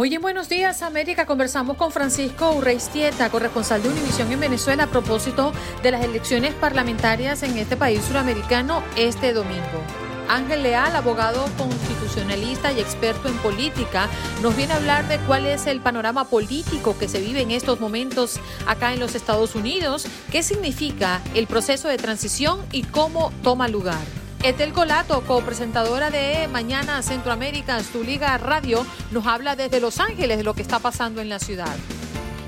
Hoy 0.00 0.14
en 0.14 0.22
Buenos 0.22 0.48
Días 0.48 0.82
América 0.82 1.26
conversamos 1.26 1.76
con 1.76 1.90
Francisco 1.90 2.52
Urreistieta, 2.52 3.30
corresponsal 3.30 3.82
de 3.82 3.88
Univisión 3.88 4.30
en 4.30 4.38
Venezuela, 4.38 4.84
a 4.84 4.86
propósito 4.86 5.52
de 5.82 5.90
las 5.90 6.04
elecciones 6.04 6.54
parlamentarias 6.54 7.42
en 7.42 7.58
este 7.58 7.76
país 7.76 8.04
suramericano 8.04 8.84
este 8.96 9.32
domingo. 9.32 9.82
Ángel 10.28 10.62
Leal, 10.62 10.94
abogado 10.94 11.44
constitucionalista 11.58 12.70
y 12.70 12.78
experto 12.78 13.26
en 13.26 13.36
política, 13.38 14.08
nos 14.40 14.56
viene 14.56 14.74
a 14.74 14.76
hablar 14.76 15.08
de 15.08 15.18
cuál 15.26 15.46
es 15.46 15.66
el 15.66 15.80
panorama 15.80 16.26
político 16.26 16.96
que 16.96 17.08
se 17.08 17.20
vive 17.20 17.40
en 17.40 17.50
estos 17.50 17.80
momentos 17.80 18.38
acá 18.68 18.92
en 18.92 19.00
los 19.00 19.16
Estados 19.16 19.56
Unidos, 19.56 20.06
qué 20.30 20.44
significa 20.44 21.20
el 21.34 21.48
proceso 21.48 21.88
de 21.88 21.96
transición 21.96 22.64
y 22.70 22.84
cómo 22.84 23.32
toma 23.42 23.66
lugar. 23.66 24.17
Etel 24.42 24.72
Colato, 24.72 25.22
copresentadora 25.22 26.10
de 26.10 26.46
Mañana 26.46 27.02
Centroamérica, 27.02 27.82
su 27.82 28.04
Liga 28.04 28.38
Radio, 28.38 28.86
nos 29.10 29.26
habla 29.26 29.56
desde 29.56 29.80
Los 29.80 29.98
Ángeles 29.98 30.38
de 30.38 30.44
lo 30.44 30.54
que 30.54 30.62
está 30.62 30.78
pasando 30.78 31.20
en 31.20 31.28
la 31.28 31.40
ciudad. 31.40 31.76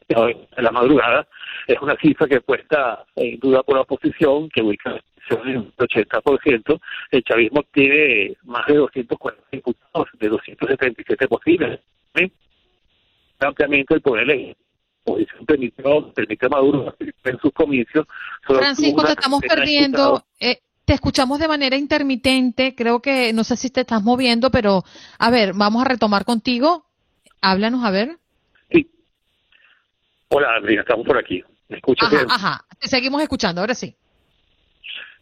en 0.08 0.64
la 0.64 0.70
madrugada, 0.70 1.26
es 1.66 1.80
una 1.80 1.96
cifra 1.96 2.26
que 2.26 2.40
puesta 2.40 3.04
en 3.16 3.38
duda 3.38 3.62
por 3.62 3.76
la 3.76 3.82
oposición, 3.82 4.48
que 4.50 4.62
ubica 4.62 5.00
en 5.30 5.58
un 5.58 5.72
80%, 5.76 6.80
el 7.10 7.24
chavismo 7.24 7.62
tiene 7.72 8.36
más 8.44 8.66
de 8.66 8.74
240 8.74 9.44
diputados 9.52 10.08
de 10.18 10.28
277 10.28 11.28
posibles. 11.28 11.80
Ampliamente 13.38 13.94
el 13.94 14.00
poder 14.00 14.26
la 14.26 14.54
oposición 15.04 15.46
permitió, 15.46 16.12
permite 16.12 16.46
a 16.46 16.48
Maduro 16.48 16.94
en 17.00 17.38
sus 17.38 17.52
comicios. 17.52 18.06
Francisco, 18.42 19.04
te 19.04 19.12
estamos 19.12 19.40
perdiendo. 19.40 20.24
Eh, 20.38 20.58
te 20.84 20.94
escuchamos 20.94 21.38
de 21.38 21.48
manera 21.48 21.76
intermitente. 21.76 22.74
Creo 22.74 23.00
que 23.00 23.32
no 23.32 23.44
sé 23.44 23.56
si 23.56 23.70
te 23.70 23.80
estás 23.80 24.02
moviendo, 24.02 24.50
pero 24.50 24.84
a 25.18 25.30
ver, 25.30 25.52
vamos 25.54 25.84
a 25.84 25.88
retomar 25.88 26.24
contigo. 26.24 26.86
Háblanos, 27.40 27.84
a 27.84 27.90
ver. 27.90 28.18
Hola, 30.34 30.54
Andrea, 30.56 30.80
estamos 30.80 31.06
por 31.06 31.18
aquí. 31.18 31.44
¿Me 31.68 31.76
escuchas 31.76 32.10
ajá, 32.10 32.24
Ajá, 32.30 32.64
te 32.80 32.88
seguimos 32.88 33.20
escuchando, 33.20 33.60
ahora 33.60 33.74
sí. 33.74 33.94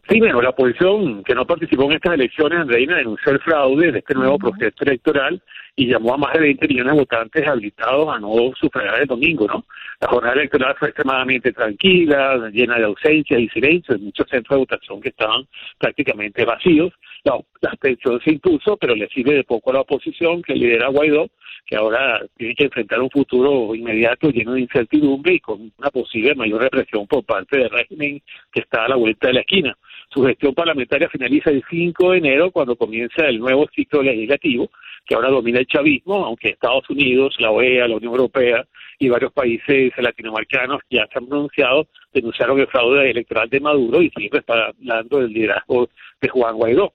Sí, 0.07 0.19
bueno, 0.19 0.41
la 0.41 0.51
oposición 0.51 1.21
que 1.23 1.35
no 1.35 1.45
participó 1.45 1.83
en 1.83 1.93
estas 1.93 2.13
elecciones, 2.13 2.59
Andreina, 2.59 2.95
denunció 2.95 3.33
el 3.33 3.39
fraude 3.41 3.91
de 3.91 3.99
este 3.99 4.13
nuevo 4.13 4.37
proceso 4.37 4.83
electoral 4.85 5.41
y 5.75 5.87
llamó 5.87 6.13
a 6.13 6.17
más 6.17 6.33
de 6.33 6.39
20 6.39 6.67
millones 6.67 6.93
de 6.93 6.99
votantes 6.99 7.47
habilitados 7.47 8.07
a 8.15 8.19
no 8.19 8.51
sufragar 8.57 9.01
el 9.01 9.07
domingo, 9.07 9.47
¿no? 9.47 9.65
La 9.99 10.07
jornada 10.07 10.35
electoral 10.35 10.75
fue 10.79 10.87
extremadamente 10.87 11.51
tranquila, 11.51 12.49
llena 12.49 12.77
de 12.77 12.85
ausencias 12.85 13.39
y 13.39 13.49
silencios 13.49 13.97
en 13.97 14.05
muchos 14.05 14.27
centros 14.29 14.55
de 14.55 14.59
votación 14.59 15.01
que 15.01 15.09
estaban 15.09 15.45
prácticamente 15.77 16.45
vacíos. 16.45 16.93
La, 17.23 17.39
la 17.61 17.69
abstención 17.69 18.19
se 18.23 18.31
impuso, 18.31 18.77
pero 18.77 18.95
le 18.95 19.07
sirve 19.09 19.35
de 19.35 19.43
poco 19.43 19.69
a 19.69 19.73
la 19.73 19.81
oposición 19.81 20.41
que 20.41 20.55
lidera 20.55 20.89
Guaidó, 20.89 21.29
que 21.65 21.75
ahora 21.75 22.21
tiene 22.37 22.55
que 22.55 22.65
enfrentar 22.65 22.99
un 22.99 23.09
futuro 23.09 23.75
inmediato 23.75 24.29
lleno 24.29 24.53
de 24.53 24.61
incertidumbre 24.61 25.35
y 25.35 25.39
con 25.39 25.71
una 25.77 25.89
posible 25.91 26.33
mayor 26.35 26.61
represión 26.63 27.05
por 27.07 27.23
parte 27.23 27.57
del 27.59 27.69
régimen 27.69 28.21
que 28.51 28.61
está 28.61 28.85
a 28.85 28.89
la 28.89 28.95
vuelta 28.95 29.27
de 29.27 29.33
la 29.33 29.39
esquina. 29.41 29.77
Su 30.09 30.23
gestión 30.23 30.53
parlamentaria 30.53 31.09
finaliza 31.09 31.51
el 31.51 31.63
5 31.69 32.11
de 32.11 32.17
enero 32.17 32.51
cuando 32.51 32.75
comienza 32.75 33.25
el 33.27 33.39
nuevo 33.39 33.67
ciclo 33.73 34.01
legislativo 34.01 34.69
que 35.05 35.15
ahora 35.15 35.29
domina 35.29 35.59
el 35.59 35.67
chavismo, 35.67 36.25
aunque 36.25 36.49
Estados 36.49 36.89
Unidos, 36.89 37.35
la 37.39 37.51
OEA, 37.51 37.87
la 37.87 37.95
Unión 37.95 38.13
Europea 38.13 38.65
y 38.99 39.09
varios 39.09 39.33
países 39.33 39.91
latinoamericanos 39.97 40.81
ya 40.89 41.07
se 41.11 41.19
han 41.19 41.27
pronunciado, 41.27 41.87
denunciaron 42.13 42.59
el 42.59 42.67
fraude 42.67 43.09
electoral 43.09 43.49
de 43.49 43.59
Maduro 43.59 44.01
y 44.01 44.09
siguen 44.11 44.31
respaldando 44.31 45.19
el 45.19 45.33
liderazgo 45.33 45.89
de 46.21 46.29
Juan 46.29 46.55
Guaidó. 46.55 46.93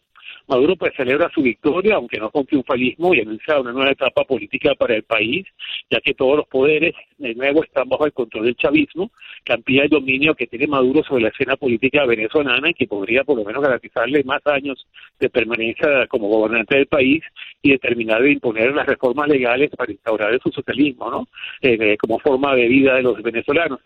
Maduro 0.49 0.77
pues 0.77 0.95
celebra 0.97 1.29
su 1.35 1.43
victoria, 1.43 1.97
aunque 1.97 2.19
no 2.19 2.31
con 2.31 2.47
triunfalismo, 2.47 3.15
y 3.15 3.21
anuncia 3.21 3.61
una 3.61 3.73
nueva 3.73 3.91
etapa 3.91 4.25
política 4.25 4.75
para 4.75 4.95
el 4.95 5.03
país, 5.03 5.45
ya 5.91 6.01
que 6.01 6.15
todos 6.15 6.37
los 6.37 6.47
poderes 6.47 6.95
de 7.19 7.35
nuevo 7.35 7.65
están 7.65 7.89
bajo 7.89 8.07
el 8.07 8.13
control 8.13 8.45
del 8.45 8.57
chavismo, 8.57 9.11
que 9.45 9.53
amplía 9.53 9.85
el 9.85 9.89
dominio 9.89 10.35
que 10.35 10.47
tiene 10.47 10.67
Maduro 10.67 11.03
sobre 11.03 11.25
la 11.25 11.29
escena 11.31 11.57
política 11.57 12.05
venezolana 12.07 12.71
y 12.71 12.75
que 12.75 12.87
podría 12.87 13.25
por 13.25 13.37
lo 13.37 13.45
menos 13.45 13.63
garantizarle 13.63 14.23
más 14.25 14.41
años 14.47 14.87
de 15.19 15.31
permanencia 15.31 16.07
como 16.07 16.29
gobernante 16.29 16.77
del 16.77 16.87
país 16.87 17.23
y 17.63 17.73
determinar 17.73 18.23
de 18.23 18.33
imponer 18.33 18.73
las 18.73 18.87
reformas 18.87 19.29
legales 19.29 19.71
para 19.77 19.93
instaurar 19.93 20.33
el 20.33 20.41
socialismo, 20.41 21.11
¿no? 21.11 21.29
Eh, 21.61 21.97
como 21.97 22.19
forma 22.21 22.55
de 22.55 22.69
vida 22.69 22.95
de 22.95 23.03
los 23.03 23.21
venezolanos 23.21 23.81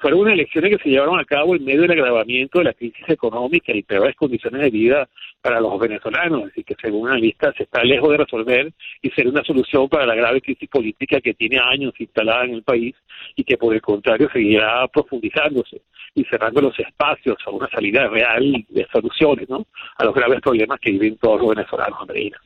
fueron 0.00 0.20
unas 0.20 0.34
elecciones 0.34 0.76
que 0.76 0.82
se 0.82 0.90
llevaron 0.90 1.18
a 1.18 1.24
cabo 1.24 1.56
en 1.56 1.64
medio 1.64 1.82
del 1.82 1.92
agravamiento 1.92 2.58
de 2.58 2.66
la 2.66 2.74
crisis 2.74 3.08
económica 3.08 3.72
y 3.72 3.82
peores 3.82 4.14
condiciones 4.14 4.60
de 4.60 4.70
vida 4.70 5.08
para 5.40 5.60
los 5.60 5.78
venezolanos, 5.78 6.50
y 6.54 6.64
que 6.64 6.76
según 6.80 7.08
analistas 7.08 7.54
está 7.58 7.82
lejos 7.82 8.10
de 8.10 8.18
resolver 8.18 8.72
y 9.00 9.10
ser 9.10 9.26
una 9.28 9.42
solución 9.42 9.88
para 9.88 10.04
la 10.04 10.14
grave 10.14 10.42
crisis 10.42 10.68
política 10.68 11.20
que 11.20 11.34
tiene 11.34 11.58
años 11.58 11.94
instalada 11.98 12.44
en 12.44 12.54
el 12.54 12.62
país 12.62 12.94
y 13.36 13.44
que 13.44 13.56
por 13.56 13.74
el 13.74 13.80
contrario 13.80 14.28
seguirá 14.32 14.86
profundizándose 14.88 15.80
y 16.14 16.24
cerrando 16.24 16.60
los 16.60 16.78
espacios 16.78 17.38
a 17.46 17.50
una 17.50 17.68
salida 17.68 18.08
real 18.08 18.64
de 18.68 18.86
soluciones 18.92 19.48
¿no? 19.48 19.66
a 19.96 20.04
los 20.04 20.14
graves 20.14 20.40
problemas 20.40 20.78
que 20.80 20.90
viven 20.90 21.16
todos 21.16 21.40
los 21.40 21.50
venezolanos, 21.54 21.98
Andreina. 22.00 22.38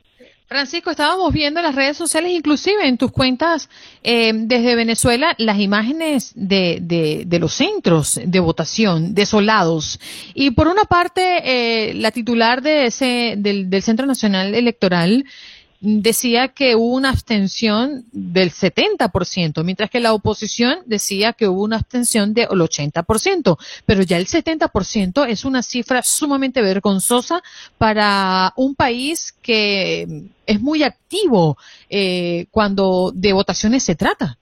Francisco, 0.47 0.91
estábamos 0.91 1.33
viendo 1.33 1.59
en 1.59 1.65
las 1.65 1.73
redes 1.73 1.97
sociales, 1.97 2.31
inclusive 2.31 2.87
en 2.87 2.99
tus 2.99 3.11
cuentas 3.11 3.67
eh, 4.03 4.31
desde 4.31 4.75
Venezuela, 4.75 5.33
las 5.39 5.59
imágenes 5.59 6.33
de, 6.35 6.77
de, 7.25 7.39
los 7.39 7.51
centros 7.51 8.19
de 8.23 8.39
votación 8.39 9.15
desolados. 9.15 9.99
Y 10.35 10.51
por 10.51 10.67
una 10.67 10.83
parte, 10.83 11.41
eh, 11.43 11.95
la 11.95 12.11
titular 12.11 12.61
de 12.61 12.85
ese, 12.85 13.33
del, 13.37 13.71
del 13.71 13.81
Centro 13.81 14.05
Nacional 14.05 14.53
Electoral 14.53 15.25
decía 15.85 16.47
que 16.47 16.75
hubo 16.75 16.95
una 16.95 17.11
abstención 17.11 18.05
del 18.11 18.49
70%, 18.49 19.63
mientras 19.63 19.89
que 19.89 19.99
la 19.99 20.13
oposición 20.13 20.79
decía 20.85 21.33
que 21.33 21.47
hubo 21.47 21.63
una 21.63 21.77
abstención 21.77 22.33
del 22.33 22.47
80%, 22.47 23.57
pero 23.85 24.01
ya 24.01 24.17
el 24.17 24.25
70% 24.25 25.27
es 25.27 25.45
una 25.45 25.61
cifra 25.61 26.01
sumamente 26.01 26.61
vergonzosa 26.61 27.43
para 27.77 28.51
un 28.57 28.75
país 28.75 29.37
que 29.43 30.07
es 30.47 30.61
muy 30.61 30.83
activo 30.83 31.57
eh, 31.89 32.47
cuando 32.49 33.11
de 33.13 33.33
votaciones 33.33 33.83
se 33.83 33.95
trata. 33.95 34.37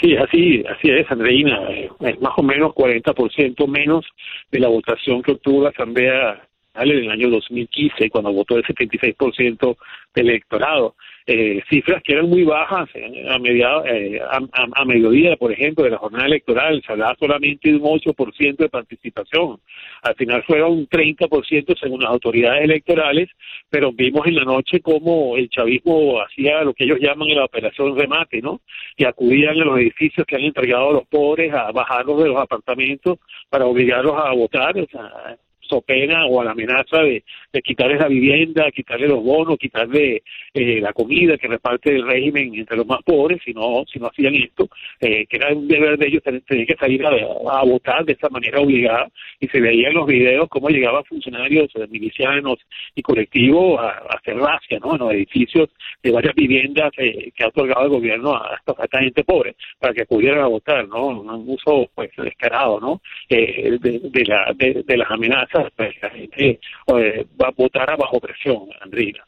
Sí, 0.00 0.16
así, 0.16 0.64
así 0.68 0.90
es, 0.90 1.10
Andreina. 1.10 1.70
Es 2.00 2.20
más 2.20 2.32
o 2.36 2.42
menos 2.42 2.72
40% 2.72 3.68
menos 3.68 4.04
de 4.50 4.58
la 4.58 4.68
votación 4.68 5.22
que 5.22 5.32
obtuvo 5.32 5.62
la 5.62 5.70
Asamblea 5.70 6.42
en 6.74 6.90
el 6.90 7.10
año 7.10 7.30
2015, 7.30 8.10
cuando 8.10 8.32
votó 8.32 8.56
el 8.56 8.64
76% 8.64 9.76
del 10.14 10.30
electorado 10.30 10.94
eh, 11.24 11.62
cifras 11.70 12.02
que 12.02 12.14
eran 12.14 12.28
muy 12.28 12.42
bajas 12.42 12.88
eh, 12.94 13.26
a, 13.30 13.38
mediado, 13.38 13.84
eh, 13.86 14.20
a, 14.20 14.84
mediodía, 14.84 15.36
por 15.36 15.52
ejemplo, 15.52 15.84
de 15.84 15.90
la 15.90 15.98
jornada 15.98 16.26
electoral, 16.26 16.82
se 16.84 16.94
solamente 17.18 17.70
de 17.70 17.76
un 17.76 17.82
8% 17.82 18.56
de 18.56 18.68
participación. 18.68 19.60
Al 20.02 20.14
final 20.16 20.42
fueron 20.42 20.72
un 20.72 20.88
30% 20.88 21.78
según 21.78 22.00
las 22.00 22.10
autoridades 22.10 22.64
electorales, 22.64 23.28
pero 23.70 23.92
vimos 23.92 24.26
en 24.26 24.36
la 24.36 24.44
noche 24.44 24.80
cómo 24.80 25.36
el 25.36 25.48
chavismo 25.48 26.20
hacía 26.20 26.64
lo 26.64 26.74
que 26.74 26.84
ellos 26.84 26.98
llaman 27.00 27.28
la 27.28 27.44
operación 27.44 27.96
remate, 27.96 28.42
¿no? 28.42 28.60
Y 28.96 29.04
acudían 29.04 29.60
a 29.60 29.64
los 29.64 29.78
edificios 29.78 30.26
que 30.26 30.36
han 30.36 30.42
entregado 30.42 30.90
a 30.90 30.94
los 30.94 31.06
pobres 31.06 31.54
a 31.54 31.70
bajarlos 31.70 32.20
de 32.22 32.28
los 32.30 32.38
apartamentos 32.38 33.18
para 33.48 33.66
obligarlos 33.66 34.16
a 34.16 34.32
votar. 34.32 34.76
O 34.76 34.86
sea, 34.86 35.36
pena 35.80 36.26
o 36.26 36.40
a 36.40 36.44
la 36.44 36.52
amenaza 36.52 36.98
de, 36.98 37.22
quitarles 37.62 38.00
la 38.00 38.08
vivienda, 38.08 38.70
quitarle 38.70 39.08
los 39.08 39.22
bonos, 39.22 39.58
quitarle 39.58 40.22
eh, 40.54 40.80
la 40.80 40.92
comida 40.92 41.38
que 41.38 41.48
reparte 41.48 41.94
el 41.94 42.06
régimen 42.06 42.54
entre 42.54 42.76
los 42.76 42.86
más 42.86 43.02
pobres, 43.02 43.40
si 43.44 43.52
no, 43.52 43.84
si 43.90 43.98
no 43.98 44.08
hacían 44.08 44.34
esto, 44.34 44.68
eh, 45.00 45.26
que 45.26 45.36
era 45.36 45.52
un 45.54 45.68
deber 45.68 45.96
de 45.98 46.08
ellos 46.08 46.22
tener, 46.22 46.42
que 46.42 46.76
salir 46.78 47.04
a, 47.06 47.64
votar 47.64 48.04
de 48.04 48.12
esta 48.12 48.28
manera 48.28 48.60
obligada, 48.60 49.08
y 49.40 49.48
se 49.48 49.60
veía 49.60 49.88
en 49.88 49.94
los 49.94 50.06
videos 50.06 50.48
cómo 50.48 50.68
llegaban 50.68 51.04
funcionarios 51.04 51.70
eh, 51.76 51.86
milicianos 51.88 52.58
y 52.94 53.02
colectivos 53.02 53.80
a, 53.80 54.02
hacer 54.16 54.36
racia 54.36 54.78
¿no? 54.80 54.92
en 54.92 54.98
los 54.98 55.12
edificios 55.12 55.70
de 56.02 56.10
varias 56.10 56.34
viviendas 56.34 56.90
que 56.92 57.32
ha 57.42 57.48
otorgado 57.48 57.84
el 57.84 57.90
gobierno 57.90 58.34
a, 58.34 58.60
esta 58.82 58.98
gente 58.98 59.24
pobre 59.24 59.54
para 59.78 59.94
que 59.94 60.04
pudieran 60.04 60.40
a 60.40 60.46
votar, 60.48 60.86
¿no? 60.88 61.06
Un 61.06 61.44
uso 61.48 61.88
pues 61.94 62.10
descarado, 62.16 62.80
¿no? 62.80 63.00
de, 63.28 64.24
la, 64.26 64.52
de 64.56 64.96
las 64.96 65.10
amenazas 65.10 65.61
pues, 65.76 65.94
la 66.02 66.10
gente 66.10 66.60
eh, 66.98 67.26
va 67.40 67.48
a 67.48 67.52
votar 67.56 67.90
a 67.90 67.96
bajo 67.96 68.20
presión, 68.20 68.68
Andrina. 68.80 69.24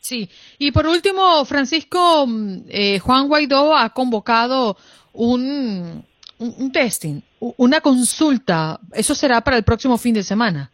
Sí, 0.00 0.28
y 0.58 0.70
por 0.72 0.86
último, 0.86 1.44
Francisco, 1.44 2.26
mm, 2.26 2.58
eh, 2.68 2.98
Juan 2.98 3.28
Guaidó 3.28 3.76
ha 3.76 3.90
convocado 3.90 4.76
un, 5.12 6.04
un, 6.38 6.72
testing, 6.72 7.20
una 7.40 7.80
consulta. 7.80 8.78
¿Eso 8.94 9.14
será 9.14 9.40
para 9.40 9.56
el 9.56 9.64
próximo 9.64 9.98
fin 9.98 10.14
de 10.14 10.22
semana? 10.22 10.70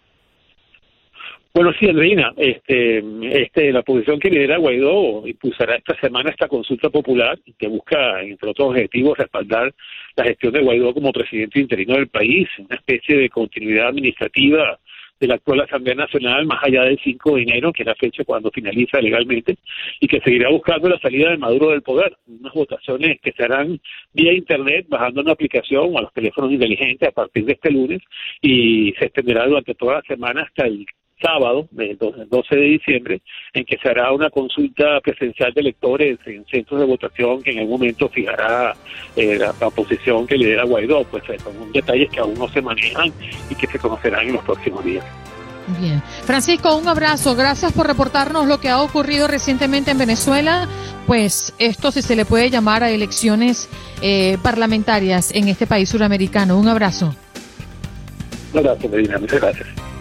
Bueno, 1.55 1.73
sí, 1.79 1.89
Andreina, 1.89 2.33
este, 2.37 2.99
este, 3.31 3.73
la 3.73 3.83
posición 3.83 4.19
que 4.19 4.29
lidera 4.29 4.59
Guaidó 4.59 5.25
impulsará 5.25 5.77
esta 5.77 5.95
semana 6.01 6.31
esta 6.31 6.49
consulta 6.49 6.91
popular 6.91 7.39
que 7.57 7.69
busca, 7.69 8.23
entre 8.23 8.51
otros 8.51 8.71
objetivos, 8.71 9.17
respaldar 9.17 9.73
la 10.17 10.25
gestión 10.25 10.53
de 10.53 10.63
Guaidó 10.63 10.93
como 10.93 11.13
presidente 11.13 11.61
interino 11.61 11.95
del 11.95 12.09
país, 12.09 12.49
una 12.59 12.75
especie 12.75 13.17
de 13.17 13.31
continuidad 13.31 13.87
administrativa 13.87 14.81
de 15.21 15.27
la 15.27 15.35
actual 15.35 15.61
Asamblea 15.61 15.95
Nacional 15.95 16.47
más 16.47 16.63
allá 16.63 16.83
del 16.83 16.99
5 17.03 17.37
de 17.37 17.43
enero, 17.43 17.73
que 17.73 17.83
es 17.83 17.87
la 17.87 17.95
fecha 17.95 18.25
cuando 18.25 18.51
finaliza 18.51 19.01
legalmente, 19.01 19.57
y 20.01 20.07
que 20.07 20.21
seguirá 20.21 20.51
buscando 20.51 20.89
la 20.89 20.99
salida 20.99 21.31
de 21.31 21.39
Maduro 21.39 21.71
del 21.71 21.83
poder. 21.83 22.17
Unas 22.27 22.53
votaciones 22.53 23.21
que 23.23 23.33
se 23.33 23.45
harán 23.45 23.81
vía 24.13 24.33
Internet, 24.33 24.87
bajando 24.89 25.21
una 25.21 25.33
aplicación 25.33 25.97
a 25.97 26.03
los 26.03 26.13
teléfonos 26.13 26.53
inteligentes 26.53 27.09
a 27.09 27.13
partir 27.13 27.45
de 27.45 27.53
este 27.53 27.71
lunes, 27.71 28.01
y 28.41 28.93
se 28.99 29.07
extenderá 29.07 29.47
durante 29.47 29.75
toda 29.75 29.95
la 29.95 30.03
semana 30.03 30.43
hasta 30.43 30.67
el 30.67 30.87
sábado, 31.21 31.69
el 31.79 31.99
12 31.99 32.57
de 32.57 32.63
diciembre, 32.63 33.23
en 33.53 33.65
que 33.65 33.79
se 33.79 33.89
hará 33.89 34.13
una 34.13 34.31
consulta 34.31 35.01
presencial 35.01 35.53
de 35.53 35.61
electores 35.61 36.19
en 36.27 36.45
centros 36.47 36.81
de 36.81 36.87
votación 36.87 37.43
que 37.43 37.53
en 37.53 37.61
algún 37.61 37.81
momento 37.81 38.09
fijará 38.09 38.75
eh, 39.17 39.39
la, 39.39 39.53
posición 39.71 40.27
que 40.27 40.37
lidera 40.37 40.65
Guaidó. 40.65 41.05
Pues 41.05 41.23
eh, 41.31 41.39
son 41.39 41.73
detalles 41.73 42.11
que 42.11 42.21
aún 42.21 42.35
no 42.35 42.49
se 42.49 42.63
manejan 42.63 43.13
y 43.51 43.55
que 43.55 43.67
se 43.67 43.79
conocerán 43.79 44.27
en 44.29 44.35
los 44.35 44.45
próximos 44.45 44.85
días. 44.85 45.05
Bien. 45.81 46.03
Francisco, 46.25 46.77
un 46.77 46.87
abrazo. 46.89 47.35
Gracias 47.35 47.73
por 47.73 47.87
reportarnos 47.87 48.47
lo 48.47 48.61
que 48.61 48.69
ha 48.69 48.83
ocurrido 48.83 49.27
recientemente 49.27 49.91
en 49.91 49.99
Venezuela. 49.99 50.69
Pues 51.07 51.55
esto 51.59 51.91
si 51.91 52.03
se 52.03 52.17
le 52.17 52.25
puede 52.25 52.51
llamar 52.51 52.83
a 52.83 52.91
elecciones 52.91 53.69
eh, 54.03 54.37
parlamentarias 54.43 55.35
en 55.35 55.49
este 55.49 55.67
país 55.67 55.89
suramericano. 55.89 56.59
Un 56.59 56.69
abrazo. 56.69 57.15
Un 58.53 58.59
abrazo, 58.59 58.89
Medina. 58.89 59.19
Muchas 59.19 59.41
gracias. 59.41 59.94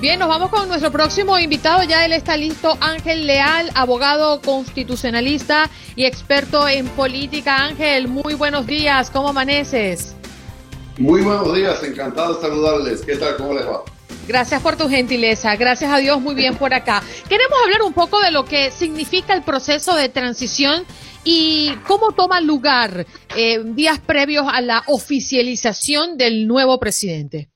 Bien, 0.00 0.20
nos 0.20 0.28
vamos 0.28 0.50
con 0.50 0.68
nuestro 0.68 0.92
próximo 0.92 1.36
invitado. 1.40 1.82
Ya 1.82 2.04
él 2.04 2.12
está 2.12 2.36
listo. 2.36 2.78
Ángel 2.80 3.26
Leal, 3.26 3.68
abogado 3.74 4.40
constitucionalista 4.40 5.68
y 5.96 6.04
experto 6.04 6.68
en 6.68 6.86
política. 6.90 7.64
Ángel, 7.64 8.06
muy 8.06 8.34
buenos 8.34 8.68
días. 8.68 9.10
¿Cómo 9.10 9.30
amaneces? 9.30 10.14
Muy 10.98 11.22
buenos 11.22 11.52
días. 11.52 11.82
Encantado 11.82 12.34
de 12.34 12.40
saludarles. 12.40 13.00
¿Qué 13.00 13.16
tal? 13.16 13.36
¿Cómo 13.38 13.54
les 13.54 13.66
va? 13.66 13.82
Gracias 14.28 14.62
por 14.62 14.76
tu 14.76 14.88
gentileza. 14.88 15.56
Gracias 15.56 15.90
a 15.90 15.96
Dios, 15.96 16.20
muy 16.20 16.36
bien 16.36 16.54
por 16.54 16.74
acá. 16.74 17.02
Queremos 17.28 17.58
hablar 17.64 17.82
un 17.82 17.92
poco 17.92 18.20
de 18.20 18.30
lo 18.30 18.44
que 18.44 18.70
significa 18.70 19.34
el 19.34 19.42
proceso 19.42 19.96
de 19.96 20.08
transición 20.08 20.84
y 21.24 21.72
cómo 21.88 22.12
toma 22.12 22.40
lugar 22.40 23.04
eh, 23.34 23.64
días 23.64 23.98
previos 23.98 24.46
a 24.48 24.60
la 24.60 24.84
oficialización 24.86 26.16
del 26.16 26.46
nuevo 26.46 26.78
presidente. 26.78 27.48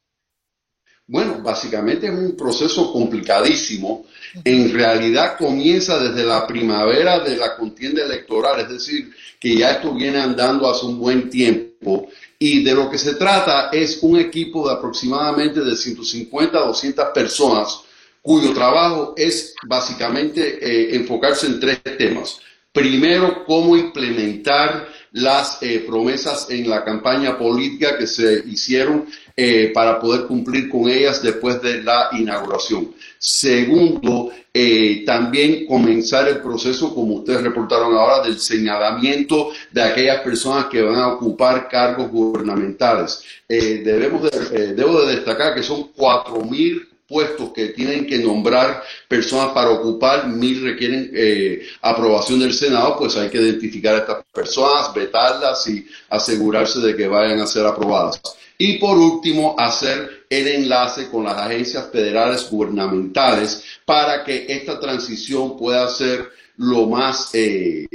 Bueno, 1.13 1.43
básicamente 1.43 2.07
es 2.07 2.13
un 2.15 2.35
proceso 2.35 2.91
complicadísimo. 2.91 4.07
En 4.43 4.73
realidad 4.73 5.37
comienza 5.37 5.99
desde 5.99 6.25
la 6.25 6.47
primavera 6.47 7.21
de 7.21 7.37
la 7.37 7.55
contienda 7.55 8.03
electoral, 8.03 8.61
es 8.61 8.71
decir, 8.71 9.11
que 9.39 9.55
ya 9.55 9.73
esto 9.73 9.93
viene 9.93 10.19
andando 10.19 10.71
hace 10.71 10.87
un 10.87 10.99
buen 10.99 11.29
tiempo. 11.29 12.09
Y 12.39 12.65
de 12.65 12.75
lo 12.75 12.89
que 12.89 12.97
se 12.97 13.17
trata 13.17 13.69
es 13.71 13.99
un 14.01 14.19
equipo 14.19 14.67
de 14.67 14.73
aproximadamente 14.73 15.61
de 15.61 15.77
150 15.77 16.57
a 16.59 16.67
200 16.69 17.05
personas 17.13 17.81
cuyo 18.23 18.55
trabajo 18.55 19.13
es 19.15 19.55
básicamente 19.69 20.41
eh, 20.63 20.97
enfocarse 20.97 21.47
en 21.47 21.61
tres 21.61 21.83
temas. 21.99 22.39
Primero, 22.73 23.45
cómo 23.45 23.77
implementar 23.77 24.89
las 25.13 25.59
eh, 25.61 25.85
promesas 25.87 26.49
en 26.51 26.69
la 26.69 26.85
campaña 26.85 27.37
política 27.37 27.99
que 27.99 28.07
se 28.07 28.43
hicieron 28.47 29.07
eh, 29.37 29.71
para 29.75 30.01
poder 30.01 30.27
cumplir 30.27 30.69
con 30.69 30.89
ellas 30.89 31.23
después 31.23 31.61
de 31.63 31.83
la 31.83 32.09
inauguración. 32.13 32.93
Segundo, 33.19 34.31
eh, 34.53 35.03
también 35.07 35.67
comenzar 35.67 36.29
el 36.29 36.39
proceso, 36.39 36.95
como 36.95 37.17
ustedes 37.17 37.43
reportaron 37.43 37.95
ahora, 37.95 38.23
del 38.23 38.39
señalamiento 38.39 39.51
de 39.71 39.83
aquellas 39.83 40.21
personas 40.21 40.67
que 40.67 40.83
van 40.83 40.97
a 40.97 41.09
ocupar 41.15 41.69
cargos 41.69 42.11
gubernamentales. 42.11 43.23
debemos 43.49 44.31
debo 44.51 45.03
de 45.03 45.17
destacar 45.17 45.55
que 45.55 45.63
son 45.63 45.91
cuatro 45.95 46.41
mil 46.41 46.92
puestos 47.13 47.53
que 47.53 47.69
tienen 47.69 48.07
que 48.07 48.19
nombrar 48.19 48.83
personas 49.07 49.53
para 49.53 49.71
ocupar, 49.71 50.27
mil 50.29 50.63
requieren 50.63 51.11
eh, 51.15 51.67
aprobación 51.83 52.41
del 52.41 52.55
Senado, 52.55 52.97
pues 52.99 53.15
hay 53.17 53.29
que 53.29 53.37
identificar 53.37 53.95
a 53.95 53.99
estas 53.99 54.25
personas, 54.33 54.95
vetarlas 54.95 55.67
y 55.69 55.87
asegurarse 56.09 56.81
de 56.81 56.97
que 56.97 57.07
vayan 57.07 57.39
a 57.41 57.47
ser 57.47 57.67
aprobadas. 57.67 58.23
Y 58.57 58.79
por 58.79 58.97
último, 58.97 59.55
hacer 59.59 60.25
el 60.31 60.49
enlace 60.49 61.11
con 61.11 61.25
las 61.25 61.37
agencias 61.37 61.91
federales 61.93 62.49
gubernamentales 62.49 63.63
para 63.85 64.25
que 64.25 64.47
esta 64.49 64.81
transición 64.81 65.59
pueda 65.59 65.87
ser 65.89 66.31
lo 66.57 66.87
más 66.87 67.31
eh, 67.35 67.87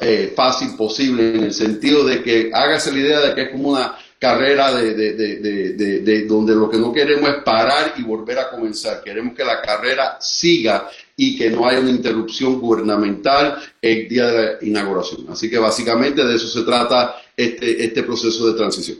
eh, 0.00 0.32
fácil 0.36 0.76
posible 0.76 1.34
en 1.34 1.44
el 1.44 1.54
sentido 1.54 2.04
de 2.04 2.22
que 2.22 2.50
hágase 2.52 2.92
la 2.92 2.98
idea 2.98 3.20
de 3.20 3.34
que 3.34 3.42
es 3.42 3.50
como 3.50 3.70
una 3.70 3.96
carrera 4.24 4.72
de, 4.72 4.94
de, 4.94 6.26
donde 6.26 6.54
lo 6.54 6.70
que 6.70 6.78
no 6.78 6.90
queremos 6.94 7.28
es 7.28 7.42
parar 7.44 7.92
y 7.98 8.02
volver 8.02 8.38
a 8.38 8.48
comenzar. 8.48 9.02
Queremos 9.04 9.34
que 9.34 9.44
la 9.44 9.60
carrera 9.60 10.16
siga 10.18 10.88
y 11.14 11.36
que 11.36 11.50
no 11.50 11.66
haya 11.66 11.80
una 11.80 11.90
interrupción 11.90 12.58
gubernamental 12.58 13.58
el 13.82 14.08
día 14.08 14.26
de 14.28 14.42
la 14.42 14.52
inauguración. 14.62 15.26
Así 15.28 15.50
que 15.50 15.58
básicamente 15.58 16.24
de 16.24 16.36
eso 16.36 16.48
se 16.48 16.62
trata 16.62 17.16
este, 17.36 17.84
este 17.84 18.02
proceso 18.02 18.46
de 18.46 18.54
transición. 18.54 18.96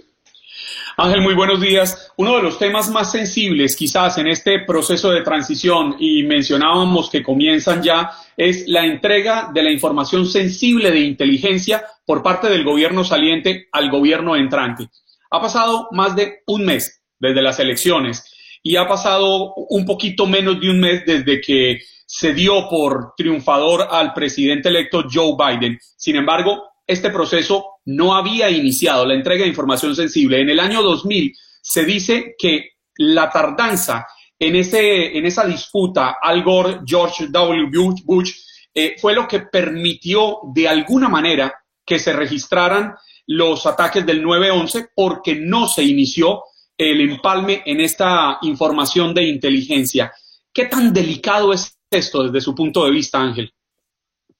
Ángel, 0.99 1.23
muy 1.23 1.35
buenos 1.35 1.59
días. 1.59 2.12
Uno 2.16 2.37
de 2.37 2.43
los 2.43 2.59
temas 2.59 2.90
más 2.90 3.11
sensibles 3.11 3.76
quizás 3.76 4.19
en 4.19 4.26
este 4.26 4.61
proceso 4.66 5.11
de 5.11 5.23
transición, 5.23 5.97
y 5.99 6.23
mencionábamos 6.25 7.09
que 7.09 7.23
comienzan 7.23 7.83
ya, 7.83 8.11
es 8.37 8.69
la 8.69 8.85
entrega 8.85 9.50
de 9.54 9.62
la 9.62 9.73
información 9.73 10.26
sensible 10.26 10.90
de 10.90 11.00
inteligencia 11.00 11.83
por 12.04 12.23
parte 12.23 12.50
del 12.50 12.62
gobierno 12.62 13.04
saliente 13.04 13.69
al 13.73 13.90
gobierno 13.90 14.37
entrante. 14.37 14.90
Ha 15.31 15.40
pasado 15.40 15.88
más 15.93 16.14
de 16.16 16.43
un 16.47 16.64
mes 16.64 17.02
desde 17.19 17.43
las 17.43 17.59
elecciones 17.59 18.31
y 18.62 18.76
ha 18.76 18.88
pasado 18.88 19.54
un 19.54 19.85
poquito 19.85 20.26
menos 20.26 20.61
de 20.61 20.71
un 20.71 20.81
mes 20.81 21.04
desde 21.04 21.40
que 21.40 21.81
se 22.07 22.33
dio 22.33 22.69
por 22.69 23.14
triunfador 23.16 23.88
al 23.90 24.12
presidente 24.12 24.69
electo 24.69 25.04
Joe 25.11 25.35
Biden. 25.38 25.78
Sin 25.97 26.16
embargo, 26.16 26.62
este 26.87 27.11
proceso 27.11 27.81
no 27.87 28.14
había 28.14 28.50
iniciado 28.50 29.04
la 29.07 29.14
entrega 29.14 29.43
de 29.43 29.49
información 29.49 29.95
sensible. 29.97 30.40
En 30.40 30.50
el 30.50 30.61
año 30.61 30.83
2000 30.83 31.35
se 31.61 31.85
dice 31.85 32.35
que 32.38 32.71
la 32.97 33.31
tardanza 33.31 34.07
en, 34.38 34.57
ese, 34.57 35.16
en 35.16 35.26
esa 35.26 35.47
disputa 35.47 36.16
Al 36.21 36.43
Gore, 36.43 36.81
George 36.87 37.28
W. 37.28 37.69
Bush, 38.04 38.33
eh, 38.75 38.97
fue 39.00 39.14
lo 39.14 39.26
que 39.26 39.40
permitió 39.40 40.38
de 40.52 40.69
alguna 40.69 41.09
manera 41.09 41.54
que 41.85 41.99
se 41.99 42.12
registraran 42.12 42.95
los 43.26 43.66
ataques 43.66 44.04
del 44.04 44.25
9-11 44.25 44.90
porque 44.95 45.35
no 45.35 45.69
se 45.69 45.83
inició 45.83 46.43
el 46.76 47.00
empalme 47.00 47.62
en 47.64 47.81
esta 47.81 48.38
información 48.43 49.14
de 49.14 49.25
inteligencia. 49.25 50.12
¿Qué 50.52 50.66
tan 50.66 50.93
delicado 50.93 51.52
es 51.52 51.76
esto 51.90 52.25
desde 52.25 52.40
su 52.40 52.54
punto 52.54 52.85
de 52.85 52.90
vista, 52.90 53.21
Ángel? 53.21 53.52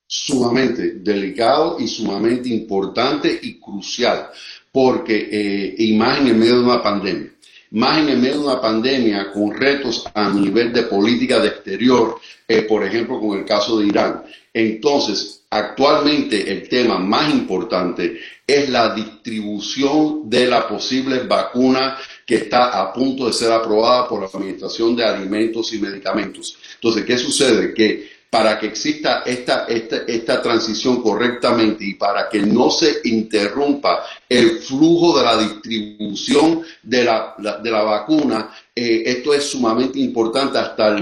Sumamente 0.07 0.97
delicado 0.97 1.79
y 1.81 1.89
sumamente 1.89 2.49
importante 2.49 3.39
y 3.43 3.59
crucial, 3.59 4.29
porque 4.71 5.29
eh, 5.31 5.75
imagen 5.79 6.29
en 6.29 6.39
medio 6.39 6.59
de 6.59 6.65
una 6.65 6.83
pandemia 6.83 7.35
más 7.75 7.99
en 7.99 8.09
el 8.09 8.19
medio 8.19 8.35
de 8.35 8.47
una 8.47 8.61
pandemia 8.61 9.33
con 9.33 9.53
retos 9.53 10.05
a 10.15 10.31
nivel 10.31 10.73
de 10.73 10.85
política 10.85 11.41
de 11.41 11.49
exterior, 11.49 12.21
eh, 12.47 12.63
por 12.63 12.85
ejemplo, 12.85 13.19
con 13.19 13.39
el 13.39 13.45
caso 13.45 13.81
de 13.81 13.87
Irán. 13.87 14.23
Entonces, 14.53 15.44
actualmente 15.55 16.51
el 16.51 16.69
tema 16.69 16.99
más 16.99 17.33
importante 17.33 18.19
es 18.45 18.69
la 18.69 18.93
distribución 18.93 20.29
de 20.29 20.47
la 20.47 20.67
posible 20.67 21.21
vacuna 21.21 21.97
que 22.27 22.35
está 22.37 22.81
a 22.81 22.93
punto 22.93 23.27
de 23.27 23.33
ser 23.33 23.53
aprobada 23.53 24.09
por 24.09 24.21
la 24.21 24.27
Administración 24.27 24.97
de 24.97 25.05
Alimentos 25.05 25.73
y 25.73 25.79
Medicamentos. 25.79 26.59
Entonces, 26.75 27.05
¿qué 27.05 27.17
sucede? 27.17 27.73
Que 27.73 28.15
para 28.35 28.59
que 28.59 28.67
exista 28.67 29.23
esta, 29.25 29.65
esta, 29.67 29.99
esta, 30.09 30.43
transición 30.43 31.01
correctamente 31.01 31.85
y 31.85 31.95
para 31.95 32.29
que 32.29 32.41
no 32.41 32.69
se 32.69 32.97
interrumpa 33.05 34.05
el 34.29 34.59
flujo 34.59 35.17
de 35.17 35.25
la 35.25 35.37
distribución 35.37 36.63
de 36.83 37.05
la, 37.05 37.37
de 37.63 37.71
la 37.71 37.83
vacuna, 37.85 38.51
eh, 38.75 39.05
esto 39.07 39.33
es 39.33 39.45
sumamente 39.45 40.01
importante. 40.01 40.59
Hasta 40.59 40.97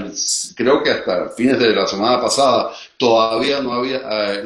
creo 0.55 0.83
que 0.83 0.91
hasta 0.91 1.29
fines 1.29 1.57
de 1.57 1.69
la 1.69 1.87
semana 1.87 2.21
pasada 2.21 2.71
todavía 3.03 3.59
no 3.59 3.73
había, 3.73 3.97
eh, 3.97 4.43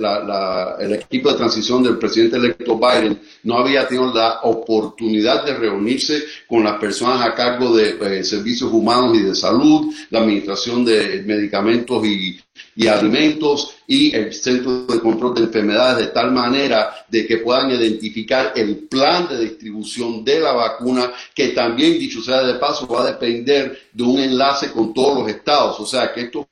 el 0.80 0.94
equipo 0.94 1.30
de 1.30 1.38
transición 1.38 1.84
del 1.84 2.00
presidente 2.00 2.38
electo 2.38 2.76
Biden 2.76 3.22
no 3.44 3.60
había 3.60 3.88
tenido 3.88 4.12
la 4.12 4.40
oportunidad 4.42 5.46
de 5.46 5.54
reunirse 5.54 6.24
con 6.48 6.64
las 6.64 6.80
personas 6.80 7.22
a 7.24 7.36
cargo 7.36 7.76
de 7.76 7.98
eh, 8.02 8.24
servicios 8.24 8.74
humanos 8.74 9.16
y 9.16 9.22
de 9.22 9.36
salud, 9.36 9.94
la 10.10 10.22
administración 10.22 10.84
de 10.84 11.22
medicamentos 11.24 12.04
y, 12.04 12.40
y 12.76 12.88
alimentos 12.88 13.76
y 13.86 14.16
el 14.16 14.34
Centro 14.34 14.88
de 14.88 15.00
Control 15.02 15.36
de 15.36 15.44
Enfermedades 15.44 16.08
de 16.08 16.12
tal 16.12 16.32
manera 16.32 17.06
de 17.08 17.28
que 17.28 17.38
puedan 17.38 17.70
identificar 17.70 18.54
el 18.56 18.88
plan 18.88 19.28
de 19.30 19.40
distribución 19.40 20.26
de 20.26 20.40
la 20.40 20.54
vacuna 20.54 21.12
que 21.36 21.50
también, 21.50 22.00
dicho 22.00 22.24
sea 22.24 22.42
de 22.42 22.56
paso, 22.56 22.88
va 22.88 23.04
a 23.04 23.12
depender 23.12 23.90
de 23.94 24.04
un 24.04 24.18
enlace 24.18 24.72
con 24.72 24.96
todos 24.96 25.20
los 25.20 25.30
estados. 25.30 25.80
O 25.80 25.86
sea 25.86 26.12
que 26.12 26.22
esto 26.22 26.48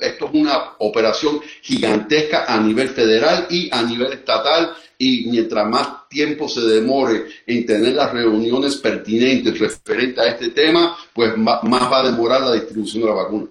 esto 0.00 0.26
es 0.26 0.34
una 0.34 0.74
operación 0.78 1.40
gigantesca 1.62 2.44
a 2.46 2.60
nivel 2.60 2.90
federal 2.90 3.46
y 3.48 3.70
a 3.72 3.82
nivel 3.82 4.12
estatal 4.12 4.74
y 4.98 5.26
mientras 5.30 5.66
más 5.66 6.08
tiempo 6.08 6.48
se 6.48 6.60
demore 6.60 7.24
en 7.46 7.64
tener 7.64 7.94
las 7.94 8.12
reuniones 8.12 8.76
pertinentes 8.76 9.58
referentes 9.58 10.18
a 10.18 10.28
este 10.28 10.50
tema, 10.50 10.96
pues 11.14 11.36
más 11.36 11.62
va 11.64 12.00
a 12.00 12.10
demorar 12.10 12.42
la 12.42 12.52
distribución 12.52 13.02
de 13.02 13.08
la 13.08 13.14
vacuna. 13.14 13.46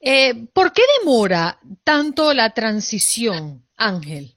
Eh, 0.00 0.46
¿Por 0.52 0.72
qué 0.72 0.82
demora 1.00 1.60
tanto 1.84 2.32
la 2.32 2.50
transición, 2.50 3.66
Ángel? 3.76 4.35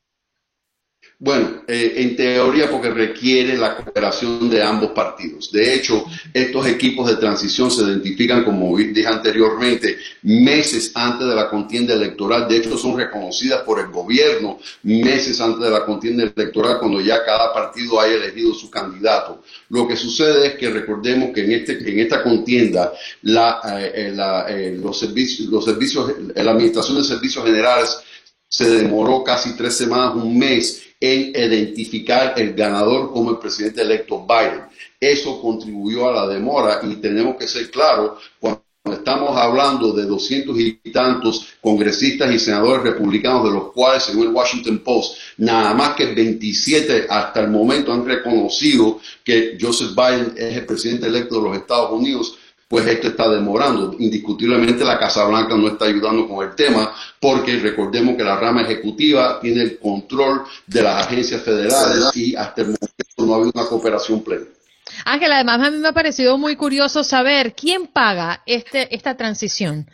Bueno, 1.22 1.64
eh, 1.68 1.96
en 1.98 2.16
teoría 2.16 2.72
porque 2.72 2.90
requiere 2.92 3.58
la 3.58 3.76
cooperación 3.76 4.50
de 4.50 4.64
ambos 4.64 4.92
partidos. 4.92 5.52
De 5.52 5.74
hecho, 5.74 6.06
estos 6.34 6.66
equipos 6.66 7.10
de 7.10 7.18
transición 7.18 7.70
se 7.70 7.84
identifican, 7.84 8.46
como 8.46 8.78
dije 8.78 9.06
anteriormente, 9.06 9.98
meses 10.22 10.94
antes 10.96 11.28
de 11.28 11.36
la 11.36 11.50
contienda 11.50 11.94
electoral. 11.94 12.48
De 12.48 12.56
hecho, 12.56 12.78
son 12.78 12.98
reconocidas 12.98 13.64
por 13.64 13.82
el 13.82 13.88
gobierno 13.88 14.60
meses 14.84 15.42
antes 15.42 15.60
de 15.60 15.70
la 15.70 15.84
contienda 15.84 16.24
electoral, 16.24 16.80
cuando 16.80 17.02
ya 17.02 17.26
cada 17.26 17.54
partido 17.54 18.00
haya 18.00 18.16
elegido 18.16 18.54
su 18.54 18.72
candidato. 18.72 19.44
Lo 19.68 19.86
que 19.90 19.98
sucede 19.98 20.48
es 20.48 20.54
que 20.54 20.70
recordemos 20.70 21.32
que 21.36 21.44
en, 21.44 21.52
este, 21.52 21.74
en 21.92 22.00
esta 22.00 22.24
contienda 22.24 22.94
la, 23.24 23.60
eh, 23.78 24.16
eh, 24.48 24.80
los 24.82 24.98
servicios, 24.98 25.50
los 25.50 25.66
servicios, 25.66 26.14
la 26.34 26.52
Administración 26.52 26.98
de 26.98 27.04
Servicios 27.04 27.44
Generales 27.44 27.98
se 28.48 28.70
demoró 28.70 29.22
casi 29.22 29.56
tres 29.58 29.76
semanas, 29.76 30.16
un 30.16 30.38
mes 30.38 30.89
en 31.00 31.30
identificar 31.30 32.34
el 32.38 32.54
ganador 32.54 33.12
como 33.12 33.32
el 33.32 33.38
presidente 33.38 33.82
electo 33.82 34.26
Biden. 34.26 34.66
Eso 35.00 35.42
contribuyó 35.42 36.10
a 36.10 36.14
la 36.14 36.28
demora 36.28 36.82
y 36.84 36.96
tenemos 36.96 37.38
que 37.38 37.48
ser 37.48 37.72
claros 37.72 38.20
cuando 38.40 38.62
estamos 38.92 39.38
hablando 39.38 39.94
de 39.94 40.06
doscientos 40.06 40.60
y 40.60 40.74
tantos 40.92 41.54
congresistas 41.62 42.34
y 42.34 42.40
senadores 42.40 42.84
republicanos, 42.84 43.46
de 43.46 43.52
los 43.52 43.72
cuales, 43.72 44.04
según 44.04 44.28
el 44.28 44.34
Washington 44.34 44.80
Post, 44.80 45.16
nada 45.38 45.74
más 45.74 45.96
que 45.96 46.08
27 46.08 47.06
hasta 47.10 47.42
el 47.42 47.50
momento 47.50 47.94
han 47.94 48.06
reconocido 48.06 49.00
que 49.24 49.58
Joseph 49.60 49.92
Biden 49.96 50.34
es 50.36 50.58
el 50.58 50.66
presidente 50.66 51.08
electo 51.08 51.36
de 51.36 51.50
los 51.50 51.58
Estados 51.58 51.92
Unidos 51.92 52.39
pues 52.70 52.86
esto 52.86 53.08
está 53.08 53.28
demorando. 53.28 53.96
Indiscutiblemente 53.98 54.86
la 54.86 55.00
Casa 55.00 55.26
Blanca 55.26 55.58
no 55.58 55.70
está 55.70 55.86
ayudando 55.86 56.28
con 56.28 56.48
el 56.48 56.56
tema 56.56 56.94
porque 57.20 57.58
recordemos 57.58 58.16
que 58.16 58.24
la 58.24 58.36
rama 58.36 58.62
ejecutiva 58.62 59.40
tiene 59.42 59.64
el 59.64 59.80
control 59.80 60.44
de 60.68 60.84
las 60.84 61.08
agencias 61.08 61.42
federales 61.42 62.16
y 62.16 62.36
hasta 62.36 62.62
el 62.62 62.68
momento 62.68 63.26
no 63.26 63.34
ha 63.34 63.38
habido 63.38 63.52
una 63.56 63.66
cooperación 63.66 64.24
plena. 64.24 64.46
Ángel, 65.04 65.32
además 65.32 65.68
a 65.68 65.72
mí 65.72 65.78
me 65.78 65.88
ha 65.88 65.94
parecido 65.94 66.38
muy 66.38 66.56
curioso 66.56 67.04
saber 67.04 67.56
quién 67.56 67.88
paga 67.88 68.44
este, 68.46 68.94
esta 68.96 69.18
transición. 69.18 69.90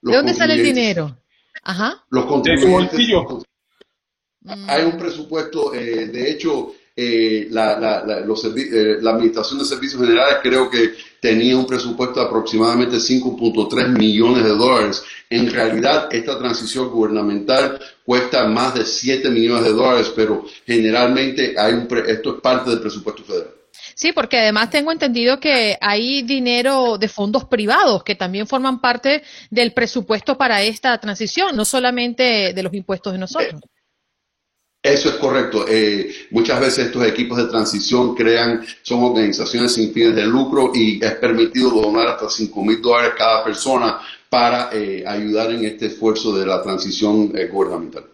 ¿De 0.00 0.16
dónde 0.16 0.34
sale 0.34 0.54
el 0.54 0.64
dinero? 0.64 1.16
Ajá. 1.62 2.04
Los 2.10 2.26
contribuyentes. 2.26 2.98
Hay 4.66 4.82
un 4.82 4.98
presupuesto, 4.98 5.72
eh, 5.72 6.06
de 6.06 6.32
hecho, 6.32 6.74
eh, 6.94 7.48
la, 7.50 7.78
la, 7.78 8.04
la, 8.04 8.18
eh, 8.18 8.98
la, 9.00 9.10
Administración 9.12 9.58
de 9.58 9.64
Servicios 9.64 10.00
Generales 10.00 10.38
creo 10.42 10.68
que 10.68 10.92
tenía 11.20 11.56
un 11.56 11.66
presupuesto 11.66 12.20
de 12.20 12.26
aproximadamente 12.26 12.96
5.3 12.96 13.88
millones 13.96 14.44
de 14.44 14.50
dólares. 14.50 15.02
En 15.30 15.50
realidad, 15.50 16.08
esta 16.12 16.38
transición 16.38 16.90
gubernamental 16.90 17.80
cuesta 18.04 18.46
más 18.46 18.74
de 18.74 18.84
7 18.84 19.30
millones 19.30 19.64
de 19.64 19.72
dólares, 19.72 20.12
pero 20.14 20.44
generalmente 20.66 21.54
hay 21.56 21.72
un 21.74 21.88
esto 22.06 22.36
es 22.36 22.40
parte 22.42 22.70
del 22.70 22.80
presupuesto 22.80 23.24
federal. 23.24 23.54
Sí, 23.94 24.12
porque 24.12 24.38
además 24.38 24.70
tengo 24.70 24.92
entendido 24.92 25.40
que 25.40 25.76
hay 25.80 26.22
dinero 26.22 26.98
de 26.98 27.08
fondos 27.08 27.44
privados 27.44 28.04
que 28.04 28.14
también 28.14 28.46
forman 28.46 28.80
parte 28.80 29.22
del 29.50 29.72
presupuesto 29.72 30.36
para 30.36 30.62
esta 30.62 30.98
transición, 30.98 31.56
no 31.56 31.64
solamente 31.64 32.52
de 32.52 32.62
los 32.62 32.74
impuestos 32.74 33.12
de 33.12 33.18
nosotros. 33.18 33.60
Eso 34.82 35.10
es 35.10 35.14
correcto. 35.14 35.64
Eh, 35.68 36.10
muchas 36.30 36.58
veces 36.58 36.86
estos 36.86 37.06
equipos 37.06 37.38
de 37.38 37.46
transición 37.46 38.16
crean, 38.16 38.64
son 38.82 39.04
organizaciones 39.04 39.74
sin 39.74 39.92
fines 39.92 40.16
de 40.16 40.26
lucro 40.26 40.72
y 40.74 41.02
es 41.02 41.14
permitido 41.14 41.70
donar 41.70 42.08
hasta 42.08 42.28
5 42.28 42.64
mil 42.64 42.82
dólares 42.82 43.12
cada 43.16 43.44
persona 43.44 44.00
para 44.28 44.70
eh, 44.72 45.04
ayudar 45.06 45.52
en 45.52 45.64
este 45.66 45.86
esfuerzo 45.86 46.36
de 46.36 46.46
la 46.46 46.60
transición 46.62 47.30
eh, 47.36 47.46
gubernamental. 47.46 48.06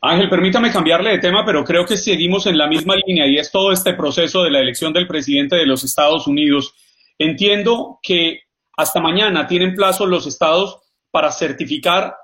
Ángel, 0.00 0.30
permítame 0.30 0.72
cambiarle 0.72 1.10
de 1.10 1.18
tema, 1.18 1.44
pero 1.44 1.62
creo 1.64 1.84
que 1.84 1.98
seguimos 1.98 2.46
en 2.46 2.56
la 2.56 2.66
misma 2.66 2.94
línea 3.06 3.26
y 3.26 3.36
es 3.36 3.52
todo 3.52 3.70
este 3.70 3.92
proceso 3.92 4.42
de 4.42 4.50
la 4.50 4.60
elección 4.60 4.94
del 4.94 5.06
presidente 5.06 5.56
de 5.56 5.66
los 5.66 5.84
Estados 5.84 6.26
Unidos. 6.26 6.72
Entiendo 7.18 7.98
que 8.02 8.44
hasta 8.74 9.02
mañana 9.02 9.46
tienen 9.46 9.74
plazo 9.74 10.06
los 10.06 10.26
estados 10.26 10.78
para 11.10 11.30
certificar 11.30 12.14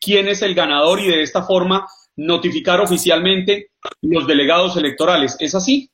quién 0.00 0.28
es 0.28 0.40
el 0.40 0.54
ganador 0.54 1.00
y 1.00 1.08
de 1.08 1.20
esta 1.20 1.42
forma 1.42 1.86
notificar 2.16 2.80
oficialmente 2.80 3.70
los 4.02 4.26
delegados 4.26 4.76
electorales. 4.76 5.36
¿Es 5.38 5.54
así? 5.54 5.90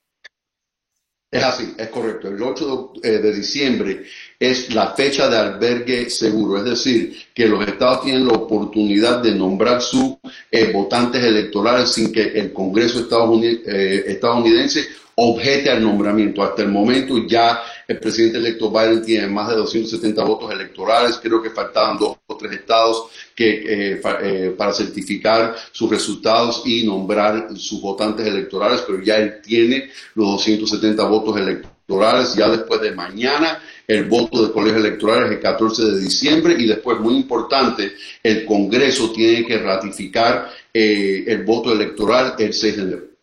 Es 1.30 1.44
así, 1.44 1.74
es 1.76 1.88
correcto. 1.88 2.28
El 2.28 2.42
8 2.42 2.92
eh, 3.02 3.08
de, 3.18 3.34
diciembre 3.34 4.04
es 4.38 4.74
la 4.74 4.94
fecha 4.94 5.28
de 5.28 5.36
albergue 5.36 6.08
seguro, 6.08 6.56
es 6.56 6.64
decir, 6.64 7.18
que 7.34 7.46
los 7.46 7.68
estados 7.68 8.02
tienen 8.02 8.26
la 8.26 8.32
oportunidad 8.32 9.22
de 9.22 9.34
nombrar 9.34 9.82
sus 9.82 10.14
eh, 10.50 10.72
votantes 10.72 11.22
electorales 11.22 11.92
sin 11.92 12.10
que 12.12 12.22
el 12.22 12.50
Congreso 12.54 13.00
eh, 13.42 14.04
estadounidense 14.06 14.88
objete 15.20 15.68
al 15.68 15.82
nombramiento. 15.82 16.42
Hasta 16.42 16.62
el 16.62 16.68
momento 16.68 17.26
ya 17.26 17.60
el 17.88 17.98
presidente 17.98 18.38
electo 18.38 18.70
Biden 18.70 19.04
tiene 19.04 19.26
más 19.26 19.48
de 19.48 19.56
270 19.56 20.22
votos 20.22 20.52
electorales, 20.52 21.18
creo 21.20 21.42
que 21.42 21.50
faltaban 21.50 21.98
dos 21.98 22.18
o 22.26 22.36
tres 22.36 22.52
estados 22.52 23.06
que, 23.34 23.94
eh, 23.94 24.00
eh, 24.22 24.54
para 24.56 24.72
certificar 24.72 25.56
sus 25.72 25.90
resultados 25.90 26.62
y 26.64 26.86
nombrar 26.86 27.48
sus 27.56 27.80
votantes 27.80 28.26
electorales, 28.26 28.84
pero 28.86 29.02
ya 29.02 29.16
él 29.16 29.40
tiene 29.42 29.90
los 30.14 30.28
270 30.36 31.04
votos 31.06 31.36
electorales, 31.36 32.34
ya 32.36 32.48
después 32.48 32.80
de 32.80 32.92
mañana 32.92 33.60
el 33.88 34.04
voto 34.04 34.42
del 34.42 34.52
colegio 34.52 34.78
electoral 34.78 35.24
es 35.24 35.32
el 35.32 35.40
14 35.40 35.82
de 35.82 36.00
diciembre 36.00 36.54
y 36.56 36.66
después, 36.66 37.00
muy 37.00 37.16
importante, 37.16 37.92
el 38.22 38.44
Congreso 38.44 39.10
tiene 39.10 39.44
que 39.44 39.58
ratificar 39.58 40.48
eh, 40.72 41.24
el 41.26 41.42
voto 41.42 41.72
electoral 41.72 42.36
el 42.38 42.52
6 42.52 42.76
de 42.76 42.82
enero. 42.82 43.17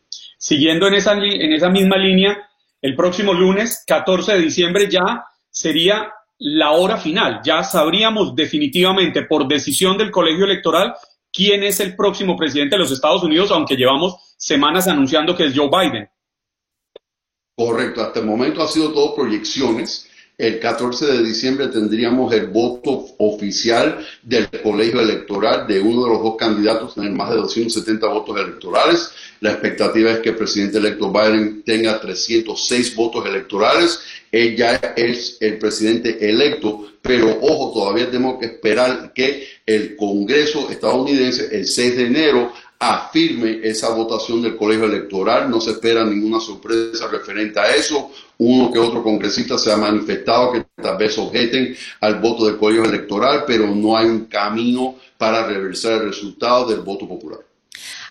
Siguiendo 0.45 0.85
en 0.85 0.93
esa, 0.93 1.13
en 1.13 1.53
esa 1.53 1.69
misma 1.69 1.97
línea, 1.97 2.37
el 2.79 2.95
próximo 2.95 3.33
lunes, 3.33 3.83
14 3.87 4.33
de 4.33 4.41
diciembre, 4.43 4.87
ya 4.87 5.25
sería 5.49 6.13
la 6.37 6.73
hora 6.73 6.97
final. 6.97 7.41
Ya 7.43 7.63
sabríamos 7.63 8.35
definitivamente, 8.35 9.23
por 9.23 9.47
decisión 9.47 9.97
del 9.97 10.11
colegio 10.11 10.45
electoral, 10.45 10.93
quién 11.33 11.63
es 11.63 11.79
el 11.79 11.95
próximo 11.95 12.37
presidente 12.37 12.75
de 12.75 12.83
los 12.83 12.91
Estados 12.91 13.23
Unidos, 13.23 13.49
aunque 13.49 13.75
llevamos 13.75 14.35
semanas 14.37 14.87
anunciando 14.87 15.35
que 15.35 15.47
es 15.47 15.57
Joe 15.57 15.67
Biden. 15.67 16.07
Correcto, 17.57 18.03
hasta 18.03 18.19
el 18.19 18.27
momento 18.27 18.61
ha 18.61 18.67
sido 18.67 18.93
todo 18.93 19.15
proyecciones. 19.15 20.11
El 20.37 20.59
14 20.59 21.05
de 21.05 21.23
diciembre 21.23 21.69
tendríamos 21.69 22.33
el 22.33 22.47
voto 22.47 23.05
oficial 23.19 24.05
del 24.21 24.49
colegio 24.61 24.99
electoral 24.99 25.65
de 25.65 25.79
uno 25.79 26.03
de 26.03 26.09
los 26.09 26.23
dos 26.23 26.35
candidatos, 26.35 26.95
tener 26.95 27.11
más 27.11 27.29
de 27.29 27.37
270 27.37 28.05
votos 28.07 28.37
electorales. 28.37 29.11
La 29.39 29.51
expectativa 29.51 30.11
es 30.11 30.19
que 30.19 30.29
el 30.29 30.35
presidente 30.35 30.79
electo 30.79 31.09
Biden 31.09 31.63
tenga 31.63 32.01
306 32.01 32.95
votos 32.95 33.25
electorales. 33.25 33.97
Él 34.29 34.57
ya 34.57 34.75
es 34.97 35.37
el 35.39 35.57
presidente 35.57 36.29
electo, 36.29 36.85
pero 37.01 37.37
ojo, 37.41 37.71
todavía 37.73 38.07
tenemos 38.07 38.37
que 38.37 38.47
esperar 38.47 39.13
que 39.13 39.47
el 39.65 39.95
Congreso 39.95 40.69
estadounidense 40.69 41.55
el 41.55 41.65
6 41.65 41.95
de 41.95 42.05
enero 42.07 42.51
afirme 42.79 43.59
esa 43.63 43.89
votación 43.89 44.41
del 44.41 44.55
colegio 44.55 44.85
electoral. 44.85 45.49
No 45.49 45.61
se 45.61 45.71
espera 45.71 46.03
ninguna 46.03 46.39
sorpresa 46.39 47.07
referente 47.07 47.59
a 47.59 47.75
eso. 47.75 48.11
Uno 48.37 48.71
que 48.71 48.79
otro 48.79 49.01
congresista 49.01 49.57
se 49.57 49.71
ha 49.71 49.77
manifestado 49.77 50.51
que 50.51 50.65
tal 50.81 50.97
vez 50.97 51.17
objeten 51.17 51.75
al 52.01 52.19
voto 52.19 52.45
del 52.45 52.57
colegio 52.57 52.85
electoral, 52.85 53.43
pero 53.47 53.67
no 53.67 53.95
hay 53.97 54.07
un 54.07 54.25
camino 54.25 54.95
para 55.17 55.45
reversar 55.45 55.93
el 55.93 56.09
resultado 56.09 56.67
del 56.67 56.81
voto 56.81 57.07
popular. 57.07 57.39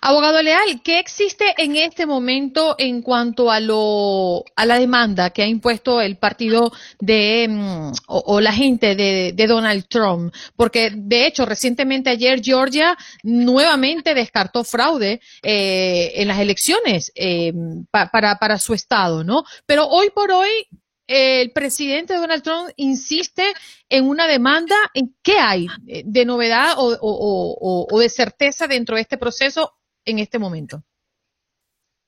Abogado 0.07 0.43
Leal, 0.43 0.83
¿qué 0.85 0.99
existe 0.99 1.55
en 1.57 1.77
este 1.77 2.05
momento 2.05 2.75
en 2.77 3.01
cuanto 3.01 3.51
a 3.51 3.59
lo 3.59 4.45
a 4.55 4.67
la 4.67 4.79
demanda 4.79 5.31
que 5.31 5.43
ha 5.43 5.47
impuesto 5.47 6.03
el 6.03 6.19
partido 6.19 6.73
de 7.01 7.47
mm, 7.49 7.93
o, 8.09 8.39
la 8.43 8.53
gente 8.53 8.97
de, 8.97 9.47
Donald 9.49 9.87
Trump? 9.89 10.35
Porque 10.57 10.93
de 10.95 11.27
hecho 11.27 11.47
recientemente 11.47 12.11
ayer 12.11 12.43
Georgia 12.45 12.99
nuevamente 13.23 14.13
descartó 14.13 14.63
fraude 14.63 15.23
eh, 15.43 16.13
en 16.17 16.29
las 16.29 16.39
elecciones 16.39 17.11
eh, 17.15 17.55
para 17.91 18.39
para 18.39 18.59
su 18.59 18.75
estado, 18.75 19.25
¿no? 19.25 19.45
Pero 19.65 19.87
hoy 19.89 20.11
por 20.15 20.31
hoy 20.33 20.51
el 21.07 21.51
presidente 21.53 22.13
Donald 22.13 22.43
Trump 22.43 22.69
insiste 22.77 23.55
en 23.89 24.05
una 24.05 24.27
demanda. 24.27 24.77
¿En 24.93 25.17
qué 25.23 25.39
hay 25.39 25.67
de 26.05 26.25
novedad 26.27 26.75
o, 26.77 27.87
o, 27.91 27.99
de 27.99 28.11
certeza 28.11 28.67
dentro 28.67 28.97
de 28.97 29.03
este 29.03 29.17
proceso 29.17 29.73
en 30.05 30.19
este 30.19 30.39
momento? 30.39 30.83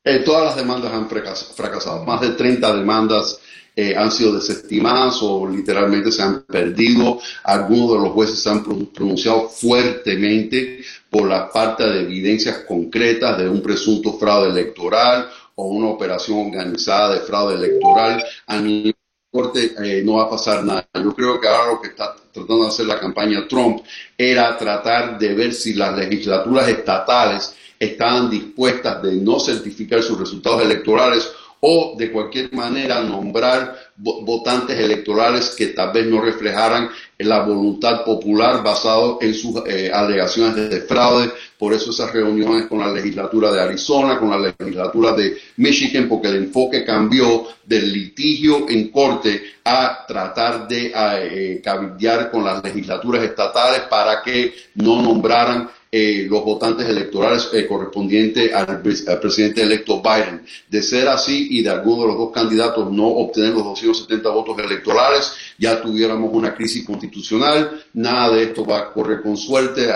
Eh, 0.05 0.21
todas 0.21 0.45
las 0.45 0.57
demandas 0.57 0.93
han 0.93 1.09
fracasado. 1.09 2.05
Más 2.05 2.21
de 2.21 2.31
30 2.31 2.77
demandas 2.77 3.41
eh, 3.75 3.95
han 3.97 4.11
sido 4.13 4.35
desestimadas 4.35 5.19
o 5.21 5.49
literalmente 5.49 6.13
se 6.13 6.23
han 6.23 6.43
perdido. 6.43 7.19
Algunos 7.43 7.93
de 7.93 7.99
los 7.99 8.13
jueces 8.13 8.41
se 8.41 8.49
han 8.49 8.63
pronunciado 8.63 9.49
fuertemente 9.49 10.81
por 11.11 11.29
la 11.29 11.49
falta 11.49 11.89
de 11.89 12.03
evidencias 12.03 12.59
concretas 12.69 13.37
de 13.37 13.49
un 13.49 13.61
presunto 13.61 14.13
fraude 14.13 14.51
electoral 14.51 15.29
o 15.57 15.67
una 15.67 15.89
operación 15.89 16.47
organizada 16.47 17.15
de 17.15 17.21
fraude 17.21 17.57
electoral. 17.57 18.25
A 18.47 18.59
mi 18.59 18.95
corte 19.31 19.75
eh, 19.83 20.03
no 20.05 20.15
va 20.15 20.25
a 20.25 20.31
pasar 20.31 20.65
nada. 20.65 20.89
Yo 20.95 21.13
creo 21.15 21.41
que 21.41 21.49
ahora 21.49 21.73
lo 21.73 21.81
que 21.81 21.89
está 21.89 22.15
tratando 22.33 22.63
de 22.63 22.69
hacer 22.69 22.87
la 22.87 23.01
campaña 23.01 23.47
Trump 23.49 23.83
era 24.17 24.57
tratar 24.57 25.19
de 25.19 25.35
ver 25.35 25.53
si 25.53 25.75
las 25.75 25.99
legislaturas 25.99 26.69
estatales 26.69 27.57
estaban 27.79 28.31
dispuestas 28.31 29.03
de 29.03 29.17
no 29.17 29.39
certificar 29.39 30.03
sus 30.03 30.19
resultados 30.19 30.63
electorales 30.63 31.31
o 31.61 31.95
de 31.97 32.13
cualquier 32.13 32.53
manera 32.53 33.01
nombrar 33.01 33.77
votantes 33.97 34.79
electorales 34.79 35.55
que 35.57 35.69
tal 35.69 35.91
vez 35.91 36.07
no 36.07 36.21
reflejaran 36.21 36.91
la 37.19 37.43
voluntad 37.45 38.05
popular 38.05 38.63
basado 38.63 39.19
en 39.23 39.35
sus 39.35 39.63
eh, 39.67 39.91
alegaciones 39.93 40.69
de 40.69 40.83
fraude. 40.83 41.33
Por 41.59 41.73
eso 41.73 41.91
esas 41.91 42.13
reuniones 42.13 42.67
con 42.67 42.81
la 42.81 42.93
legislatura 42.93 43.51
de 43.51 43.63
Arizona, 43.63 44.19
con 44.19 44.29
la 44.31 44.39
legislatura 44.39 45.13
de 45.13 45.39
Michigan, 45.57 46.07
porque 46.09 46.29
el 46.29 46.37
enfoque 46.37 46.85
cambió 46.85 47.47
del 47.65 47.91
litigio 47.91 48.69
en 48.69 48.91
corte 48.91 49.43
a 49.65 50.05
tratar 50.07 50.69
de 50.69 50.93
eh, 50.95 51.61
cabildear 51.65 52.31
con 52.31 52.45
las 52.45 52.63
legislaturas 52.63 53.25
estatales 53.25 53.81
para 53.89 54.23
que 54.23 54.55
no 54.75 55.01
nombraran 55.01 55.71
eh, 55.99 56.27
los 56.29 56.45
votantes 56.45 56.87
electorales 56.87 57.49
eh, 57.55 57.67
correspondientes 57.67 58.53
al, 58.53 58.83
presidente 58.83 59.63
electo 59.63 60.03
Biden. 60.03 60.45
De 60.69 60.83
ser 60.83 61.09
así 61.09 61.49
y 61.53 61.63
de 61.63 61.71
alguno 61.71 62.03
de 62.03 62.09
los 62.09 62.19
dos 62.19 62.33
candidatos 62.33 62.93
no 62.93 63.07
obtener 63.07 63.55
los 63.55 63.65
270 63.65 64.29
votos 64.29 64.59
electorales, 64.59 65.33
ya 65.57 65.81
tuviéramos 65.81 66.29
una 66.35 66.55
crisis 66.55 66.85
constitucional. 66.85 67.83
Nada 67.95 68.35
de 68.35 68.43
esto 68.43 68.67
va 68.67 68.79
a 68.81 68.93
correr 68.93 69.23
con 69.23 69.39
suerte. 69.39 69.89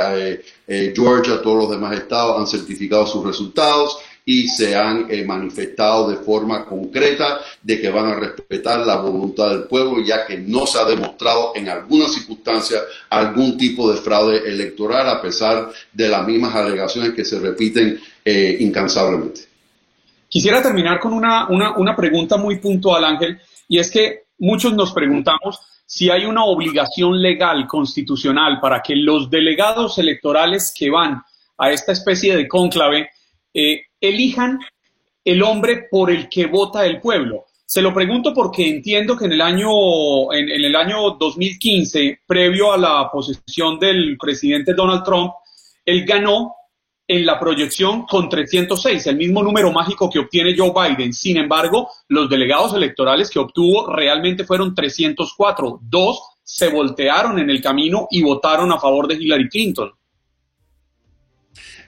Eh, 0.66 0.94
Georgia, 0.96 1.42
todos 1.42 1.58
los 1.64 1.70
demás 1.70 1.94
estados 1.98 2.38
han 2.40 2.46
certificado 2.46 3.06
sus 3.06 3.22
resultados 3.22 3.98
y 4.24 4.48
se 4.48 4.76
han 4.76 5.06
eh, 5.10 5.24
manifestado 5.24 6.10
de 6.10 6.16
forma 6.16 6.64
concreta 6.64 7.40
de 7.62 7.80
que 7.80 7.90
van 7.90 8.06
a 8.06 8.14
respetar 8.14 8.80
la 8.86 8.96
voluntad 8.96 9.50
del 9.50 9.64
pueblo, 9.64 10.02
ya 10.04 10.26
que 10.26 10.38
no 10.38 10.66
se 10.66 10.78
ha 10.78 10.84
demostrado 10.84 11.52
en 11.54 11.68
alguna 11.68 12.08
circunstancia 12.08 12.80
algún 13.08 13.56
tipo 13.56 13.90
de 13.90 14.00
fraude 14.00 14.48
electoral, 14.48 15.08
a 15.08 15.20
pesar 15.20 15.70
de 15.92 16.08
las 16.08 16.26
mismas 16.26 16.54
alegaciones 16.54 17.12
que 17.12 17.24
se 17.24 17.38
repiten 17.38 17.98
eh, 18.24 18.56
incansablemente. 18.60 19.42
Quisiera 20.28 20.62
terminar 20.62 21.00
con 21.00 21.12
una, 21.12 21.48
una, 21.48 21.76
una 21.76 21.96
pregunta 21.96 22.36
muy 22.36 22.58
puntual, 22.58 23.04
Ángel, 23.04 23.40
y 23.68 23.78
es 23.78 23.90
que 23.90 24.24
muchos 24.38 24.72
nos 24.74 24.92
preguntamos 24.92 25.58
si 25.86 26.08
hay 26.08 26.24
una 26.24 26.44
obligación 26.44 27.20
legal 27.20 27.66
constitucional 27.66 28.60
para 28.60 28.80
que 28.80 28.94
los 28.94 29.28
delegados 29.28 29.98
electorales 29.98 30.72
que 30.76 30.88
van 30.88 31.20
a 31.58 31.72
esta 31.72 31.90
especie 31.90 32.36
de 32.36 32.46
cónclave 32.46 33.10
eh, 33.52 33.82
elijan 34.00 34.58
el 35.24 35.42
hombre 35.42 35.86
por 35.90 36.10
el 36.10 36.28
que 36.28 36.46
vota 36.46 36.86
el 36.86 37.00
pueblo. 37.00 37.46
Se 37.64 37.82
lo 37.82 37.94
pregunto 37.94 38.34
porque 38.34 38.68
entiendo 38.68 39.16
que 39.16 39.26
en 39.26 39.32
el 39.32 39.40
año, 39.40 40.32
en, 40.32 40.48
el 40.48 40.74
año 40.74 41.10
2015, 41.12 42.20
previo 42.26 42.72
a 42.72 42.76
la 42.76 43.08
posesión 43.12 43.78
del 43.78 44.16
presidente 44.18 44.74
Donald 44.74 45.04
Trump, 45.04 45.34
él 45.84 46.04
ganó 46.04 46.54
en 47.06 47.26
la 47.26 47.38
proyección 47.38 48.06
con 48.06 48.28
306, 48.28 49.06
el 49.06 49.16
mismo 49.16 49.42
número 49.42 49.70
mágico 49.72 50.10
que 50.10 50.18
obtiene 50.18 50.56
Joe 50.56 50.72
Biden. 50.72 51.12
Sin 51.12 51.36
embargo, 51.36 51.88
los 52.08 52.28
delegados 52.28 52.74
electorales 52.74 53.30
que 53.30 53.38
obtuvo 53.38 53.92
realmente 53.92 54.44
fueron 54.44 54.74
304. 54.74 55.80
Dos 55.82 56.20
se 56.42 56.68
voltearon 56.68 57.38
en 57.38 57.50
el 57.50 57.60
camino 57.62 58.08
y 58.10 58.22
votaron 58.22 58.72
a 58.72 58.80
favor 58.80 59.06
de 59.06 59.14
Hillary 59.14 59.48
Clinton. 59.48 59.92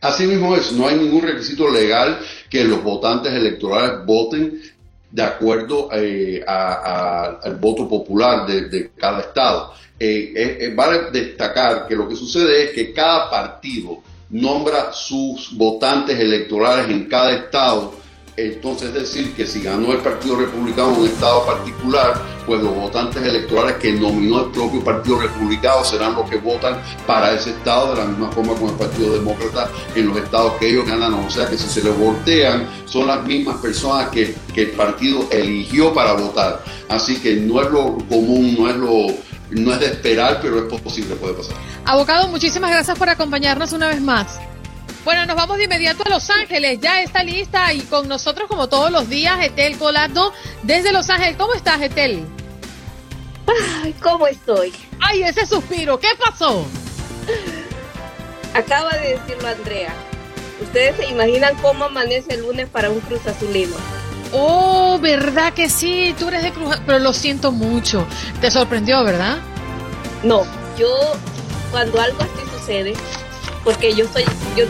Así 0.02 0.26
mismo 0.26 0.56
es, 0.56 0.72
no 0.72 0.88
hay 0.88 0.96
ningún 0.96 1.22
requisito 1.22 1.70
legal 1.70 2.18
que 2.50 2.64
los 2.64 2.82
votantes 2.82 3.32
electorales 3.32 4.04
voten 4.04 4.60
de 5.08 5.22
acuerdo 5.22 5.90
eh, 5.92 6.42
al 6.44 7.54
voto 7.60 7.88
popular 7.88 8.44
de, 8.44 8.90
cada 8.96 9.20
estado. 9.20 9.72
Eh, 10.00 10.32
eh, 10.34 10.72
vale 10.74 11.12
destacar 11.12 11.86
que 11.86 11.94
lo 11.94 12.08
que 12.08 12.16
sucede 12.16 12.64
es 12.64 12.70
que 12.72 12.92
cada 12.92 13.30
partido 13.30 14.02
nombra 14.30 14.92
sus 14.92 15.56
votantes 15.56 16.18
electorales 16.18 16.88
en 16.88 17.04
cada 17.04 17.32
estado 17.34 17.94
entonces 18.36 18.88
es 18.88 18.94
decir 18.94 19.34
que 19.34 19.46
si 19.46 19.60
ganó 19.60 19.92
el 19.92 19.98
Partido 19.98 20.36
Republicano 20.36 20.94
un 20.94 21.06
estado 21.06 21.44
particular, 21.44 22.14
pues 22.46 22.62
los 22.62 22.74
votantes 22.74 23.22
electorales 23.22 23.76
que 23.76 23.92
nominó 23.92 24.44
el 24.44 24.50
propio 24.50 24.82
Partido 24.82 25.20
Republicano 25.20 25.84
serán 25.84 26.14
los 26.14 26.28
que 26.28 26.38
votan 26.38 26.80
para 27.06 27.32
ese 27.32 27.50
estado, 27.50 27.94
de 27.94 28.00
la 28.00 28.06
misma 28.06 28.30
forma 28.32 28.54
con 28.54 28.70
el 28.70 28.76
Partido 28.76 29.12
Demócrata 29.12 29.70
en 29.94 30.08
los 30.08 30.16
estados 30.16 30.54
que 30.54 30.70
ellos 30.70 30.86
ganan. 30.86 31.12
O 31.14 31.30
sea 31.30 31.46
que 31.46 31.58
si 31.58 31.68
se 31.68 31.84
les 31.84 31.96
voltean, 31.96 32.68
son 32.86 33.06
las 33.06 33.22
mismas 33.24 33.58
personas 33.58 34.08
que, 34.08 34.34
que 34.54 34.62
el 34.62 34.70
partido 34.70 35.28
eligió 35.30 35.92
para 35.92 36.14
votar. 36.14 36.64
Así 36.88 37.20
que 37.20 37.34
no 37.36 37.60
es 37.60 37.70
lo 37.70 37.98
común, 38.08 38.56
no 38.58 38.68
es 38.68 38.76
lo 38.76 39.06
no 39.50 39.72
es 39.74 39.80
de 39.80 39.86
esperar, 39.86 40.38
pero 40.40 40.66
es 40.66 40.80
posible, 40.80 41.14
puede 41.16 41.34
pasar. 41.34 41.54
Abogado, 41.84 42.28
muchísimas 42.28 42.70
gracias 42.70 42.98
por 42.98 43.10
acompañarnos 43.10 43.72
una 43.74 43.88
vez 43.88 44.00
más. 44.00 44.40
Bueno, 45.04 45.26
nos 45.26 45.34
vamos 45.34 45.58
de 45.58 45.64
inmediato 45.64 46.04
a 46.06 46.10
Los 46.10 46.30
Ángeles. 46.30 46.78
Ya 46.80 47.02
está 47.02 47.24
lista 47.24 47.72
y 47.72 47.80
con 47.80 48.06
nosotros, 48.08 48.48
como 48.48 48.68
todos 48.68 48.92
los 48.92 49.08
días, 49.08 49.44
Etel 49.44 49.76
Colado 49.76 50.32
desde 50.62 50.92
Los 50.92 51.10
Ángeles. 51.10 51.36
¿Cómo 51.36 51.54
estás, 51.54 51.80
Etel? 51.82 52.24
Ay, 53.82 53.94
¿cómo 54.00 54.28
estoy? 54.28 54.72
Ay, 55.00 55.24
ese 55.24 55.44
suspiro. 55.44 55.98
¿Qué 55.98 56.08
pasó? 56.24 56.64
Acaba 58.54 58.90
de 58.92 59.18
decirlo 59.18 59.48
Andrea. 59.48 59.92
¿Ustedes 60.60 60.96
se 60.96 61.06
imaginan 61.06 61.56
cómo 61.56 61.86
amanece 61.86 62.34
el 62.34 62.42
lunes 62.42 62.68
para 62.68 62.88
un 62.90 63.00
Cruz 63.00 63.26
Azulino? 63.26 63.74
Oh, 64.30 64.98
¿verdad 65.00 65.52
que 65.52 65.68
sí? 65.68 66.14
Tú 66.16 66.28
eres 66.28 66.44
de 66.44 66.52
Cruz 66.52 66.76
pero 66.86 67.00
lo 67.00 67.12
siento 67.12 67.50
mucho. 67.50 68.06
Te 68.40 68.52
sorprendió, 68.52 69.02
¿verdad? 69.02 69.38
No, 70.22 70.44
yo 70.78 70.88
cuando 71.72 72.00
algo 72.00 72.18
así 72.22 72.58
sucede, 72.58 72.94
porque 73.64 73.94
yo 73.94 74.06
soy, 74.06 74.24
yo, 74.56 74.66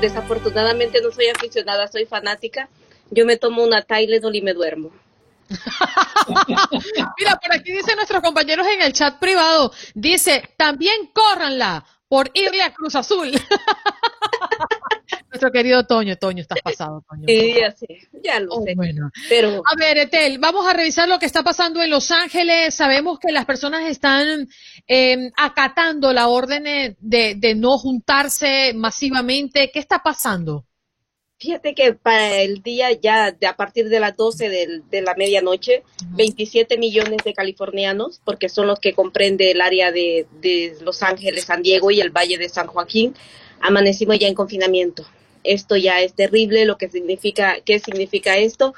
desafortunadamente 0.00 1.00
no 1.00 1.10
soy 1.10 1.28
aficionada, 1.28 1.88
soy 1.88 2.06
fanática. 2.06 2.68
Yo 3.10 3.24
me 3.24 3.36
tomo 3.36 3.62
una 3.62 3.82
Tylenol 3.82 4.34
y 4.34 4.42
me 4.42 4.52
duermo. 4.52 4.90
Mira, 7.18 7.36
por 7.40 7.54
aquí 7.54 7.72
dice 7.72 7.96
nuestros 7.96 8.22
compañeros 8.22 8.66
en 8.66 8.82
el 8.82 8.92
chat 8.92 9.18
privado, 9.18 9.72
dice, 9.94 10.42
también 10.56 11.06
córranla, 11.12 11.86
por 12.08 12.30
irle 12.34 12.62
a 12.62 12.74
Cruz 12.74 12.94
Azul. 12.94 13.30
Nuestro 15.40 15.52
querido 15.52 15.86
Toño, 15.86 16.16
Toño, 16.16 16.42
estás 16.42 16.58
pasado, 16.64 17.04
Toño. 17.08 17.24
Sí, 17.28 17.54
ya 17.60 17.70
sé, 17.70 17.86
ya 18.24 18.40
lo 18.40 18.54
Oh, 18.54 18.64
sé. 18.64 18.74
bueno. 18.74 19.10
Pero 19.28 19.62
A 19.64 19.76
ver, 19.78 19.98
Etel, 19.98 20.38
vamos 20.38 20.66
a 20.66 20.72
revisar 20.72 21.08
lo 21.08 21.18
que 21.20 21.26
está 21.26 21.42
pasando 21.44 21.80
en 21.80 21.90
Los 21.90 22.10
Ángeles. 22.10 22.74
Sabemos 22.74 23.18
que 23.20 23.30
las 23.32 23.44
personas 23.44 23.88
están 23.88 24.48
eh, 24.88 25.30
acatando 25.36 26.12
la 26.12 26.26
orden 26.28 26.64
de, 26.98 27.34
de 27.36 27.54
no 27.54 27.78
juntarse 27.78 28.72
masivamente. 28.74 29.70
¿Qué 29.72 29.78
está 29.78 30.02
pasando? 30.02 30.64
fíjate 31.40 31.72
que 31.72 31.92
para 31.94 32.38
el 32.40 32.64
día 32.64 32.90
ya 32.90 33.30
de 33.30 33.46
a 33.46 33.54
partir 33.54 33.88
de 33.88 34.00
las 34.00 34.16
12 34.16 34.48
del- 34.48 34.82
de, 34.90 35.02
la 35.02 35.14
medianoche, 35.14 35.84
27 36.16 36.76
millones 36.78 37.18
de 37.24 37.32
californianos, 37.32 38.20
porque 38.24 38.48
son 38.48 38.66
los 38.66 38.80
que 38.80 38.92
comprende 38.92 39.52
el 39.52 39.60
área 39.60 39.92
de, 39.92 40.26
de 40.40 40.76
Los 40.80 41.00
Ángeles, 41.04 41.44
San 41.44 41.62
Diego 41.62 41.92
y 41.92 42.00
el 42.00 42.10
Valle 42.10 42.38
de 42.38 42.48
San 42.48 42.66
Joaquín, 42.66 43.14
amanecimos 43.60 44.18
ya 44.18 44.26
en 44.26 44.34
confinamiento. 44.34 45.06
Esto 45.48 45.76
ya 45.76 46.00
es 46.02 46.12
terrible, 46.14 46.64
lo 46.66 46.76
que 46.76 46.88
significa, 46.90 47.56
¿qué 47.64 47.78
significa 47.78 48.36
esto? 48.36 48.74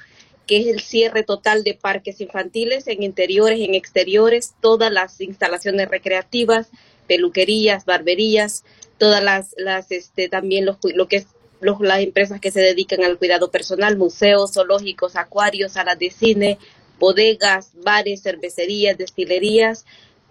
Que 0.47 0.61
es 0.61 0.67
el 0.69 0.81
cierre 0.81 1.23
total 1.25 1.65
de 1.65 1.75
parques 1.75 2.21
infantiles 2.21 2.87
en 2.87 3.03
interiores, 3.03 3.61
en 3.61 3.75
exteriores, 3.75 4.55
todas 4.61 4.93
las 4.93 5.21
instalaciones 5.21 5.89
recreativas, 5.89 6.69
peluquerías, 7.09 7.85
barberías, 7.85 8.65
todas 8.99 9.23
las, 9.23 9.55
las 9.57 9.91
este, 9.91 10.29
también 10.29 10.65
los, 10.65 10.77
lo 10.95 11.09
que 11.09 11.17
es 11.17 11.27
los, 11.61 11.81
las 11.81 12.01
empresas 12.01 12.41
que 12.41 12.51
se 12.53 12.61
dedican 12.61 13.03
al 13.03 13.19
cuidado 13.19 13.51
personal, 13.51 13.97
museos, 13.97 14.53
zoológicos, 14.55 15.17
acuarios, 15.17 15.73
salas 15.73 15.99
de 15.99 16.11
cine, 16.11 16.59
bodegas, 16.99 17.73
bares, 17.83 18.23
cervecerías, 18.23 18.97
destilerías, 18.97 19.85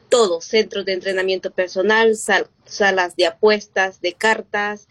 todo, 0.09 0.39
centros 0.41 0.85
de 0.85 0.93
entrenamiento 0.93 1.51
personal, 1.51 2.15
sal- 2.15 2.47
salas 2.65 3.15
de 3.15 3.25
apuestas, 3.27 4.01
de 4.01 4.13
cartas, 4.13 4.87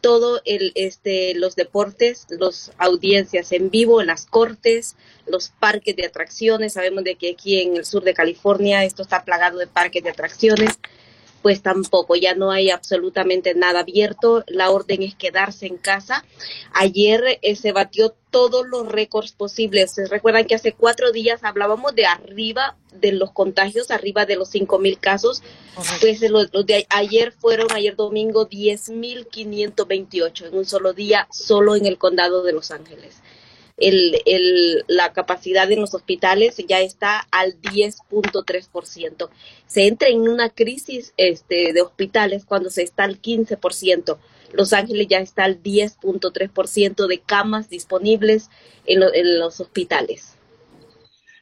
todo 0.00 0.40
el 0.44 0.72
este 0.74 1.34
los 1.34 1.56
deportes, 1.56 2.26
las 2.30 2.72
audiencias 2.78 3.52
en 3.52 3.70
vivo, 3.70 4.02
las 4.02 4.26
cortes, 4.26 4.96
los 5.26 5.50
parques 5.50 5.96
de 5.96 6.06
atracciones, 6.06 6.74
sabemos 6.74 7.04
de 7.04 7.16
que 7.16 7.30
aquí 7.30 7.60
en 7.60 7.76
el 7.76 7.84
sur 7.84 8.04
de 8.04 8.14
California 8.14 8.84
esto 8.84 9.02
está 9.02 9.24
plagado 9.24 9.58
de 9.58 9.66
parques 9.66 10.02
de 10.02 10.10
atracciones, 10.10 10.78
pues 11.42 11.62
tampoco, 11.62 12.16
ya 12.16 12.34
no 12.34 12.50
hay 12.50 12.70
absolutamente 12.70 13.54
nada 13.54 13.80
abierto, 13.80 14.44
la 14.46 14.70
orden 14.70 15.02
es 15.02 15.14
quedarse 15.14 15.66
en 15.66 15.76
casa. 15.76 16.24
Ayer 16.72 17.38
eh, 17.42 17.56
se 17.56 17.72
batió 17.72 18.14
todos 18.30 18.66
los 18.66 18.88
récords 18.88 19.32
posibles. 19.32 19.92
¿Se 19.92 20.06
recuerdan 20.06 20.46
que 20.46 20.54
hace 20.54 20.72
cuatro 20.72 21.12
días 21.12 21.44
hablábamos 21.44 21.94
de 21.94 22.06
arriba 22.06 22.76
de 22.92 23.12
los 23.12 23.32
contagios, 23.32 23.90
arriba 23.90 24.26
de 24.26 24.36
los 24.36 24.50
cinco 24.50 24.78
mil 24.78 24.98
casos? 24.98 25.42
Pues 26.00 26.20
los, 26.22 26.52
los 26.52 26.66
de 26.66 26.86
ayer 26.90 27.32
fueron, 27.32 27.72
ayer 27.72 27.96
domingo, 27.96 28.48
10.528 28.48 30.48
en 30.48 30.56
un 30.56 30.64
solo 30.64 30.92
día, 30.92 31.28
solo 31.30 31.76
en 31.76 31.86
el 31.86 31.98
condado 31.98 32.42
de 32.42 32.52
Los 32.52 32.70
Ángeles. 32.70 33.22
El, 33.80 34.20
el, 34.26 34.84
la 34.88 35.12
capacidad 35.12 35.70
en 35.70 35.80
los 35.80 35.94
hospitales 35.94 36.56
ya 36.68 36.80
está 36.80 37.20
al 37.30 37.60
10.3%. 37.62 39.28
Se 39.66 39.86
entra 39.86 40.08
en 40.08 40.28
una 40.28 40.50
crisis 40.50 41.14
este, 41.16 41.72
de 41.72 41.80
hospitales 41.82 42.44
cuando 42.44 42.70
se 42.70 42.82
está 42.82 43.04
al 43.04 43.22
15%. 43.22 44.18
Los 44.52 44.72
Ángeles 44.72 45.06
ya 45.08 45.18
está 45.18 45.44
al 45.44 45.62
10.3% 45.62 47.06
de 47.06 47.20
camas 47.20 47.70
disponibles 47.70 48.48
en, 48.86 48.98
lo- 49.00 49.14
en 49.14 49.38
los 49.38 49.60
hospitales. 49.60 50.34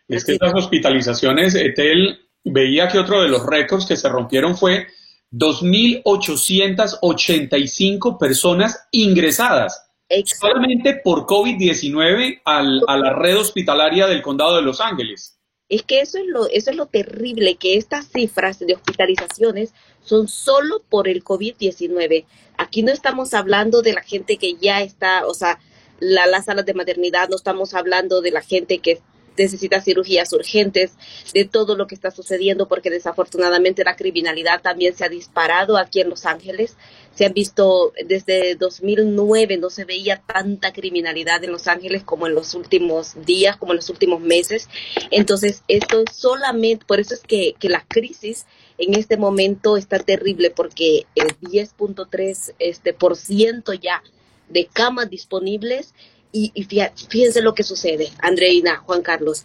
Es 0.09 0.25
que 0.25 0.33
estas 0.33 0.55
hospitalizaciones, 0.55 1.55
Etel, 1.55 2.19
veía 2.45 2.89
que 2.89 2.99
otro 2.99 3.23
de 3.23 3.29
los 3.29 3.47
récords 3.47 3.87
que 3.87 3.97
se 3.97 4.09
rompieron 4.09 4.57
fue 4.57 4.89
2.885 5.33 8.19
personas 8.19 8.87
ingresadas 8.93 9.86
Exacto. 10.09 10.47
solamente 10.49 11.01
por 11.03 11.27
COVID-19 11.27 12.41
al- 12.45 12.83
a 12.87 12.97
la 12.97 13.13
red 13.13 13.39
hospitalaria 13.39 14.07
del 14.07 14.23
condado 14.23 14.57
de 14.57 14.63
Los 14.63 14.81
Ángeles. 14.81 15.39
Es 15.69 15.83
que 15.83 16.01
eso 16.01 16.19
es 16.19 16.27
lo, 16.27 16.47
eso 16.49 16.71
es 16.71 16.77
lo 16.77 16.87
terrible, 16.87 17.57
que 17.57 17.77
estas 17.77 18.07
cifras 18.09 18.61
de 18.61 18.75
hospitalizaciones 18.75 19.75
son 20.01 20.29
solo 20.29 20.81
por 20.89 21.09
el 21.09 21.25
COVID-19. 21.25 22.25
Aquí 22.57 22.83
no 22.85 22.93
estamos 22.93 23.35
hablando 23.35 23.83
de 23.83 23.93
la 23.95 24.03
gente 24.03 24.37
que 24.37 24.55
ya 24.55 24.81
está, 24.83 25.27
o 25.27 25.35
sea, 25.35 25.59
la, 25.99 26.27
las 26.27 26.45
salas 26.45 26.67
de 26.67 26.75
maternidad, 26.75 27.29
no 27.29 27.35
estamos 27.37 27.75
hablando 27.75 28.21
de 28.21 28.31
la 28.31 28.43
gente 28.43 28.79
que 28.79 29.01
necesita 29.37 29.81
cirugías 29.81 30.33
urgentes, 30.33 30.93
de 31.33 31.45
todo 31.45 31.77
lo 31.77 31.87
que 31.87 31.95
está 31.95 32.11
sucediendo, 32.11 32.69
porque 32.69 32.91
desafortunadamente 32.91 33.85
la 33.85 33.97
criminalidad 33.97 34.63
también 34.63 34.95
se 34.95 35.05
ha 35.05 35.09
disparado 35.09 35.77
aquí 35.77 36.01
en 36.01 36.11
Los 36.11 36.27
Ángeles. 36.27 36.77
Se 37.15 37.25
han 37.25 37.33
visto 37.33 37.93
desde 38.07 38.55
2009, 38.57 39.57
no 39.57 39.71
se 39.71 39.85
veía 39.85 40.23
tanta 40.27 40.73
criminalidad 40.73 41.43
en 41.45 41.53
Los 41.53 41.67
Ángeles 41.67 42.03
como 42.05 42.27
en 42.27 42.35
los 42.35 42.55
últimos 42.55 43.15
días, 43.25 43.57
como 43.57 43.73
en 43.73 43.77
los 43.77 43.91
últimos 43.91 44.21
meses. 44.21 44.69
Entonces, 45.11 45.63
esto 45.69 46.03
es 46.03 46.15
solamente, 46.15 46.85
por 46.87 47.01
eso 47.01 47.15
es 47.15 47.21
que, 47.21 47.55
que 47.59 47.69
la 47.69 47.85
crisis 47.87 48.47
en 48.79 48.95
este 48.95 49.17
momento 49.17 49.77
está 49.77 49.99
terrible, 49.99 50.51
porque 50.51 51.07
el 51.15 51.29
10.3 51.41 52.55
este, 52.59 52.93
por 52.93 53.17
ciento 53.17 53.73
ya 53.73 54.03
de 54.49 54.67
camas 54.67 55.11
disponibles 55.11 55.95
y, 56.37 56.53
y 56.55 56.65
fíjense 56.65 57.41
lo 57.41 57.55
que 57.55 57.63
sucede, 57.63 58.11
Andreina, 58.21 58.77
Juan 58.79 59.03
Carlos. 59.03 59.43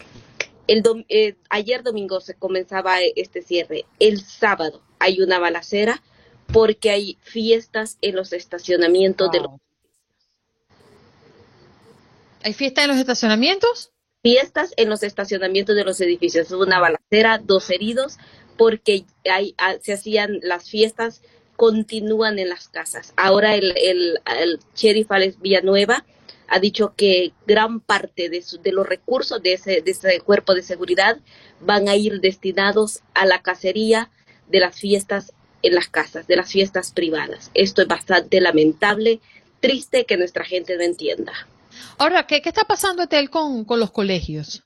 El 0.68 0.84
dom- 0.84 1.06
eh, 1.10 1.36
ayer 1.50 1.84
domingo 1.84 2.22
se 2.22 2.36
comenzaba 2.36 3.02
este 3.16 3.42
cierre. 3.42 3.86
El 4.00 4.22
sábado 4.22 4.82
hay 5.00 5.22
una 5.22 5.40
balacera 5.40 6.02
porque 6.52 6.90
hay 6.90 7.18
fiestas 7.22 7.98
en 8.02 8.16
los 8.16 8.34
estacionamientos 8.34 9.32
de 9.32 9.40
los. 9.40 9.52
¿Hay 12.44 12.54
fiesta 12.54 12.84
en 12.84 12.90
los 12.90 12.98
estacionamientos? 12.98 13.92
fiestas 14.24 14.72
en 14.78 14.88
los 14.88 15.02
estacionamientos 15.02 15.76
de 15.76 15.84
los 15.84 16.00
edificios. 16.00 16.52
Hubo 16.52 16.62
una 16.64 16.80
balacera, 16.80 17.40
dos 17.44 17.70
heridos, 17.72 18.18
porque 18.56 19.06
hay, 19.26 19.56
ah, 19.58 19.76
se 19.82 19.94
hacían 19.94 20.40
las 20.44 20.70
fiestas, 20.70 21.24
continúan 21.56 22.38
en 22.38 22.50
las 22.50 22.68
casas. 22.68 23.14
Ahora 23.18 23.56
el, 23.56 23.74
el, 23.78 24.20
el 24.40 24.60
sheriff 24.76 25.12
Alex 25.12 25.40
Villanueva 25.42 26.06
ha 26.54 26.60
dicho 26.60 26.94
que 26.98 27.32
gran 27.48 27.80
parte 27.80 28.30
de, 28.30 28.42
su- 28.42 28.62
de 28.62 28.72
los 28.74 28.86
recursos 28.86 29.42
de 29.42 29.54
ese, 29.54 29.82
de 29.82 29.92
ese 29.92 30.20
cuerpo 30.20 30.54
de 30.54 30.64
seguridad 30.64 31.18
van 31.62 31.88
a 31.88 31.96
ir 31.96 32.20
destinados 32.20 33.00
a 33.14 33.26
la 33.26 33.42
cacería 33.42 34.10
de 34.50 34.60
las 34.60 34.78
fiestas 34.80 35.32
en 35.64 35.76
las 35.76 35.88
casas, 35.88 36.28
de 36.28 36.36
las 36.36 36.52
fiestas 36.52 36.92
privadas. 36.92 37.52
Esto 37.54 37.82
es 37.82 37.88
bastante 37.88 38.42
lamentable, 38.42 39.22
triste 39.60 40.06
que 40.06 40.18
nuestra 40.18 40.44
gente 40.44 40.76
no 40.76 40.84
entienda. 40.84 41.34
Ahora, 41.98 42.28
¿qué, 42.28 42.42
qué 42.42 42.50
está 42.50 42.66
pasando, 42.66 43.04
Etel, 43.04 43.30
con, 43.30 43.64
con 43.64 43.80
los 43.80 43.92
colegios 43.92 44.64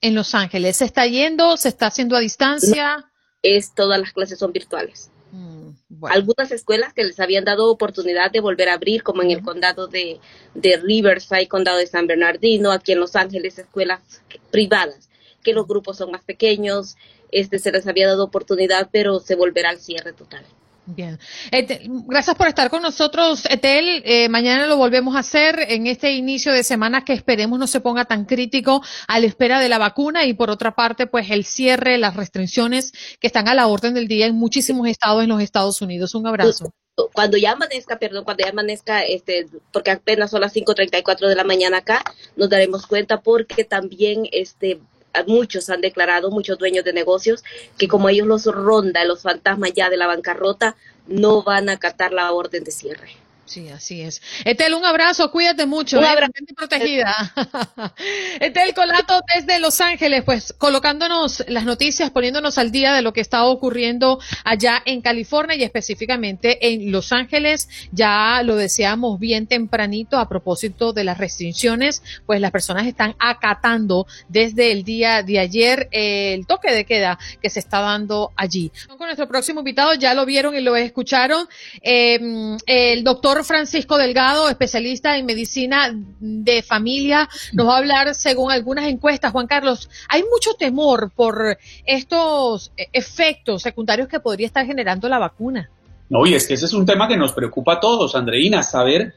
en 0.00 0.14
Los 0.14 0.34
Ángeles? 0.34 0.76
¿Se 0.76 0.84
está 0.86 1.06
yendo? 1.06 1.56
¿Se 1.56 1.68
está 1.68 1.88
haciendo 1.88 2.16
a 2.16 2.20
distancia? 2.20 3.10
Es 3.42 3.74
todas 3.74 4.00
las 4.00 4.12
clases 4.12 4.38
son 4.38 4.52
virtuales. 4.52 5.10
Mm, 5.30 5.70
bueno. 5.88 6.14
algunas 6.14 6.50
escuelas 6.50 6.94
que 6.94 7.04
les 7.04 7.20
habían 7.20 7.44
dado 7.44 7.70
oportunidad 7.70 8.30
de 8.30 8.40
volver 8.40 8.68
a 8.68 8.74
abrir, 8.74 9.02
como 9.02 9.22
en 9.22 9.30
el 9.30 9.42
condado 9.42 9.86
de, 9.86 10.20
de 10.54 10.76
Riverside, 10.78 11.48
condado 11.48 11.78
de 11.78 11.86
San 11.86 12.06
Bernardino, 12.06 12.72
aquí 12.72 12.92
en 12.92 13.00
Los 13.00 13.16
Ángeles, 13.16 13.58
escuelas 13.58 14.22
privadas, 14.50 15.08
que 15.42 15.52
los 15.52 15.66
grupos 15.66 15.98
son 15.98 16.10
más 16.10 16.24
pequeños, 16.24 16.96
este 17.30 17.58
se 17.58 17.72
les 17.72 17.86
había 17.86 18.06
dado 18.06 18.24
oportunidad, 18.24 18.88
pero 18.90 19.20
se 19.20 19.34
volverá 19.34 19.70
al 19.70 19.78
cierre 19.78 20.12
total. 20.12 20.44
Bien. 20.90 21.18
Etel, 21.52 21.86
gracias 22.06 22.34
por 22.34 22.48
estar 22.48 22.70
con 22.70 22.80
nosotros, 22.80 23.44
Etel. 23.50 24.02
Eh, 24.06 24.30
mañana 24.30 24.66
lo 24.66 24.78
volvemos 24.78 25.16
a 25.16 25.18
hacer 25.18 25.66
en 25.68 25.86
este 25.86 26.12
inicio 26.12 26.50
de 26.50 26.64
semana 26.64 27.04
que 27.04 27.12
esperemos 27.12 27.58
no 27.58 27.66
se 27.66 27.80
ponga 27.80 28.06
tan 28.06 28.24
crítico 28.24 28.82
a 29.06 29.20
la 29.20 29.26
espera 29.26 29.60
de 29.60 29.68
la 29.68 29.76
vacuna 29.76 30.24
y 30.24 30.32
por 30.32 30.48
otra 30.48 30.74
parte, 30.74 31.06
pues 31.06 31.30
el 31.30 31.44
cierre, 31.44 31.98
las 31.98 32.16
restricciones 32.16 32.92
que 33.20 33.26
están 33.26 33.48
a 33.48 33.54
la 33.54 33.66
orden 33.66 33.92
del 33.92 34.08
día 34.08 34.24
en 34.24 34.36
muchísimos 34.36 34.88
estados 34.88 35.22
en 35.22 35.28
los 35.28 35.42
Estados 35.42 35.82
Unidos. 35.82 36.14
Un 36.14 36.26
abrazo. 36.26 36.72
Cuando 37.12 37.36
ya 37.36 37.52
amanezca, 37.52 37.98
perdón, 37.98 38.24
cuando 38.24 38.44
ya 38.44 38.50
amanezca, 38.50 39.02
este, 39.02 39.46
porque 39.74 39.90
apenas 39.90 40.30
son 40.30 40.40
las 40.40 40.56
5.34 40.56 41.28
de 41.28 41.36
la 41.36 41.44
mañana 41.44 41.78
acá, 41.78 42.02
nos 42.34 42.48
daremos 42.48 42.86
cuenta 42.86 43.20
porque 43.20 43.64
también 43.64 44.26
este, 44.32 44.80
muchos 45.26 45.70
han 45.70 45.80
declarado, 45.80 46.30
muchos 46.30 46.58
dueños 46.58 46.84
de 46.84 46.92
negocios, 46.92 47.44
que 47.76 47.88
como 47.88 48.08
ellos 48.08 48.26
los 48.26 48.44
ronda 48.44 49.04
los 49.04 49.22
fantasmas 49.22 49.72
ya 49.74 49.90
de 49.90 49.96
la 49.96 50.06
bancarrota, 50.06 50.76
no 51.06 51.42
van 51.42 51.68
a 51.68 51.72
acatar 51.72 52.12
la 52.12 52.32
orden 52.32 52.64
de 52.64 52.70
cierre. 52.70 53.27
Sí, 53.48 53.66
así 53.70 54.02
es. 54.02 54.20
Etel, 54.44 54.74
un 54.74 54.84
abrazo, 54.84 55.30
cuídate 55.30 55.64
mucho, 55.64 55.98
un 55.98 56.04
¿eh? 56.04 56.08
abrazo. 56.08 56.32
protegida. 56.54 57.32
Etel 58.40 58.74
Colato 58.74 59.22
desde 59.34 59.58
Los 59.58 59.80
Ángeles, 59.80 60.22
pues 60.22 60.52
colocándonos 60.58 61.42
las 61.48 61.64
noticias, 61.64 62.10
poniéndonos 62.10 62.58
al 62.58 62.70
día 62.70 62.92
de 62.92 63.00
lo 63.00 63.14
que 63.14 63.22
está 63.22 63.46
ocurriendo 63.46 64.20
allá 64.44 64.82
en 64.84 65.00
California 65.00 65.56
y 65.56 65.62
específicamente 65.62 66.74
en 66.74 66.92
Los 66.92 67.10
Ángeles. 67.10 67.70
Ya 67.90 68.42
lo 68.42 68.54
deseamos 68.54 69.18
bien 69.18 69.46
tempranito 69.46 70.18
a 70.18 70.28
propósito 70.28 70.92
de 70.92 71.04
las 71.04 71.16
restricciones, 71.16 72.02
pues 72.26 72.42
las 72.42 72.50
personas 72.50 72.86
están 72.86 73.16
acatando 73.18 74.06
desde 74.28 74.72
el 74.72 74.84
día 74.84 75.22
de 75.22 75.38
ayer 75.38 75.88
el 75.90 76.46
toque 76.46 76.70
de 76.70 76.84
queda 76.84 77.18
que 77.40 77.48
se 77.48 77.60
está 77.60 77.80
dando 77.80 78.30
allí. 78.36 78.70
Con 78.88 79.06
nuestro 79.06 79.26
próximo 79.26 79.60
invitado, 79.60 79.94
ya 79.94 80.12
lo 80.12 80.26
vieron 80.26 80.54
y 80.54 80.60
lo 80.60 80.76
escucharon, 80.76 81.48
eh, 81.80 82.58
el 82.66 83.04
doctor 83.04 83.37
Francisco 83.44 83.96
Delgado, 83.96 84.48
especialista 84.48 85.16
en 85.16 85.26
medicina 85.26 85.94
de 86.20 86.62
familia, 86.62 87.28
nos 87.52 87.66
va 87.66 87.74
a 87.74 87.78
hablar 87.78 88.14
según 88.14 88.50
algunas 88.50 88.86
encuestas. 88.86 89.32
Juan 89.32 89.46
Carlos, 89.46 89.88
hay 90.08 90.22
mucho 90.22 90.54
temor 90.54 91.10
por 91.14 91.58
estos 91.84 92.72
efectos 92.92 93.62
secundarios 93.62 94.08
que 94.08 94.20
podría 94.20 94.46
estar 94.46 94.64
generando 94.66 95.08
la 95.08 95.18
vacuna. 95.18 95.70
No, 96.08 96.26
y 96.26 96.34
es 96.34 96.46
que 96.46 96.54
ese 96.54 96.66
es 96.66 96.72
un 96.72 96.86
tema 96.86 97.06
que 97.06 97.16
nos 97.16 97.32
preocupa 97.32 97.74
a 97.74 97.80
todos, 97.80 98.14
Andreina, 98.14 98.62
saber 98.62 99.14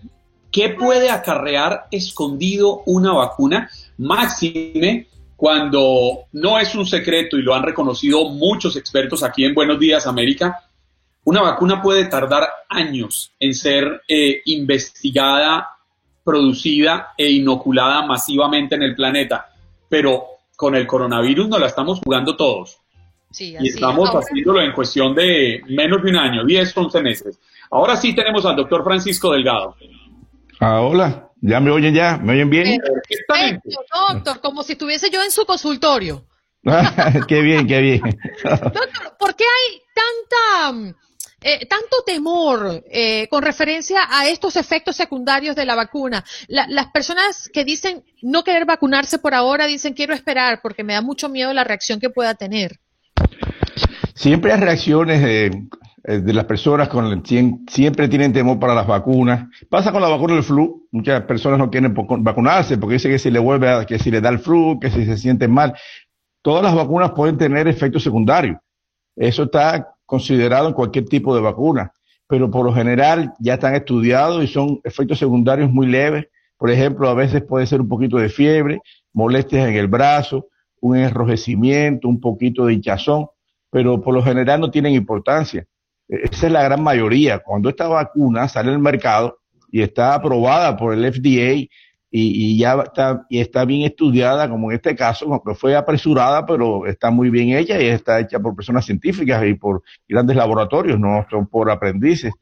qué 0.51 0.69
puede 0.69 1.09
acarrear 1.09 1.87
escondido 1.91 2.83
una 2.85 3.13
vacuna, 3.13 3.69
máxime 3.97 5.07
cuando 5.37 6.25
no 6.33 6.59
es 6.59 6.75
un 6.75 6.85
secreto 6.85 7.37
y 7.37 7.41
lo 7.41 7.55
han 7.55 7.63
reconocido 7.63 8.29
muchos 8.29 8.75
expertos 8.75 9.23
aquí 9.23 9.43
en 9.43 9.55
Buenos 9.55 9.79
Días 9.79 10.05
América, 10.05 10.65
una 11.23 11.41
vacuna 11.41 11.81
puede 11.81 12.05
tardar 12.05 12.47
años 12.69 13.33
en 13.39 13.53
ser 13.53 14.01
eh, 14.07 14.41
investigada, 14.45 15.69
producida 16.23 17.13
e 17.17 17.29
inoculada 17.31 18.05
masivamente 18.05 18.75
en 18.75 18.83
el 18.83 18.95
planeta, 18.95 19.49
pero 19.87 20.25
con 20.55 20.75
el 20.75 20.87
coronavirus 20.87 21.47
nos 21.47 21.59
la 21.59 21.67
estamos 21.67 21.99
jugando 21.99 22.35
todos. 22.35 22.77
Sí, 23.29 23.55
y 23.59 23.69
estamos 23.69 24.09
haciéndolo 24.09 24.61
en 24.61 24.73
cuestión 24.73 25.15
de 25.15 25.61
menos 25.69 26.03
de 26.03 26.09
un 26.09 26.17
año, 26.17 26.45
10, 26.45 26.75
11 26.75 27.01
meses. 27.01 27.39
Ahora 27.69 27.95
sí 27.95 28.13
tenemos 28.13 28.45
al 28.45 28.57
doctor 28.57 28.83
Francisco 28.83 29.31
Delgado. 29.31 29.75
Ah, 30.59 30.81
hola, 30.81 31.29
¿ya 31.39 31.59
me 31.59 31.71
oyen 31.71 31.93
ya? 31.93 32.17
¿Me 32.17 32.33
oyen 32.33 32.49
bien? 32.49 32.81
doctor, 34.13 34.41
como 34.41 34.63
si 34.63 34.73
estuviese 34.73 35.09
yo 35.09 35.23
en 35.23 35.31
su 35.31 35.45
consultorio. 35.45 36.25
qué 37.27 37.41
bien, 37.41 37.65
qué 37.65 37.79
bien. 37.79 38.01
doctor, 38.43 39.17
¿por 39.17 39.35
qué 39.35 39.45
hay 39.45 39.81
tanta 39.95 40.95
eh, 41.43 41.65
tanto 41.65 42.03
temor 42.05 42.83
eh, 42.91 43.27
con 43.29 43.41
referencia 43.41 44.01
a 44.09 44.27
estos 44.29 44.55
efectos 44.55 44.95
secundarios 44.95 45.55
de 45.55 45.65
la 45.65 45.75
vacuna. 45.75 46.23
las 46.47 46.87
personas 46.87 47.49
que 47.51 47.65
dicen 47.65 48.03
no 48.21 48.43
querer 48.43 48.65
vacunarse 48.65 49.17
por 49.17 49.33
ahora 49.33 49.65
dicen 49.65 49.93
quiero 49.93 50.13
esperar 50.13 50.59
porque 50.61 50.83
me 50.83 50.93
da 50.93 51.01
mucho 51.01 51.29
miedo 51.29 51.51
la 51.53 51.63
reacción 51.63 51.99
que 51.99 52.11
pueda 52.11 52.35
tener. 52.35 52.79
Siempre 54.13 54.53
hay 54.53 54.59
reacciones 54.59 55.21
de, 55.23 55.45
eh, 56.03 56.21
las 56.33 56.45
personas 56.45 56.89
con 56.89 57.23
siempre 57.67 58.07
tienen 58.07 58.33
temor 58.33 58.59
para 58.59 58.75
las 58.75 58.85
vacunas. 58.85 59.47
Pasa 59.67 59.91
con 59.91 60.01
la 60.01 60.09
vacuna 60.09 60.35
del 60.35 60.43
flu. 60.43 60.87
Muchas 60.91 61.23
personas 61.23 61.57
no 61.57 61.71
quieren 61.71 61.95
vacunarse 62.19 62.77
porque 62.77 62.93
dicen 62.93 63.11
que 63.11 63.19
si 63.19 63.31
le 63.31 63.39
vuelve 63.39 63.69
a, 63.69 63.85
que 63.85 63.97
si 63.97 64.11
le 64.11 64.21
da 64.21 64.29
el 64.29 64.39
flu, 64.39 64.79
que 64.79 64.91
si 64.91 65.05
se 65.05 65.17
sienten 65.17 65.51
mal. 65.51 65.73
Todas 66.43 66.63
las 66.63 66.75
vacunas 66.75 67.11
pueden 67.11 67.37
tener 67.37 67.67
efectos 67.67 68.03
secundarios. 68.03 68.57
Eso 69.15 69.43
está 69.43 69.95
considerado 70.11 70.67
en 70.67 70.73
cualquier 70.73 71.05
tipo 71.05 71.33
de 71.33 71.39
vacuna, 71.39 71.93
pero 72.27 72.51
por 72.51 72.65
lo 72.65 72.73
general 72.73 73.33
ya 73.39 73.53
están 73.53 73.75
estudiados 73.75 74.43
y 74.43 74.47
son 74.47 74.81
efectos 74.83 75.17
secundarios 75.17 75.71
muy 75.71 75.87
leves. 75.87 76.25
Por 76.57 76.69
ejemplo, 76.69 77.07
a 77.07 77.13
veces 77.13 77.43
puede 77.43 77.65
ser 77.65 77.79
un 77.79 77.87
poquito 77.87 78.17
de 78.17 78.27
fiebre, 78.27 78.81
molestias 79.13 79.69
en 79.69 79.75
el 79.75 79.87
brazo, 79.87 80.49
un 80.81 80.97
enrojecimiento, 80.97 82.09
un 82.09 82.19
poquito 82.19 82.65
de 82.65 82.73
hinchazón, 82.73 83.27
pero 83.69 84.01
por 84.01 84.13
lo 84.13 84.21
general 84.21 84.59
no 84.59 84.69
tienen 84.69 84.95
importancia. 84.95 85.65
E-, 86.09 86.27
esa 86.29 86.47
es 86.47 86.51
la 86.51 86.63
gran 86.63 86.83
mayoría. 86.83 87.39
Cuando 87.39 87.69
esta 87.69 87.87
vacuna 87.87 88.49
sale 88.49 88.69
al 88.69 88.79
mercado 88.79 89.37
y 89.71 89.81
está 89.81 90.13
aprobada 90.13 90.75
por 90.75 90.93
el 90.93 91.05
FDA 91.09 91.71
y, 92.13 92.57
ya 92.57 92.81
está, 92.83 93.25
y 93.29 93.39
está 93.39 93.63
bien 93.63 93.83
estudiada, 93.83 94.49
como 94.49 94.69
en 94.69 94.75
este 94.75 94.95
caso, 94.95 95.25
aunque 95.31 95.55
fue 95.55 95.75
apresurada, 95.77 96.45
pero 96.45 96.85
está 96.85 97.09
muy 97.09 97.29
bien 97.29 97.57
hecha 97.57 97.81
y 97.81 97.87
está 97.87 98.19
hecha 98.19 98.37
por 98.39 98.53
personas 98.53 98.85
científicas 98.85 99.41
y 99.45 99.53
por 99.53 99.81
grandes 100.09 100.35
laboratorios, 100.35 100.99
no 100.99 101.25
son 101.29 101.47
por 101.47 101.71
aprendices. 101.71 102.33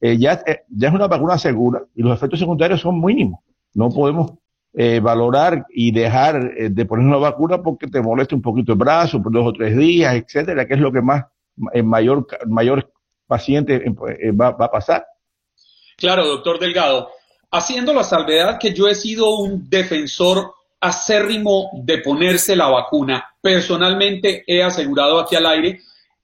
Eh, 0.00 0.18
ya, 0.18 0.42
eh, 0.44 0.62
ya 0.68 0.88
es 0.88 0.94
una 0.94 1.06
vacuna 1.06 1.38
segura 1.38 1.84
y 1.94 2.02
los 2.02 2.16
efectos 2.16 2.40
secundarios 2.40 2.80
son 2.80 3.00
mínimos. 3.00 3.40
No 3.74 3.90
podemos 3.90 4.32
eh, 4.74 4.98
valorar 4.98 5.66
y 5.70 5.92
dejar 5.92 6.54
de 6.54 6.84
poner 6.84 7.06
una 7.06 7.18
vacuna 7.18 7.62
porque 7.62 7.86
te 7.86 8.02
moleste 8.02 8.34
un 8.34 8.42
poquito 8.42 8.72
el 8.72 8.78
brazo 8.78 9.22
por 9.22 9.30
dos 9.30 9.46
o 9.46 9.52
tres 9.52 9.76
días, 9.76 10.14
etcétera, 10.16 10.66
que 10.66 10.74
es 10.74 10.80
lo 10.80 10.90
que 10.90 11.00
más 11.00 11.26
en 11.72 11.86
mayor, 11.86 12.26
mayor 12.48 12.92
paciente 13.28 13.84
va, 14.32 14.50
va 14.50 14.64
a 14.64 14.70
pasar. 14.70 15.06
Claro, 15.96 16.26
doctor 16.26 16.58
Delgado 16.58 17.10
haciendo 17.52 17.92
la 17.92 18.02
salvedad 18.02 18.58
que 18.58 18.72
yo 18.72 18.88
he 18.88 18.94
sido 18.94 19.36
un 19.36 19.68
defensor 19.68 20.54
acérrimo 20.80 21.70
de 21.74 21.98
ponerse 21.98 22.56
la 22.56 22.68
vacuna. 22.68 23.24
Personalmente 23.40 24.42
he 24.46 24.62
asegurado 24.62 25.20
aquí 25.20 25.36
al 25.36 25.46
aire, 25.46 25.80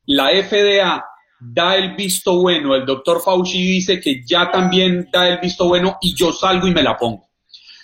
la 0.06 0.30
FDA 0.30 1.04
da 1.38 1.76
el 1.76 1.94
visto 1.94 2.40
bueno, 2.40 2.74
el 2.74 2.84
doctor 2.84 3.22
Fauci 3.22 3.58
dice 3.58 4.00
que 4.00 4.24
ya 4.24 4.50
también 4.50 5.08
da 5.12 5.28
el 5.28 5.38
visto 5.38 5.68
bueno 5.68 5.98
y 6.00 6.16
yo 6.16 6.32
salgo 6.32 6.66
y 6.66 6.72
me 6.72 6.82
la 6.82 6.96
pongo. 6.96 7.28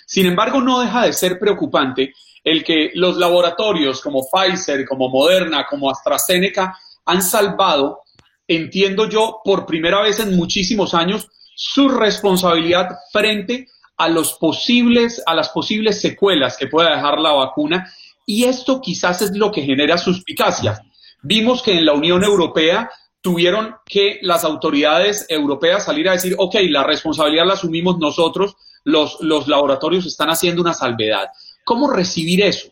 Sin 0.05 0.25
embargo, 0.25 0.59
no 0.59 0.81
deja 0.81 1.05
de 1.05 1.13
ser 1.13 1.39
preocupante 1.39 2.13
el 2.43 2.63
que 2.63 2.91
los 2.95 3.17
laboratorios 3.17 4.01
como 4.01 4.23
Pfizer, 4.29 4.85
como 4.85 5.09
Moderna, 5.09 5.65
como 5.67 5.89
AstraZeneca 5.89 6.77
han 7.05 7.21
salvado, 7.21 8.01
entiendo 8.47 9.07
yo, 9.07 9.39
por 9.43 9.65
primera 9.65 10.01
vez 10.01 10.19
en 10.19 10.35
muchísimos 10.35 10.93
años, 10.93 11.29
su 11.55 11.89
responsabilidad 11.89 12.89
frente 13.11 13.67
a 13.97 14.09
los 14.09 14.33
posibles, 14.33 15.23
a 15.25 15.33
las 15.33 15.49
posibles 15.49 16.01
secuelas 16.01 16.57
que 16.57 16.67
pueda 16.67 16.95
dejar 16.95 17.19
la 17.19 17.31
vacuna 17.31 17.91
y 18.25 18.43
esto 18.43 18.81
quizás 18.81 19.21
es 19.21 19.35
lo 19.35 19.51
que 19.51 19.61
genera 19.61 19.97
suspicacia. 19.97 20.81
Vimos 21.23 21.63
que 21.63 21.77
en 21.77 21.85
la 21.85 21.93
Unión 21.93 22.23
Europea 22.23 22.89
tuvieron 23.21 23.75
que 23.85 24.19
las 24.21 24.43
autoridades 24.43 25.25
europeas 25.29 25.85
salir 25.85 26.09
a 26.09 26.13
decir, 26.13 26.35
ok, 26.37 26.55
la 26.69 26.83
responsabilidad 26.83 27.45
la 27.47 27.53
asumimos 27.53 27.97
nosotros, 27.97 28.55
los, 28.83 29.17
los 29.21 29.47
laboratorios 29.47 30.05
están 30.05 30.29
haciendo 30.29 30.61
una 30.61 30.73
salvedad. 30.73 31.29
¿Cómo 31.63 31.89
recibir 31.89 32.43
eso? 32.43 32.69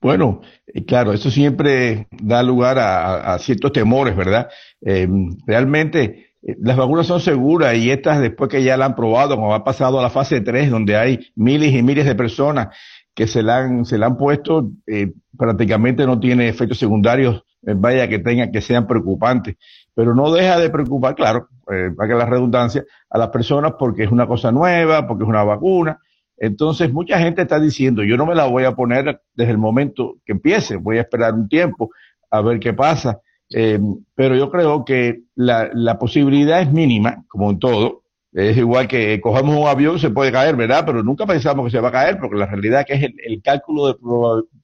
Bueno, 0.00 0.42
eh, 0.66 0.84
claro, 0.84 1.12
eso 1.12 1.30
siempre 1.30 2.08
da 2.10 2.42
lugar 2.42 2.78
a, 2.78 3.38
ciertos 3.38 3.72
temores, 3.72 4.16
¿verdad? 4.16 4.50
Eh, 4.84 5.08
realmente 5.46 6.23
las 6.58 6.76
vacunas 6.76 7.06
son 7.06 7.20
seguras 7.20 7.76
y 7.76 7.90
estas 7.90 8.20
después 8.20 8.50
que 8.50 8.62
ya 8.62 8.76
la 8.76 8.86
han 8.86 8.94
probado, 8.94 9.36
como 9.36 9.54
ha 9.54 9.64
pasado 9.64 9.98
a 9.98 10.02
la 10.02 10.10
fase 10.10 10.40
3, 10.40 10.70
donde 10.70 10.96
hay 10.96 11.20
miles 11.34 11.72
y 11.72 11.82
miles 11.82 12.04
de 12.04 12.14
personas 12.14 12.76
que 13.14 13.26
se 13.26 13.42
la 13.42 13.58
han, 13.58 13.84
se 13.84 13.96
la 13.96 14.06
han 14.06 14.16
puesto, 14.16 14.70
eh, 14.86 15.12
prácticamente 15.38 16.04
no 16.06 16.18
tiene 16.18 16.48
efectos 16.48 16.78
secundarios, 16.78 17.44
eh, 17.62 17.74
vaya 17.76 18.08
que 18.08 18.18
tengan, 18.18 18.50
que 18.50 18.60
sean 18.60 18.86
preocupantes. 18.86 19.56
Pero 19.94 20.14
no 20.14 20.32
deja 20.32 20.58
de 20.58 20.68
preocupar, 20.68 21.14
claro, 21.14 21.48
eh, 21.72 21.90
para 21.96 22.08
que 22.08 22.14
la 22.14 22.26
redundancia, 22.26 22.84
a 23.08 23.18
las 23.18 23.28
personas 23.28 23.74
porque 23.78 24.02
es 24.02 24.10
una 24.10 24.26
cosa 24.26 24.50
nueva, 24.50 25.06
porque 25.06 25.22
es 25.22 25.28
una 25.28 25.44
vacuna. 25.44 25.98
Entonces, 26.36 26.92
mucha 26.92 27.18
gente 27.20 27.42
está 27.42 27.60
diciendo, 27.60 28.02
yo 28.02 28.16
no 28.16 28.26
me 28.26 28.34
la 28.34 28.46
voy 28.46 28.64
a 28.64 28.72
poner 28.72 29.20
desde 29.34 29.52
el 29.52 29.58
momento 29.58 30.16
que 30.26 30.32
empiece, 30.32 30.76
voy 30.76 30.98
a 30.98 31.02
esperar 31.02 31.32
un 31.34 31.48
tiempo 31.48 31.90
a 32.30 32.40
ver 32.42 32.58
qué 32.58 32.72
pasa. 32.72 33.20
Eh, 33.50 33.78
pero 34.14 34.36
yo 34.36 34.50
creo 34.50 34.84
que 34.84 35.22
la, 35.34 35.70
la, 35.72 35.98
posibilidad 35.98 36.60
es 36.60 36.72
mínima, 36.72 37.24
como 37.28 37.50
en 37.50 37.58
todo. 37.58 38.02
Es 38.32 38.56
igual 38.56 38.88
que 38.88 39.20
cogemos 39.20 39.56
un 39.56 39.68
avión, 39.68 39.98
se 39.98 40.10
puede 40.10 40.32
caer, 40.32 40.56
¿verdad? 40.56 40.82
Pero 40.84 41.04
nunca 41.04 41.24
pensamos 41.24 41.66
que 41.66 41.70
se 41.70 41.80
va 41.80 41.88
a 41.88 41.92
caer, 41.92 42.18
porque 42.18 42.36
la 42.36 42.46
realidad 42.46 42.84
que 42.84 42.94
es 42.94 43.02
el, 43.24 43.42
cálculo 43.42 43.86
de 43.86 43.94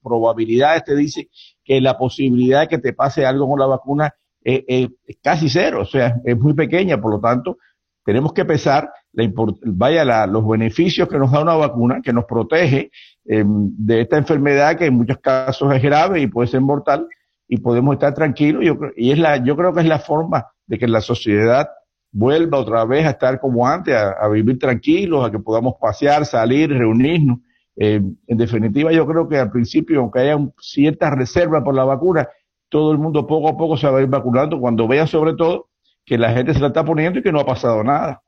probabilidades 0.03 0.83
te 0.83 0.95
dice 0.95 1.29
que 1.63 1.79
la 1.79 1.97
posibilidad 1.97 2.61
de 2.61 2.67
que 2.67 2.79
te 2.79 2.91
pase 2.91 3.25
algo 3.25 3.47
con 3.47 3.59
la 3.59 3.67
vacuna 3.67 4.13
es, 4.43 4.89
casi 5.21 5.47
cero, 5.47 5.81
o 5.81 5.85
sea, 5.85 6.17
es 6.25 6.37
muy 6.37 6.53
pequeña, 6.53 6.99
por 6.99 7.11
lo 7.11 7.19
tanto, 7.21 7.57
tenemos 8.03 8.33
que 8.33 8.43
pesar 8.43 8.91
la 9.13 9.31
vaya 9.63 10.03
la, 10.03 10.25
los 10.25 10.47
beneficios 10.47 11.07
que 11.07 11.17
nos 11.17 11.31
da 11.31 11.41
una 11.41 11.53
vacuna, 11.53 12.01
que 12.01 12.13
nos 12.13 12.25
protege 12.25 12.91
eh, 13.25 13.43
de 13.45 14.01
esta 14.01 14.17
enfermedad 14.17 14.77
que 14.77 14.85
en 14.85 14.95
muchos 14.95 15.17
casos 15.19 15.73
es 15.73 15.81
grave 15.81 16.21
y 16.21 16.27
puede 16.27 16.47
ser 16.47 16.61
mortal, 16.61 17.07
y 17.51 17.57
podemos 17.57 17.95
estar 17.95 18.13
tranquilos. 18.13 18.63
Yo, 18.63 18.77
y 18.95 19.11
es 19.11 19.19
la, 19.19 19.35
yo 19.43 19.57
creo 19.57 19.73
que 19.73 19.81
es 19.81 19.85
la 19.85 19.99
forma 19.99 20.47
de 20.65 20.79
que 20.79 20.87
la 20.87 21.01
sociedad 21.01 21.67
vuelva 22.09 22.59
otra 22.59 22.85
vez 22.85 23.05
a 23.05 23.09
estar 23.09 23.41
como 23.41 23.67
antes, 23.67 23.93
a, 23.93 24.25
vivir 24.29 24.57
tranquilos, 24.57 25.25
a 25.25 25.31
que 25.31 25.39
podamos 25.39 25.73
pasear, 25.79 26.25
salir, 26.25 26.69
reunirnos. 26.69 27.39
Eh, 27.75 28.01
en 28.27 28.37
definitiva, 28.37 28.93
yo 28.93 29.05
creo 29.05 29.27
que 29.27 29.37
al 29.37 29.51
principio, 29.51 29.99
aunque 29.99 30.19
haya 30.19 30.37
cierta 30.61 31.09
reserva 31.09 31.61
por 31.61 31.75
la 31.75 31.83
vacuna, 31.83 32.29
todo 32.69 32.93
el 32.93 32.97
mundo 32.97 33.27
poco 33.27 33.49
a 33.49 33.57
poco 33.57 33.75
se 33.75 33.89
va 33.89 33.99
a 33.99 34.01
ir 34.01 34.07
vacunando 34.07 34.57
cuando 34.57 34.87
vea 34.87 35.05
sobre 35.05 35.33
todo 35.33 35.67
que 36.05 36.17
la 36.17 36.31
gente 36.31 36.53
se 36.53 36.61
la 36.61 36.67
está 36.67 36.85
poniendo 36.85 37.19
y 37.19 37.21
que 37.21 37.33
no 37.33 37.41
ha 37.41 37.45
pasado 37.45 37.83
nada. 37.83 38.23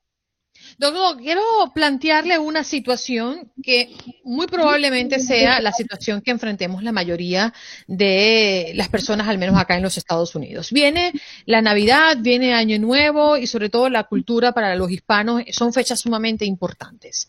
Doctor, 0.77 1.17
quiero 1.17 1.41
plantearle 1.73 2.38
una 2.39 2.63
situación 2.63 3.51
que 3.62 3.95
muy 4.23 4.47
probablemente 4.47 5.19
sea 5.19 5.62
la 5.62 5.71
situación 5.71 6.21
que 6.21 6.31
enfrentemos 6.31 6.83
la 6.83 6.91
mayoría 6.91 7.53
de 7.88 8.71
las 8.75 8.89
personas, 8.89 9.27
al 9.27 9.38
menos 9.38 9.57
acá 9.57 9.75
en 9.77 9.83
los 9.83 9.97
Estados 9.97 10.36
Unidos. 10.36 10.71
Viene 10.71 11.13
la 11.45 11.62
Navidad, 11.62 12.17
viene 12.19 12.53
Año 12.53 12.79
Nuevo 12.79 13.38
y 13.38 13.47
sobre 13.47 13.69
todo 13.69 13.89
la 13.89 14.05
cultura 14.05 14.51
para 14.51 14.75
los 14.75 14.89
hispanos 14.91 15.43
son 15.51 15.73
fechas 15.73 15.99
sumamente 15.99 16.45
importantes. 16.45 17.27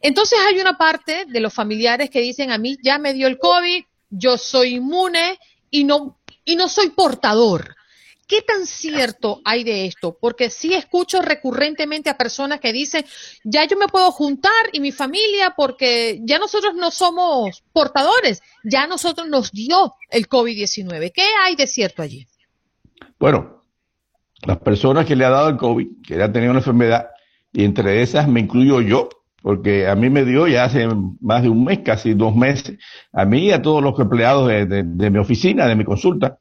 Entonces 0.00 0.38
hay 0.48 0.60
una 0.60 0.76
parte 0.78 1.24
de 1.26 1.40
los 1.40 1.52
familiares 1.52 2.10
que 2.10 2.20
dicen 2.20 2.50
a 2.50 2.58
mí 2.58 2.78
ya 2.82 2.98
me 2.98 3.14
dio 3.14 3.26
el 3.26 3.38
COVID, 3.38 3.84
yo 4.10 4.38
soy 4.38 4.76
inmune 4.76 5.38
y 5.70 5.84
no, 5.84 6.18
y 6.44 6.56
no 6.56 6.68
soy 6.68 6.90
portador. 6.90 7.76
¿Qué 8.26 8.40
tan 8.42 8.66
cierto 8.66 9.40
hay 9.44 9.64
de 9.64 9.86
esto? 9.86 10.16
Porque 10.18 10.48
sí 10.50 10.72
escucho 10.74 11.20
recurrentemente 11.20 12.08
a 12.08 12.16
personas 12.16 12.60
que 12.60 12.72
dicen, 12.72 13.04
ya 13.44 13.66
yo 13.66 13.76
me 13.76 13.88
puedo 13.88 14.10
juntar 14.12 14.52
y 14.72 14.80
mi 14.80 14.92
familia 14.92 15.54
porque 15.56 16.20
ya 16.22 16.38
nosotros 16.38 16.74
no 16.74 16.90
somos 16.90 17.62
portadores, 17.72 18.42
ya 18.62 18.86
nosotros 18.86 19.28
nos 19.28 19.52
dio 19.52 19.94
el 20.10 20.28
COVID-19. 20.28 21.12
¿Qué 21.12 21.24
hay 21.44 21.56
de 21.56 21.66
cierto 21.66 22.02
allí? 22.02 22.26
Bueno, 23.18 23.62
las 24.46 24.58
personas 24.58 25.06
que 25.06 25.16
le 25.16 25.24
ha 25.24 25.30
dado 25.30 25.48
el 25.48 25.56
COVID, 25.56 25.86
que 26.06 26.16
ya 26.16 26.24
han 26.24 26.32
tenido 26.32 26.50
una 26.50 26.60
enfermedad, 26.60 27.08
y 27.52 27.64
entre 27.64 28.02
esas 28.02 28.26
me 28.28 28.40
incluyo 28.40 28.80
yo, 28.80 29.08
porque 29.42 29.86
a 29.86 29.94
mí 29.94 30.08
me 30.08 30.24
dio 30.24 30.46
ya 30.48 30.64
hace 30.64 30.88
más 31.20 31.42
de 31.42 31.50
un 31.50 31.64
mes, 31.64 31.80
casi 31.80 32.14
dos 32.14 32.34
meses, 32.34 32.78
a 33.12 33.24
mí 33.26 33.46
y 33.46 33.52
a 33.52 33.60
todos 33.60 33.82
los 33.82 33.98
empleados 34.00 34.48
de, 34.48 35.10
mi 35.10 35.18
oficina, 35.18 35.66
de 35.66 35.76
mi 35.76 35.84
consulta, 35.84 36.38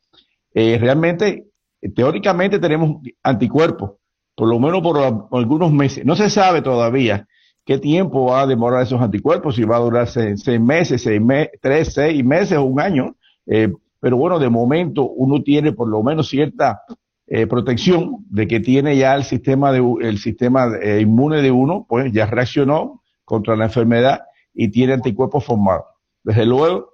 eh, 0.53 0.77
realmente 0.79 1.47
teóricamente 1.89 2.59
tenemos 2.59 3.01
anticuerpos, 3.21 3.91
por 4.35 4.47
lo 4.47 4.59
menos 4.59 4.81
por, 4.81 4.97
algunos 5.31 5.71
meses. 5.71 6.05
No 6.05 6.15
se 6.15 6.29
sabe 6.29 6.61
todavía 6.61 7.27
qué 7.65 7.77
tiempo 7.77 8.25
va 8.25 8.41
a 8.41 8.47
demorar 8.47 8.83
esos 8.83 9.01
anticuerpos, 9.01 9.55
si 9.55 9.63
va 9.63 9.77
a 9.77 9.81
durar 9.81 10.07
seis, 10.07 10.45
meses, 10.59 11.01
seis 11.01 11.21
tres, 11.61 11.93
seis 11.93 12.23
meses 12.23 12.57
o 12.57 12.63
un 12.63 12.79
año. 12.79 13.15
Eh, 13.45 13.71
pero 13.99 14.17
bueno, 14.17 14.39
de 14.39 14.49
momento 14.49 15.09
uno 15.09 15.41
tiene 15.43 15.71
por 15.71 15.87
lo 15.87 16.03
menos 16.03 16.29
cierta 16.29 16.81
eh, 17.27 17.47
protección 17.47 18.25
de 18.29 18.47
que 18.47 18.59
tiene 18.59 18.97
ya 18.97 19.15
el 19.15 19.23
sistema 19.23 19.71
de, 19.71 19.81
el 20.01 20.17
sistema 20.17 20.67
eh, 20.81 20.99
inmune 21.01 21.41
de 21.41 21.51
uno, 21.51 21.85
pues 21.87 22.11
ya 22.11 22.25
reaccionó 22.25 23.01
contra 23.23 23.55
la 23.55 23.65
enfermedad 23.65 24.23
y 24.53 24.69
tiene 24.69 24.93
anticuerpos 24.93 25.45
formados. 25.45 25.85
Desde 26.23 26.45
luego, 26.45 26.89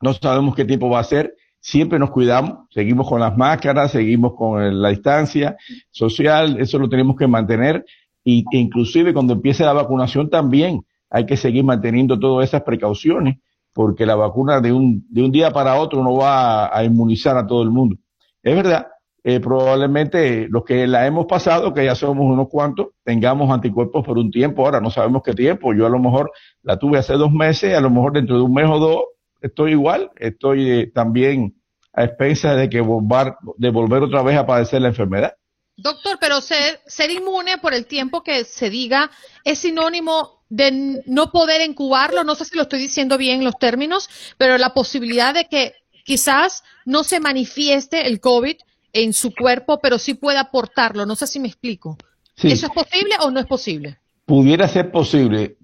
no 0.00 0.14
sabemos 0.14 0.54
qué 0.54 0.64
tiempo 0.64 0.88
va 0.88 1.00
a 1.00 1.04
ser 1.04 1.34
siempre 1.64 1.98
nos 1.98 2.10
cuidamos, 2.10 2.68
seguimos 2.68 3.08
con 3.08 3.20
las 3.20 3.38
máscaras, 3.38 3.90
seguimos 3.90 4.34
con 4.36 4.82
la 4.82 4.90
distancia 4.90 5.56
social, 5.90 6.60
eso 6.60 6.78
lo 6.78 6.90
tenemos 6.90 7.16
que 7.16 7.26
mantener 7.26 7.86
y 8.22 8.44
e 8.52 8.58
inclusive 8.58 9.14
cuando 9.14 9.32
empiece 9.32 9.64
la 9.64 9.72
vacunación 9.72 10.28
también 10.28 10.82
hay 11.08 11.24
que 11.24 11.38
seguir 11.38 11.64
manteniendo 11.64 12.18
todas 12.18 12.46
esas 12.46 12.62
precauciones 12.64 13.38
porque 13.72 14.04
la 14.04 14.14
vacuna 14.14 14.60
de 14.60 14.72
un, 14.72 15.06
de 15.08 15.22
un 15.22 15.32
día 15.32 15.52
para 15.52 15.76
otro 15.76 16.04
no 16.04 16.16
va 16.16 16.76
a, 16.76 16.84
inmunizar 16.84 17.38
a 17.38 17.46
todo 17.46 17.62
el 17.62 17.70
mundo. 17.70 17.96
Es 18.42 18.54
verdad, 18.54 18.88
eh, 19.24 19.40
probablemente 19.40 20.46
los 20.50 20.64
que 20.64 20.86
la 20.86 21.06
hemos 21.06 21.24
pasado, 21.24 21.72
que 21.72 21.86
ya 21.86 21.94
somos 21.94 22.26
unos 22.26 22.48
cuantos, 22.50 22.88
tengamos 23.04 23.50
anticuerpos 23.50 24.04
por 24.04 24.18
un 24.18 24.30
tiempo, 24.30 24.66
ahora 24.66 24.82
no 24.82 24.90
sabemos 24.90 25.22
qué 25.22 25.32
tiempo, 25.32 25.72
yo 25.72 25.86
a 25.86 25.90
lo 25.90 25.98
mejor 25.98 26.30
la 26.62 26.78
tuve 26.78 26.98
hace 26.98 27.14
dos 27.14 27.32
meses, 27.32 27.74
a 27.74 27.80
lo 27.80 27.88
mejor 27.88 28.12
dentro 28.12 28.36
de 28.36 28.42
un 28.42 28.52
mes 28.52 28.68
o 28.68 28.78
dos 28.78 28.98
estoy 29.44 29.72
igual, 29.72 30.10
estoy 30.16 30.70
eh, 30.70 30.86
también 30.92 31.54
a 31.92 32.04
expensas 32.04 32.56
de 32.56 32.68
que 32.68 32.80
volver, 32.80 33.34
de 33.58 33.70
volver 33.70 34.02
otra 34.02 34.22
vez 34.22 34.36
a 34.36 34.46
padecer 34.46 34.80
la 34.80 34.88
enfermedad. 34.88 35.34
Doctor, 35.76 36.18
pero 36.20 36.40
ser, 36.40 36.80
ser 36.86 37.10
inmune 37.10 37.58
por 37.58 37.74
el 37.74 37.86
tiempo 37.86 38.22
que 38.22 38.44
se 38.44 38.70
diga 38.70 39.10
es 39.44 39.58
sinónimo 39.58 40.44
de 40.48 41.02
no 41.06 41.30
poder 41.30 41.60
incubarlo, 41.68 42.24
no 42.24 42.34
sé 42.34 42.44
si 42.44 42.56
lo 42.56 42.62
estoy 42.62 42.78
diciendo 42.78 43.18
bien 43.18 43.44
los 43.44 43.58
términos, 43.58 44.08
pero 44.38 44.56
la 44.56 44.72
posibilidad 44.72 45.34
de 45.34 45.46
que 45.46 45.74
quizás 46.04 46.62
no 46.84 47.04
se 47.04 47.20
manifieste 47.20 48.06
el 48.06 48.20
COVID 48.20 48.56
en 48.92 49.12
su 49.12 49.34
cuerpo, 49.34 49.80
pero 49.80 49.98
sí 49.98 50.14
pueda 50.14 50.40
aportarlo, 50.40 51.06
no 51.06 51.16
sé 51.16 51.26
si 51.26 51.40
me 51.40 51.48
explico. 51.48 51.98
¿Eso 52.36 52.66
es 52.66 52.72
posible 52.72 53.14
o 53.20 53.30
no 53.30 53.40
es 53.40 53.46
posible? 53.46 53.98
Pudiera 54.24 54.68
ser 54.68 54.90
posible. 54.90 55.56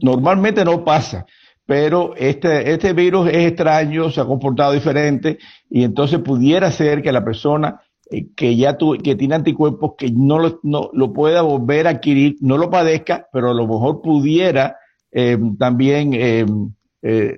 Normalmente 0.00 0.64
no 0.64 0.84
pasa 0.84 1.26
pero 1.66 2.14
este, 2.16 2.72
este 2.72 2.92
virus 2.92 3.28
es 3.28 3.48
extraño, 3.48 4.10
se 4.10 4.20
ha 4.20 4.24
comportado 4.24 4.72
diferente 4.72 5.38
y 5.68 5.82
entonces 5.82 6.20
pudiera 6.20 6.70
ser 6.70 7.02
que 7.02 7.10
la 7.10 7.24
persona 7.24 7.82
eh, 8.08 8.28
que 8.36 8.56
ya 8.56 8.78
tu, 8.78 8.96
que 8.96 9.16
tiene 9.16 9.34
anticuerpos 9.34 9.94
que 9.98 10.12
no 10.12 10.38
lo, 10.38 10.60
no 10.62 10.90
lo 10.92 11.12
pueda 11.12 11.42
volver 11.42 11.88
a 11.88 11.90
adquirir, 11.90 12.36
no 12.40 12.56
lo 12.56 12.70
padezca, 12.70 13.26
pero 13.32 13.50
a 13.50 13.54
lo 13.54 13.66
mejor 13.66 14.00
pudiera 14.00 14.76
eh, 15.10 15.36
también 15.58 16.12
eh, 16.14 16.46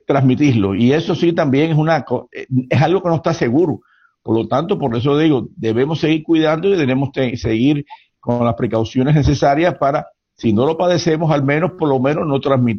transmitirlo. 0.06 0.74
Y 0.74 0.92
eso 0.92 1.14
sí 1.14 1.32
también 1.32 1.70
es 1.70 1.76
una 1.76 2.04
es 2.32 2.82
algo 2.82 3.02
que 3.02 3.08
no 3.08 3.16
está 3.16 3.32
seguro. 3.32 3.80
Por 4.22 4.36
lo 4.36 4.46
tanto, 4.46 4.78
por 4.78 4.94
eso 4.94 5.16
digo, 5.16 5.48
debemos 5.56 6.00
seguir 6.00 6.22
cuidando 6.22 6.68
y 6.68 6.76
debemos 6.76 7.10
seguir 7.34 7.86
con 8.20 8.44
las 8.44 8.54
precauciones 8.54 9.14
necesarias 9.14 9.76
para, 9.78 10.06
si 10.34 10.52
no 10.52 10.66
lo 10.66 10.76
padecemos, 10.76 11.30
al 11.30 11.44
menos 11.44 11.72
por 11.78 11.88
lo 11.88 11.98
menos 11.98 12.26
no, 12.26 12.38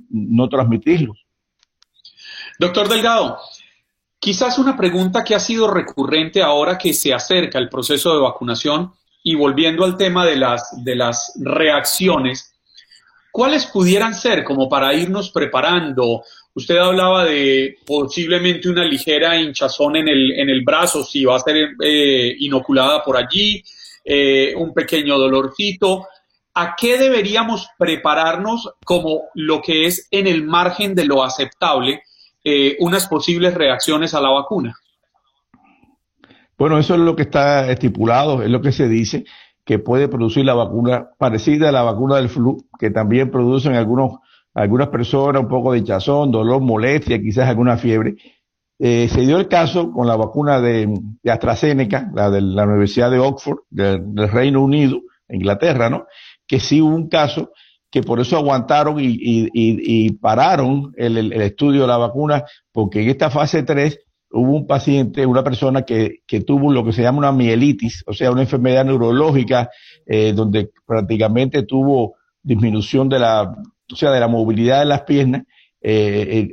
no 0.10 0.50
transmitirlo. 0.50 1.14
Doctor 2.60 2.90
Delgado, 2.90 3.40
quizás 4.20 4.60
una 4.60 4.76
pregunta 4.76 5.24
que 5.24 5.34
ha 5.34 5.40
sido 5.40 5.72
recurrente 5.72 6.42
ahora 6.42 6.78
que 6.78 6.92
se 6.92 7.14
acerca 7.14 7.58
el 7.58 7.70
proceso 7.70 8.14
de 8.14 8.20
vacunación 8.20 8.92
y 9.24 9.36
volviendo 9.36 9.86
al 9.86 9.96
tema 9.96 10.26
de 10.26 10.36
las, 10.36 10.84
de 10.84 10.94
las 10.98 11.32
reacciones, 11.40 12.54
¿cuáles 13.32 13.66
pudieran 13.66 14.14
ser 14.14 14.44
como 14.44 14.68
para 14.68 14.94
irnos 14.94 15.32
preparando? 15.32 16.24
Usted 16.54 16.76
hablaba 16.76 17.24
de 17.24 17.78
posiblemente 17.86 18.68
una 18.68 18.84
ligera 18.84 19.40
hinchazón 19.40 19.96
en 19.96 20.10
el, 20.10 20.38
en 20.38 20.50
el 20.50 20.62
brazo, 20.66 21.06
si 21.06 21.24
va 21.24 21.38
a 21.38 21.40
ser 21.40 21.76
eh, 21.82 22.36
inoculada 22.40 23.02
por 23.06 23.16
allí, 23.16 23.64
eh, 24.04 24.54
un 24.58 24.74
pequeño 24.74 25.18
dolorcito. 25.18 26.08
¿A 26.56 26.76
qué 26.76 26.98
deberíamos 26.98 27.70
prepararnos 27.78 28.70
como 28.84 29.30
lo 29.34 29.62
que 29.62 29.86
es 29.86 30.10
en 30.12 30.28
el 30.28 30.44
margen 30.44 30.94
de 30.94 31.06
lo 31.06 31.24
aceptable 31.24 32.04
eh, 32.44 32.78
unas 32.80 33.08
posibles 33.08 33.54
reacciones 33.54 34.14
a 34.14 34.22
la 34.22 34.30
vacuna. 34.30 34.76
Bueno, 36.58 36.78
eso 36.78 36.96
es 36.96 37.00
lo 37.00 37.16
que 37.16 37.24
está 37.24 37.72
estipulado, 37.72 38.44
es 38.44 38.50
lo 38.50 38.62
que 38.62 38.72
se 38.72 38.88
dice 38.88 39.26
que 39.66 39.80
puede 39.80 40.08
producir 40.08 40.44
la 40.46 40.56
vacuna 40.56 41.10
parecida 41.18 41.70
a 41.70 41.72
la 41.72 41.84
vacuna 41.84 42.16
del 42.16 42.28
flu, 42.28 42.58
que 42.80 42.90
también 42.90 43.30
producen 43.30 43.76
algunos, 43.76 44.18
algunas 44.54 44.88
personas 44.88 45.44
un 45.44 45.48
poco 45.48 45.72
de 45.72 45.78
hinchazón, 45.78 46.32
dolor, 46.32 46.60
molestia, 46.60 47.22
quizás 47.22 47.48
alguna 47.48 47.78
fiebre. 47.78 48.16
Eh, 48.80 49.08
se 49.10 49.22
dio 49.22 49.38
el 49.38 49.48
caso 49.48 49.92
con 49.92 50.08
la 50.08 50.16
vacuna 50.16 50.60
de, 50.60 50.92
AstraZeneca, 51.24 52.10
la 52.16 52.32
de 52.32 52.42
la 52.42 52.66
Universidad 52.66 53.12
de 53.12 53.20
Oxford, 53.20 53.60
del, 53.70 54.16
del 54.16 54.30
Reino 54.30 54.64
Unido, 54.64 55.02
Inglaterra, 55.30 55.90
¿no? 55.90 56.08
Que 56.48 56.60
sí 56.60 56.82
hubo 56.82 56.96
un 56.96 57.08
caso 57.08 57.52
que 57.92 58.04
por 58.04 58.20
eso 58.20 58.38
aguantaron 58.38 58.98
y, 59.00 60.12
pararon 60.14 60.94
el, 60.96 61.32
estudio 61.34 61.82
de 61.82 61.88
la 61.88 61.98
vacuna, 61.98 62.44
porque 62.72 63.02
en 63.02 63.10
esta 63.10 63.30
fase 63.30 63.64
3 63.64 64.00
hubo 64.32 64.52
un 64.52 64.68
paciente, 64.68 65.26
una 65.26 65.44
persona 65.44 65.82
que, 65.82 66.22
tuvo 66.46 66.72
lo 66.72 66.84
que 66.86 66.94
se 66.94 67.02
llama 67.02 67.20
una 67.20 67.32
mielitis, 67.32 68.04
o 68.06 68.14
sea, 68.14 68.32
una 68.32 68.42
enfermedad 68.42 68.86
neurológica, 68.86 69.70
eh, 70.06 70.34
donde 70.34 70.70
prácticamente 70.86 71.64
tuvo 71.64 72.16
disminución 72.44 73.10
de 73.10 73.20
la, 73.20 73.56
o 73.92 73.96
sea, 73.96 74.12
de 74.12 74.20
la 74.20 74.28
movilidad 74.28 74.80
de 74.80 74.86
las 74.86 75.02
piernas. 75.02 75.44
Eh, 75.82 76.48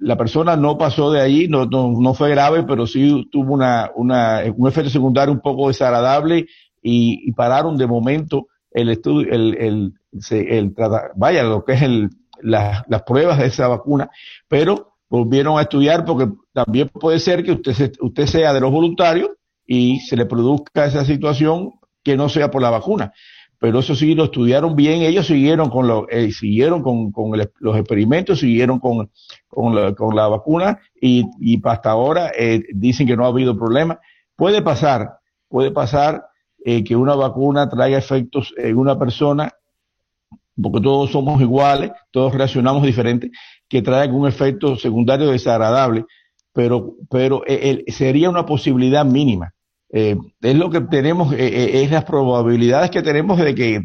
la 0.00 0.16
persona 0.16 0.56
no 0.56 0.78
pasó 0.78 1.10
de 1.10 1.20
ahí, 1.20 1.48
no, 1.48 1.66
no, 1.66 2.14
fue 2.14 2.30
grave, 2.30 2.62
pero 2.62 2.86
sí 2.86 3.28
tuvo 3.30 3.54
una, 3.54 3.90
una, 3.94 4.42
un 4.56 4.68
efecto 4.68 4.90
secundario 4.90 5.32
un 5.32 5.40
poco 5.40 5.68
desagradable 5.68 6.46
y, 6.82 7.32
pararon 7.32 7.76
de 7.76 7.86
momento 7.86 8.46
el 8.76 8.90
estudio, 8.90 9.32
el, 9.32 9.56
el, 9.56 9.92
el, 10.30 10.74
vaya, 11.16 11.42
lo 11.44 11.64
que 11.64 11.72
es 11.72 11.82
el, 11.82 12.10
las 12.42 13.02
pruebas 13.06 13.38
de 13.38 13.46
esa 13.46 13.68
vacuna, 13.68 14.10
pero 14.48 14.98
volvieron 15.08 15.58
a 15.58 15.62
estudiar 15.62 16.04
porque 16.04 16.28
también 16.52 16.90
puede 16.90 17.18
ser 17.18 17.42
que 17.42 17.52
usted, 17.52 17.92
usted 18.00 18.26
sea 18.26 18.52
de 18.52 18.60
los 18.60 18.70
voluntarios 18.70 19.30
y 19.66 20.00
se 20.00 20.16
le 20.16 20.26
produzca 20.26 20.84
esa 20.84 21.06
situación 21.06 21.72
que 22.04 22.18
no 22.18 22.28
sea 22.28 22.50
por 22.50 22.60
la 22.60 22.68
vacuna. 22.70 23.12
Pero 23.58 23.78
eso 23.78 23.94
sí, 23.94 24.14
lo 24.14 24.24
estudiaron 24.24 24.76
bien, 24.76 25.00
ellos 25.00 25.26
siguieron 25.26 25.70
con, 25.70 25.86
lo, 25.86 26.06
eh, 26.10 26.30
siguieron 26.30 26.82
con, 26.82 27.10
con 27.12 27.30
los 27.60 27.76
experimentos, 27.78 28.40
siguieron 28.40 28.78
con, 28.78 29.10
con, 29.48 29.74
la, 29.74 29.94
con 29.94 30.14
la 30.14 30.28
vacuna 30.28 30.78
y, 31.00 31.24
y 31.40 31.58
hasta 31.64 31.90
ahora 31.92 32.30
eh, 32.38 32.62
dicen 32.74 33.06
que 33.06 33.16
no 33.16 33.24
ha 33.24 33.28
habido 33.28 33.56
problema. 33.56 33.98
Puede 34.36 34.60
pasar, 34.60 35.20
puede 35.48 35.70
pasar 35.70 36.26
eh, 36.68 36.82
que 36.82 36.96
una 36.96 37.14
vacuna 37.14 37.68
traiga 37.68 37.96
efectos 37.96 38.52
en 38.56 38.76
una 38.76 38.98
persona 38.98 39.54
porque 40.60 40.80
todos 40.80 41.12
somos 41.12 41.40
iguales, 41.40 41.92
todos 42.10 42.34
reaccionamos 42.34 42.82
diferente, 42.82 43.30
que 43.68 43.82
trae 43.82 44.02
algún 44.02 44.26
efecto 44.26 44.74
secundario 44.74 45.30
desagradable, 45.30 46.06
pero, 46.52 46.96
pero 47.08 47.44
eh, 47.46 47.84
sería 47.86 48.30
una 48.30 48.44
posibilidad 48.44 49.04
mínima. 49.04 49.52
eh, 49.90 50.16
es 50.42 50.56
lo 50.56 50.68
que 50.68 50.80
tenemos, 50.80 51.32
es 51.38 51.88
las 51.88 52.04
probabilidades 52.04 52.90
que 52.90 53.02
tenemos 53.02 53.38
de 53.38 53.54
que, 53.54 53.80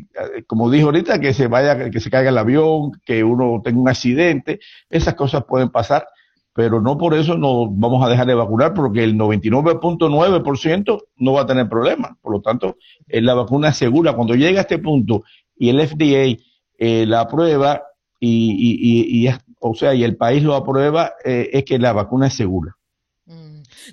como 0.47 0.72
dijo 0.72 0.88
ahorita, 0.88 1.20
que 1.20 1.36
se 1.36 1.45
vaya, 1.45 1.91
que 1.91 1.99
se 1.99 2.10
caiga 2.10 2.30
el 2.32 2.38
avión, 2.39 2.93
que 3.05 3.24
uno 3.24 3.62
tenga 3.64 3.80
un 3.80 3.89
accidente, 3.89 4.60
esas 4.89 5.14
cosas 5.14 5.43
pueden 5.47 5.70
pasar, 5.70 6.08
pero 6.54 6.82
no 6.82 6.97
por 6.97 7.14
eso 7.14 7.38
nos 7.38 7.68
vamos 7.72 8.06
a 8.06 8.10
dejar 8.10 8.28
de 8.28 8.36
vacunar, 8.36 8.74
porque 8.74 9.04
el 9.04 9.16
99.9% 9.18 11.04
no 11.18 11.34
va 11.34 11.41
a 11.41 11.45
tener 11.45 11.70
problema. 11.70 12.18
Por 12.22 12.34
lo 12.34 12.41
tanto, 12.41 12.78
la 13.08 13.34
vacuna 13.34 13.74
segura. 13.74 14.14
Cuando 14.14 14.36
llega 14.36 14.60
a 14.60 14.62
este 14.62 14.80
punto 14.80 15.24
y 15.58 15.70
el 15.70 15.88
FDA 15.88 16.41
la 16.78 17.22
aprueba 17.22 17.84
y, 18.20 18.52
y, 18.52 19.28
y, 19.28 19.34
o 19.60 19.76
sea, 19.76 19.93
y 19.93 20.04
el 20.04 20.18
país 20.18 20.43
lo 20.43 20.56
aprueba, 20.56 21.14
es 21.24 21.64
que 21.64 21.80
la 21.80 21.93
vacuna 21.93 22.28
es 22.28 22.34
segura. 22.34 22.76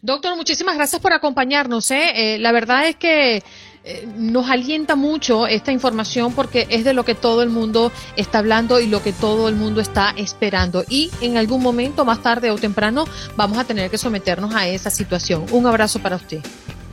Doctor, 0.02 0.36
muchísimas 0.36 0.76
gracias 0.76 1.00
por 1.00 1.12
acompañarnos. 1.12 1.90
¿eh? 1.90 2.34
eh 2.34 2.38
la 2.38 2.52
verdad 2.52 2.86
es 2.88 2.96
que 2.96 3.42
eh, 3.84 4.06
nos 4.16 4.50
alienta 4.50 4.96
mucho 4.96 5.46
esta 5.46 5.72
información 5.72 6.34
porque 6.34 6.66
es 6.68 6.84
de 6.84 6.92
lo 6.92 7.04
que 7.04 7.14
todo 7.14 7.42
el 7.42 7.48
mundo 7.48 7.90
está 8.16 8.38
hablando 8.38 8.80
y 8.80 8.86
lo 8.86 9.02
que 9.02 9.12
todo 9.12 9.48
el 9.48 9.54
mundo 9.54 9.80
está 9.80 10.12
esperando. 10.16 10.84
Y 10.88 11.10
en 11.20 11.36
algún 11.36 11.62
momento, 11.62 12.04
más 12.04 12.22
tarde 12.22 12.50
o 12.50 12.56
temprano, 12.56 13.06
vamos 13.36 13.56
a 13.56 13.64
tener 13.64 13.90
que 13.90 13.96
someternos 13.96 14.54
a 14.54 14.68
esa 14.68 14.90
situación. 14.90 15.46
Un 15.52 15.66
abrazo 15.66 16.00
para 16.00 16.16
usted. 16.16 16.40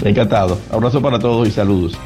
Encantado. 0.03 0.59
Abrazo 0.71 1.01
para 1.01 1.19
todos 1.19 1.47
y 1.47 1.51
saludos. 1.51 1.97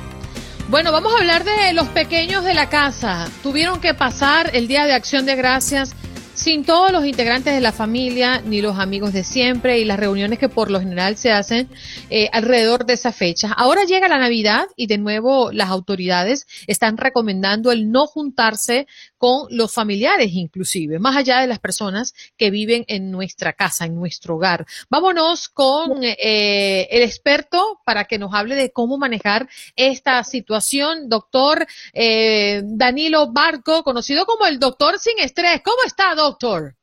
Bueno, 0.70 0.92
vamos 0.92 1.14
a 1.14 1.18
hablar 1.18 1.44
de 1.44 1.74
los 1.74 1.88
pequeños 1.90 2.44
de 2.44 2.54
la 2.54 2.70
casa. 2.70 3.28
Tuvieron 3.44 3.82
que 3.82 3.94
pasar 3.94 4.52
el 4.54 4.68
Día 4.68 4.86
de 4.86 4.94
Acción 4.94 5.26
de 5.26 5.36
Gracias 5.36 5.96
sin 6.40 6.64
todos 6.64 6.94
los 6.94 7.06
integrantes 7.06 7.54
de 7.54 7.60
la 7.60 7.74
familia 7.74 8.40
ni 8.40 8.62
los 8.62 8.80
amigos 8.80 9.12
de 9.12 9.26
siempre 9.26 9.80
y 9.80 9.84
las 9.84 10.00
reuniones 10.00 10.40
que 10.40 10.48
por 10.48 10.72
lo 10.72 10.80
general 10.80 11.18
se 11.18 11.34
hacen 11.34 11.68
eh, 12.10 12.30
alrededor 12.32 12.86
de 12.86 12.94
esa 12.94 13.12
fecha. 13.12 13.52
Ahora 13.52 13.84
llega 13.84 14.08
la 14.08 14.20
Navidad 14.20 14.68
y 14.78 14.88
de 14.88 14.98
nuevo 14.98 15.52
las 15.52 15.70
autoridades 15.70 16.48
están 16.66 16.96
recomendando 16.96 17.74
el 17.74 17.92
no 17.92 18.08
juntarse 18.08 18.88
con 19.18 19.48
los 19.50 19.74
familiares 19.74 20.30
inclusive, 20.32 20.98
más 20.98 21.18
allá 21.18 21.42
de 21.42 21.48
las 21.48 21.60
personas 21.60 22.14
que 22.38 22.52
viven 22.52 22.86
en 22.88 23.12
nuestra 23.12 23.52
casa, 23.52 23.84
en 23.84 23.96
nuestro 23.96 24.36
hogar. 24.36 24.66
Vámonos 24.90 25.50
con 25.50 26.02
eh, 26.06 26.88
el 26.90 27.02
experto 27.02 27.82
para 27.84 28.06
que 28.06 28.18
nos 28.18 28.34
hable 28.34 28.56
de 28.56 28.72
cómo 28.72 28.98
manejar 28.98 29.50
esta 29.76 30.24
situación, 30.24 31.10
doctor 31.10 31.68
eh, 31.92 32.62
Danilo 32.64 33.34
Barco, 33.34 33.84
conocido 33.84 34.26
como 34.26 34.46
el 34.46 34.58
doctor 34.58 35.00
sin 35.00 35.20
estrés. 35.20 35.62
¿Cómo 35.66 35.80
está, 35.86 36.16
doctor? 36.16 36.29
Doctor. 36.30 36.76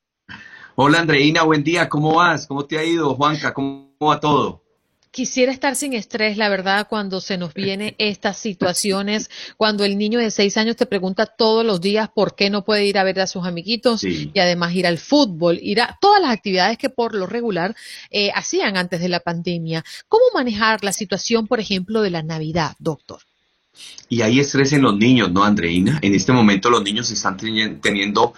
Hola 0.75 1.01
Andreina, 1.01 1.45
buen 1.45 1.63
día, 1.63 1.89
¿cómo 1.89 2.17
vas? 2.17 2.47
¿Cómo 2.47 2.65
te 2.67 2.79
ha 2.79 2.85
ido, 2.85 3.15
Juanca? 3.15 3.55
¿Cómo 3.55 3.93
va 4.03 4.19
todo? 4.19 4.63
Quisiera 5.13 5.51
estar 5.51 5.77
sin 5.77 5.95
estrés, 5.95 6.37
la 6.37 6.51
verdad, 6.51 6.89
cuando 6.91 7.23
se 7.23 7.39
nos 7.39 7.55
vienen 7.55 7.95
estas 7.97 8.37
situaciones, 8.37 9.31
cuando 9.57 9.85
el 9.85 9.97
niño 9.97 10.19
de 10.19 10.31
seis 10.31 10.59
años 10.59 10.77
te 10.77 10.85
pregunta 10.85 11.25
todos 11.25 11.65
los 11.65 11.81
días 11.81 12.11
por 12.15 12.35
qué 12.35 12.51
no 12.51 12.65
puede 12.65 12.85
ir 12.85 12.99
a 12.99 13.05
ver 13.05 13.21
a 13.21 13.27
sus 13.27 13.47
amiguitos 13.47 14.05
y 14.05 14.39
además 14.39 14.75
ir 14.75 14.87
al 14.87 14.99
fútbol, 14.99 15.59
ir 15.63 15.81
a 15.81 15.97
todas 16.01 16.21
las 16.21 16.33
actividades 16.33 16.77
que 16.77 16.91
por 16.91 17.15
lo 17.15 17.27
regular 17.27 17.75
eh, 18.11 18.31
hacían 18.35 18.77
antes 18.77 19.01
de 19.01 19.09
la 19.09 19.21
pandemia. 19.21 19.85
¿Cómo 20.09 20.25
manejar 20.35 20.85
la 20.85 20.93
situación, 20.93 21.47
por 21.47 21.61
ejemplo, 21.61 22.03
de 22.03 22.11
la 22.11 22.23
Navidad, 22.23 22.75
doctor? 22.79 23.21
Y 24.09 24.23
hay 24.23 24.41
estrés 24.41 24.73
en 24.73 24.83
los 24.83 24.97
niños, 24.97 25.33
¿no, 25.33 25.45
Andreina? 25.45 25.99
En 26.03 26.15
este 26.15 26.33
momento 26.33 26.71
los 26.71 26.83
niños 26.83 27.11
están 27.11 27.37
teniendo 27.37 28.35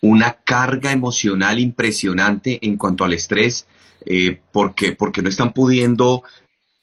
una 0.00 0.32
carga 0.44 0.92
emocional 0.92 1.58
impresionante 1.58 2.58
en 2.62 2.76
cuanto 2.76 3.04
al 3.04 3.12
estrés, 3.12 3.66
eh, 4.06 4.40
porque, 4.52 4.92
porque 4.92 5.20
no 5.22 5.28
están 5.28 5.52
pudiendo 5.52 6.22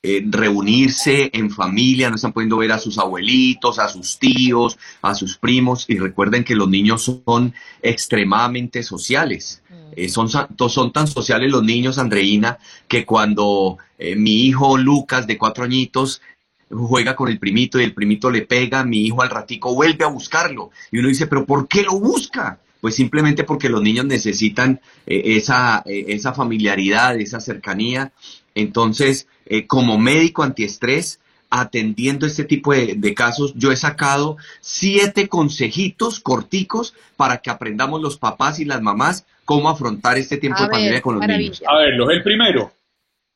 eh, 0.03 0.23
reunirse 0.29 1.31
en 1.33 1.49
familia, 1.49 2.09
no 2.09 2.15
están 2.15 2.31
pudiendo 2.31 2.57
ver 2.57 2.71
a 2.71 2.79
sus 2.79 2.99
abuelitos, 2.99 3.79
a 3.79 3.89
sus 3.89 4.19
tíos, 4.19 4.77
a 5.01 5.15
sus 5.15 5.37
primos, 5.37 5.85
y 5.87 5.97
recuerden 5.97 6.43
que 6.43 6.55
los 6.55 6.69
niños 6.69 7.21
son 7.25 7.53
extremadamente 7.81 8.83
sociales. 8.83 9.63
Mm. 9.67 9.73
Eh, 9.95 10.09
son, 10.09 10.29
son 10.29 10.93
tan 10.93 11.07
sociales 11.07 11.51
los 11.51 11.63
niños, 11.63 11.97
Andreina, 11.97 12.59
que 12.87 13.05
cuando 13.05 13.77
mi 14.15 14.45
hijo 14.45 14.77
Lucas, 14.77 15.25
de 15.25 15.39
cuatro 15.39 15.63
añitos, 15.63 16.21
juega 16.69 17.15
con 17.15 17.29
el 17.29 17.39
primito 17.39 17.79
y 17.79 17.83
el 17.83 17.95
primito 17.95 18.29
le 18.29 18.43
pega, 18.43 18.83
mi 18.83 19.07
hijo 19.07 19.23
al 19.23 19.31
ratico 19.31 19.73
vuelve 19.73 20.05
a 20.05 20.09
buscarlo. 20.09 20.69
Y 20.91 20.99
uno 20.99 21.07
dice, 21.07 21.25
pero 21.25 21.47
¿por 21.47 21.67
qué 21.67 21.81
lo 21.81 21.99
busca? 21.99 22.59
Pues 22.81 22.95
simplemente 22.95 23.43
porque 23.43 23.69
los 23.69 23.81
niños 23.81 24.05
necesitan 24.05 24.81
eh, 25.05 25.21
esa, 25.37 25.83
eh, 25.85 26.05
esa 26.09 26.33
familiaridad, 26.33 27.19
esa 27.19 27.39
cercanía. 27.39 28.11
Entonces, 28.55 29.27
eh, 29.45 29.67
como 29.67 29.97
médico 29.97 30.43
antiestrés, 30.43 31.19
atendiendo 31.49 32.25
este 32.25 32.43
tipo 32.43 32.73
de, 32.73 33.13
casos, 33.13 33.53
yo 33.55 33.71
he 33.71 33.77
sacado 33.77 34.37
siete 34.59 35.27
consejitos 35.27 36.19
corticos 36.19 36.93
para 37.15 37.37
que 37.37 37.49
aprendamos 37.49 38.01
los 38.01 38.17
papás 38.17 38.59
y 38.59 38.65
las 38.65 38.81
mamás 38.81 39.25
cómo 39.45 39.69
afrontar 39.69 40.17
este 40.17 40.37
tiempo 40.37 40.61
de 40.61 40.69
pandemia 40.69 41.01
con 41.01 41.15
los 41.15 41.27
niños. 41.27 41.63
A 41.65 41.77
ver, 41.77 41.93
el 41.93 42.23
primero. 42.23 42.73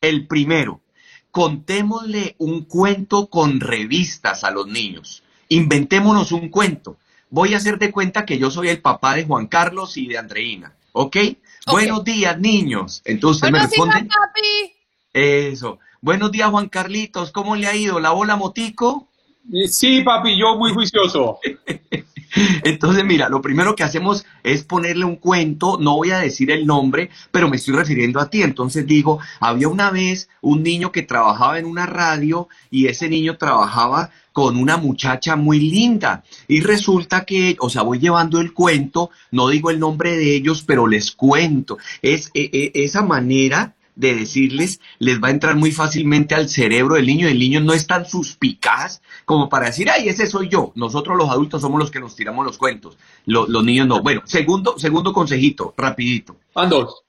El 0.01 0.27
primero, 0.27 0.81
contémosle 1.29 2.35
un 2.39 2.65
cuento 2.65 3.27
con 3.27 3.59
revistas 3.59 4.43
a 4.43 4.51
los 4.51 4.67
niños. 4.67 5.23
Inventémonos 5.47 6.31
un 6.31 6.49
cuento 6.49 6.97
voy 7.31 7.55
a 7.55 7.57
hacer 7.57 7.79
de 7.79 7.91
cuenta 7.91 8.25
que 8.25 8.37
yo 8.37 8.51
soy 8.51 8.69
el 8.69 8.81
papá 8.81 9.15
de 9.15 9.25
Juan 9.25 9.47
Carlos 9.47 9.97
y 9.97 10.05
de 10.05 10.19
Andreina, 10.19 10.73
¿ok? 10.91 11.17
Buenos 11.65 12.03
días, 12.03 12.39
niños. 12.39 13.01
Entonces 13.05 13.51
me 13.51 13.59
responden. 13.59 14.03
Días, 14.03 14.15
papi. 14.15 14.73
Eso. 15.13 15.79
Buenos 16.01 16.31
días, 16.31 16.49
Juan 16.49 16.69
Carlitos. 16.69 17.31
¿Cómo 17.31 17.55
le 17.55 17.67
ha 17.67 17.75
ido? 17.75 17.99
¿La 17.99 18.11
bola 18.11 18.35
motico? 18.35 19.07
Eh, 19.51 19.67
sí, 19.67 20.01
papi, 20.03 20.37
yo 20.37 20.57
muy 20.57 20.73
juicioso. 20.73 21.39
Entonces, 22.63 23.03
mira, 23.03 23.29
lo 23.29 23.41
primero 23.41 23.75
que 23.75 23.83
hacemos 23.83 24.25
es 24.43 24.63
ponerle 24.63 25.05
un 25.05 25.17
cuento, 25.17 25.77
no 25.79 25.95
voy 25.95 26.11
a 26.11 26.19
decir 26.19 26.49
el 26.51 26.65
nombre, 26.65 27.09
pero 27.31 27.49
me 27.49 27.57
estoy 27.57 27.75
refiriendo 27.75 28.19
a 28.19 28.29
ti. 28.29 28.41
Entonces 28.41 28.85
digo, 28.87 29.19
había 29.39 29.67
una 29.67 29.91
vez 29.91 30.29
un 30.41 30.63
niño 30.63 30.91
que 30.91 31.01
trabajaba 31.01 31.59
en 31.59 31.65
una 31.65 31.85
radio 31.85 32.47
y 32.69 32.87
ese 32.87 33.09
niño 33.09 33.37
trabajaba 33.37 34.11
con 34.31 34.57
una 34.57 34.77
muchacha 34.77 35.35
muy 35.35 35.59
linda. 35.59 36.23
Y 36.47 36.61
resulta 36.61 37.25
que, 37.25 37.57
o 37.59 37.69
sea, 37.69 37.81
voy 37.81 37.99
llevando 37.99 38.39
el 38.39 38.53
cuento, 38.53 39.11
no 39.31 39.49
digo 39.49 39.69
el 39.69 39.79
nombre 39.79 40.15
de 40.15 40.35
ellos, 40.35 40.63
pero 40.65 40.87
les 40.87 41.11
cuento. 41.11 41.77
Es 42.01 42.31
e, 42.33 42.49
e, 42.53 42.83
esa 42.83 43.01
manera 43.01 43.75
de 43.95 44.15
decirles, 44.15 44.79
les 44.99 45.21
va 45.21 45.27
a 45.27 45.31
entrar 45.31 45.55
muy 45.55 45.71
fácilmente 45.71 46.33
al 46.33 46.49
cerebro 46.49 46.95
del 46.95 47.05
niño. 47.05 47.27
El 47.27 47.39
niño 47.39 47.59
no 47.59 47.73
es 47.73 47.87
tan 47.87 48.05
suspicaz 48.05 49.01
como 49.25 49.49
para 49.49 49.67
decir, 49.67 49.89
ay, 49.89 50.09
ese 50.09 50.27
soy 50.27 50.49
yo. 50.49 50.71
Nosotros 50.75 51.17
los 51.17 51.29
adultos 51.29 51.61
somos 51.61 51.79
los 51.79 51.91
que 51.91 51.99
nos 51.99 52.15
tiramos 52.15 52.45
los 52.45 52.57
cuentos. 52.57 52.97
Los, 53.25 53.49
niños 53.63 53.87
no. 53.87 54.01
Bueno, 54.01 54.21
segundo, 54.25 54.79
segundo 54.79 55.13
consejito, 55.13 55.73
rapidito. 55.77 56.37
Andos 56.55 57.03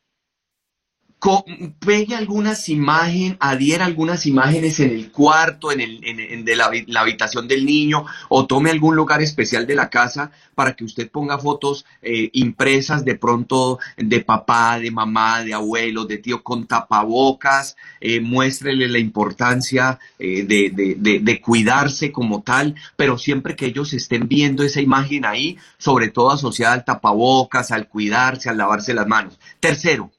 pegue 1.78 2.16
algunas 2.16 2.68
imágenes, 2.68 3.36
adhiera 3.38 3.84
algunas 3.84 4.26
imágenes 4.26 4.80
en 4.80 4.90
el 4.90 5.12
cuarto, 5.12 5.70
en, 5.70 5.80
el, 5.80 6.00
en, 6.02 6.44
de 6.44 6.56
la, 6.56 6.70
habitación 7.00 7.46
del 7.46 7.64
niño, 7.64 8.04
o 8.28 8.46
tome 8.46 8.70
algún 8.70 8.96
lugar 8.96 9.22
especial 9.22 9.66
de 9.66 9.76
la 9.76 9.88
casa 9.88 10.32
para 10.56 10.74
que 10.74 10.84
usted 10.84 11.08
ponga 11.08 11.38
fotos 11.38 11.84
eh, 12.02 12.28
impresas 12.32 13.04
de 13.04 13.14
pronto 13.14 13.78
de 13.96 14.20
papá, 14.20 14.80
de 14.80 14.90
mamá, 14.90 15.44
de 15.44 15.54
abuelo, 15.54 16.06
de 16.06 16.18
tío 16.18 16.42
con 16.42 16.66
tapabocas, 16.66 17.76
eh, 18.00 18.20
muéstrele 18.20 18.88
la 18.88 18.98
importancia 18.98 20.00
eh, 20.18 20.42
de, 20.42 21.20
de 21.20 21.40
cuidarse 21.40 22.10
como 22.10 22.42
tal, 22.42 22.74
pero 22.96 23.16
siempre 23.16 23.54
que 23.54 23.66
ellos 23.66 23.92
estén 23.92 24.26
viendo 24.26 24.64
esa 24.64 24.80
imagen 24.80 25.24
ahí, 25.24 25.56
sobre 25.78 26.08
todo 26.08 26.32
asociada 26.32 26.74
al 26.74 26.84
tapabocas, 26.84 27.70
al 27.70 27.86
cuidarse, 27.86 28.48
al 28.48 28.56
lavarse 28.58 28.92
las 28.92 29.06
manos. 29.06 29.38
Tercero, 29.60 30.10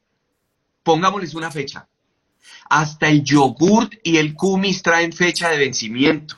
pongámosles 0.84 1.34
una 1.34 1.52
fecha. 1.52 1.88
Hasta 2.70 3.10
el 3.10 3.24
yogurt 3.24 3.94
y 4.04 4.18
el 4.18 4.34
kumis 4.36 4.84
traen 4.84 5.14
fecha 5.14 5.50
de 5.50 5.58
vencimiento. 5.58 6.36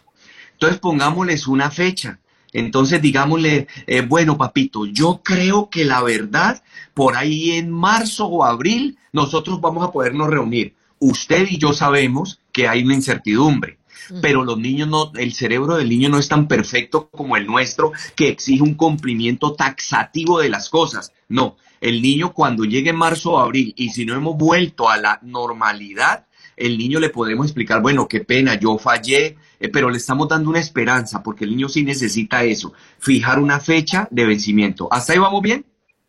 Entonces 0.53 0.79
pongámosles 0.79 1.47
una 1.47 1.69
fecha. 1.69 2.19
Entonces 2.53 3.01
digámosle, 3.01 3.67
eh, 3.85 4.01
bueno, 4.01 4.37
papito, 4.37 4.85
yo 4.85 5.21
creo 5.23 5.69
que 5.69 5.83
la 5.83 6.01
verdad, 6.01 6.63
por 6.93 7.17
ahí 7.17 7.51
en 7.51 7.69
marzo 7.69 8.27
o 8.27 8.45
abril, 8.45 8.97
nosotros 9.11 9.59
vamos 9.59 9.85
a 9.85 9.91
podernos 9.91 10.29
reunir. 10.29 10.73
Usted 10.99 11.47
y 11.49 11.57
yo 11.57 11.73
sabemos 11.73 12.39
que 12.53 12.69
hay 12.69 12.83
una 12.83 12.93
incertidumbre, 12.93 13.77
pero 14.21 14.45
los 14.45 14.57
niños 14.57 14.87
no, 14.87 15.11
el 15.15 15.33
cerebro 15.33 15.75
del 15.75 15.89
niño 15.89 16.07
no 16.07 16.17
es 16.17 16.29
tan 16.29 16.47
perfecto 16.47 17.09
como 17.09 17.35
el 17.35 17.45
nuestro, 17.45 17.91
que 18.15 18.29
exige 18.29 18.63
un 18.63 18.75
cumplimiento 18.75 19.53
taxativo 19.53 20.39
de 20.39 20.47
las 20.47 20.69
cosas. 20.69 21.11
No, 21.27 21.57
el 21.85 22.01
niño 22.01 22.33
cuando 22.33 22.65
llegue 22.65 22.93
marzo 22.93 23.33
o 23.33 23.39
abril 23.39 23.71
y 23.77 23.89
si 23.89 24.05
no 24.05 24.15
hemos 24.15 24.35
vuelto 24.35 24.89
a 24.89 24.97
la 24.97 25.19
normalidad, 25.21 26.25
el 26.57 26.79
niño 26.79 26.99
le 26.99 27.11
podemos 27.11 27.45
explicar, 27.45 27.79
bueno, 27.79 28.07
qué 28.07 28.21
pena, 28.21 28.55
yo 28.55 28.79
fallé, 28.79 29.37
eh, 29.59 29.69
pero 29.69 29.91
le 29.91 29.97
estamos 29.97 30.27
dando 30.27 30.49
una 30.49 30.59
esperanza 30.59 31.21
porque 31.21 31.43
el 31.43 31.51
niño 31.51 31.69
sí 31.69 31.83
necesita 31.83 32.43
eso, 32.43 32.73
fijar 32.97 33.37
una 33.37 33.59
fecha 33.59 34.07
de 34.09 34.25
vencimiento. 34.25 34.87
¿Hasta 34.91 35.13
ahí 35.13 35.19
vamos 35.19 35.43
bien? 35.43 35.63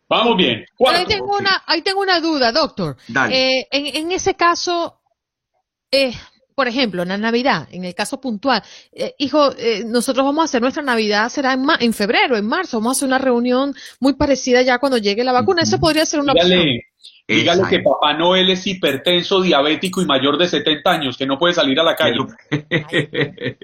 Vamos 0.09 0.39
bien. 0.39 0.65
ahí, 0.87 1.05
tengo 1.05 1.37
una, 1.37 1.63
ahí 1.67 1.83
tengo 1.83 2.01
una 2.01 2.21
duda, 2.21 2.53
doctor. 2.53 2.97
Eh, 3.31 3.67
en, 3.71 4.13
ese 4.13 4.35
caso, 4.35 4.99
eh, 5.91 6.15
por 6.57 6.69
ejemplo, 6.69 7.03
en 7.03 7.11
la 7.11 7.19
Navidad, 7.19 7.69
en 7.71 7.85
el 7.85 7.95
caso 7.95 8.19
puntual, 8.19 8.63
eh, 8.91 9.15
hijo, 9.19 9.53
eh, 9.59 9.85
nosotros 9.87 10.25
vamos 10.25 10.41
a 10.41 10.45
hacer 10.47 10.63
nuestra 10.63 10.83
Navidad, 10.83 11.29
será 11.29 11.53
en, 11.53 11.67
en, 11.81 11.93
febrero, 11.93 12.35
en 12.35 12.47
marzo, 12.47 12.79
vamos 12.79 12.97
a 12.97 12.99
hacer 12.99 13.09
una 13.09 13.19
reunión 13.19 13.75
muy 14.01 14.15
parecida 14.15 14.63
ya 14.63 14.79
cuando 14.79 14.97
llegue 14.97 15.23
la 15.23 15.33
vacuna. 15.33 15.63
Eso 15.63 15.79
podría 15.79 16.07
ser 16.07 16.21
una 16.21 16.33
dígale, 16.33 16.57
opción. 16.57 16.81
Dígale 17.29 17.63
que 17.69 17.81
Papá 17.81 18.15
Noel 18.15 18.49
es 18.49 18.67
hipertenso, 18.67 19.43
diabético 19.43 20.01
y 20.01 20.07
mayor 20.07 20.39
de 20.39 20.49
70 20.49 20.91
años, 20.91 21.19
que 21.19 21.27
no 21.27 21.39
puede 21.39 21.53
salir 21.53 21.79
a 21.79 21.85
la 21.85 21.95
calle. 21.95 22.21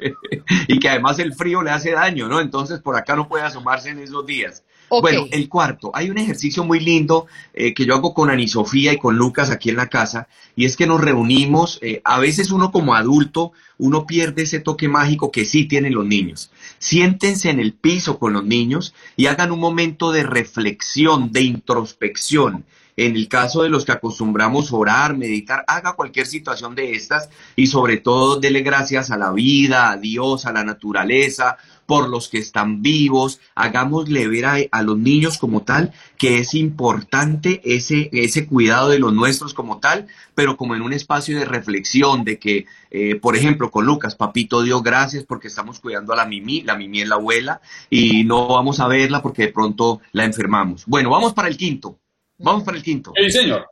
y 0.69 0.79
que 0.79 0.89
además 0.91 1.19
el 1.19 1.33
frío 1.33 1.63
le 1.63 1.71
hace 1.71 1.93
daño, 1.93 2.29
¿no? 2.29 2.41
Entonces 2.41 2.81
por 2.81 2.95
acá 2.95 3.17
no 3.17 3.27
puede 3.27 3.45
asomarse 3.45 3.89
en 3.89 4.01
esos 4.01 4.27
días. 4.27 4.65
Bueno, 5.01 5.27
el 5.31 5.49
cuarto, 5.49 5.91
hay 5.95 6.11
un 6.11 6.19
ejercicio 6.19 6.65
muy 6.65 6.81
lindo 6.81 7.27
eh, 7.55 7.73
que 7.73 7.87
yo 7.87 7.95
hago 7.95 8.13
con 8.13 8.29
Ani 8.29 8.49
Sofía 8.49 8.93
y 8.93 8.99
con 8.99 9.17
Lucas 9.17 9.51
aquí 9.51 9.71
en 9.71 9.77
la 9.77 9.89
casa, 9.89 10.29
y 10.55 10.67
es 10.67 10.77
que 10.77 10.87
nos 10.87 11.01
reunimos, 11.01 11.79
eh, 11.83 12.03
a 12.05 12.19
veces 12.19 12.51
uno 12.51 12.71
como 12.71 12.95
adulto, 12.95 13.53
uno 13.79 14.07
pierde 14.07 14.43
ese 14.43 14.61
toque 14.61 14.89
mágico 14.89 15.33
que 15.33 15.45
sí 15.45 15.65
tienen 15.65 15.95
los 15.95 16.05
niños. 16.05 16.51
Siéntense 16.79 17.49
en 17.49 17.61
el 17.61 17.73
piso 17.73 18.19
con 18.19 18.35
los 18.35 18.45
niños 18.45 18.95
y 19.17 19.27
hagan 19.27 19.51
un 19.53 19.61
momento 19.61 20.13
de 20.13 20.25
reflexión, 20.25 21.33
de 21.33 21.43
introspección. 21.43 22.65
En 22.97 23.17
el 23.17 23.29
caso 23.29 23.63
de 23.63 23.71
los 23.71 23.87
que 23.87 23.93
acostumbramos 23.93 24.71
orar, 24.73 25.17
meditar, 25.17 25.65
haga 25.67 25.95
cualquier 25.95 26.27
situación 26.27 26.75
de 26.75 26.93
estas 26.93 27.31
y 27.57 27.67
sobre 27.67 27.97
todo 27.97 28.39
dele 28.39 28.61
gracias 28.61 29.11
a 29.11 29.17
la 29.17 29.33
vida, 29.33 29.91
a 29.91 29.97
Dios, 29.97 30.45
a 30.45 30.53
la 30.53 30.63
naturaleza, 30.63 31.57
por 31.93 32.09
los 32.09 32.29
que 32.31 32.39
están 32.39 32.81
vivos, 32.81 33.39
hagámosle 33.55 34.27
ver 34.27 34.47
a, 34.71 34.83
los 34.83 34.97
niños 34.97 35.37
como 35.37 35.61
tal 35.61 35.93
que 36.17 36.39
es 36.39 36.55
importante 36.55 37.61
ese, 37.67 38.09
ese 38.15 38.47
cuidado 38.47 38.89
de 38.89 38.99
los 38.99 39.13
nuestros 39.13 39.53
como 39.53 39.79
tal, 39.79 40.07
pero 40.35 40.57
como 40.57 40.75
en 40.75 40.81
un 40.81 40.95
espacio 40.95 41.39
de 41.39 41.45
reflexión, 41.45 42.25
de 42.25 42.39
que, 42.39 42.65
eh, 42.91 43.17
por 43.17 43.37
ejemplo, 43.37 43.71
con 43.71 43.85
Lucas, 43.85 44.15
papito 44.15 44.63
Dios, 44.63 44.83
gracias 44.83 45.25
porque 45.25 45.49
estamos 45.49 45.81
cuidando 45.81 46.15
a 46.15 46.17
la 46.17 46.25
Mimi, 46.25 46.63
la 46.63 46.77
Mimi 46.77 47.03
es 47.03 47.09
la 47.09 47.17
abuela, 47.17 47.61
y 47.91 48.25
no 48.25 48.49
vamos 48.49 48.81
a 48.81 48.89
verla 48.89 49.21
porque 49.21 49.43
de 49.43 49.53
pronto 49.53 50.01
la 50.13 50.25
enfermamos. 50.25 50.87
Bueno, 50.87 51.11
vamos 51.11 51.35
para 51.35 51.49
el 51.49 51.59
quinto, 51.59 51.99
vamos 52.39 52.63
para 52.63 52.79
el 52.79 52.83
quinto. 52.83 53.13
Sí, 53.15 53.31
señor. 53.31 53.67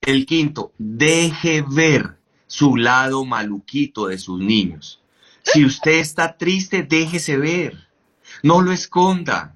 El 0.00 0.24
quinto, 0.24 0.72
deje 0.78 1.62
ver 1.68 2.16
su 2.46 2.78
lado 2.78 3.26
maluquito 3.26 4.06
de 4.06 4.16
sus 4.16 4.40
niños. 4.40 5.02
Si 5.52 5.64
usted 5.64 5.98
está 5.98 6.36
triste, 6.36 6.82
déjese 6.82 7.36
ver. 7.36 7.88
No 8.42 8.60
lo 8.60 8.72
esconda. 8.72 9.54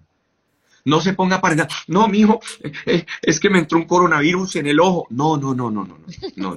No 0.84 1.00
se 1.00 1.12
ponga 1.12 1.40
para 1.40 1.68
no, 1.88 2.08
mijo, 2.08 2.40
eh, 2.86 3.04
es 3.22 3.38
que 3.38 3.50
me 3.50 3.58
entró 3.58 3.78
un 3.78 3.84
coronavirus 3.84 4.56
en 4.56 4.66
el 4.66 4.80
ojo. 4.80 5.06
No, 5.10 5.36
no, 5.36 5.54
no, 5.54 5.70
no, 5.70 5.84
no, 5.84 5.98
no. 6.36 6.56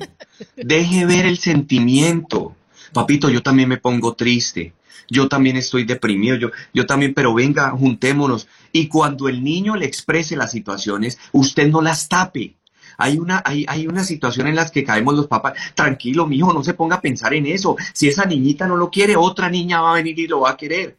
Deje 0.56 1.06
ver 1.06 1.26
el 1.26 1.38
sentimiento. 1.38 2.56
Papito, 2.94 3.30
yo 3.30 3.42
también 3.42 3.70
me 3.70 3.78
pongo 3.78 4.14
triste. 4.14 4.74
Yo 5.10 5.28
también 5.28 5.58
estoy 5.58 5.84
deprimido. 5.84 6.38
Yo, 6.38 6.52
yo 6.74 6.86
también, 6.86 7.14
pero 7.14 7.34
venga, 7.34 7.72
juntémonos. 7.72 8.48
Y 8.72 8.88
cuando 8.88 9.28
el 9.28 9.44
niño 9.44 9.76
le 9.76 9.86
exprese 9.86 10.38
las 10.38 10.52
situaciones, 10.52 11.20
usted 11.34 11.68
no 11.68 11.82
las 11.82 12.08
tape. 12.08 12.56
Hay 12.98 13.18
una, 13.18 13.41
hay, 13.46 13.66
hay 13.68 13.88
una 13.88 14.04
situación 14.04 14.48
en 14.48 14.56
la 14.56 14.70
que 14.70 14.84
caemos 14.84 15.16
los 15.16 15.28
papás. 15.28 15.54
Tranquilo, 15.76 16.26
mijo, 16.28 16.54
no 16.54 16.64
se 16.64 16.74
ponga 16.74 16.98
a 16.98 17.02
pensar 17.02 17.34
en 17.34 17.46
eso. 17.46 17.76
Si 17.94 18.08
esa 18.08 18.26
niñita 18.26 18.68
no 18.68 18.76
lo 18.76 18.89
quiere, 18.89 19.16
otra 19.16 19.50
niña 19.50 19.82
va 19.82 19.91
a 19.91 19.96
venir 19.96 20.18
y 20.20 20.28
lo 20.28 20.41
va 20.41 20.52
a 20.52 20.58
querer. 20.58 20.98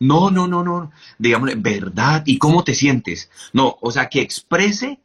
No, 0.00 0.30
no, 0.30 0.46
no, 0.46 0.62
no. 0.62 0.92
Digámosle, 1.18 1.56
¿verdad? 1.56 2.22
¿Y 2.26 2.38
cómo 2.38 2.64
te 2.64 2.74
sientes? 2.74 3.30
No, 3.52 3.76
o 3.80 3.90
sea, 3.90 4.08
que 4.08 4.20
exprese 4.20 4.98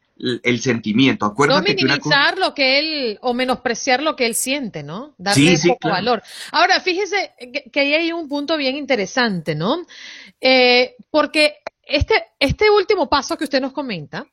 el, 0.43 0.59
sentimiento. 0.59 1.25
Acuérdate 1.25 1.73
no 1.73 1.75
minimizar 1.75 2.37
lo 2.37 2.53
que 2.53 2.79
él, 2.79 3.19
o 3.21 3.33
menospreciar 3.33 4.01
lo 4.01 4.15
que 4.15 4.25
él 4.25 4.35
siente, 4.35 4.83
¿no? 4.83 5.13
Darle 5.17 5.57
poco 5.65 5.89
valor. 5.89 6.21
Ahora, 6.51 6.79
fíjese 6.81 7.33
que, 7.71 7.79
ahí 7.79 7.93
hay 7.93 8.11
un 8.11 8.27
punto 8.27 8.57
bien 8.57 8.75
interesante, 8.75 9.55
¿no? 9.55 9.85
Eh, 10.41 10.95
porque 11.09 11.57
este, 11.83 12.15
este 12.39 12.69
último 12.69 13.09
paso 13.09 13.37
que 13.37 13.45
usted 13.45 13.61
nos 13.61 13.73
comenta, 13.73 14.25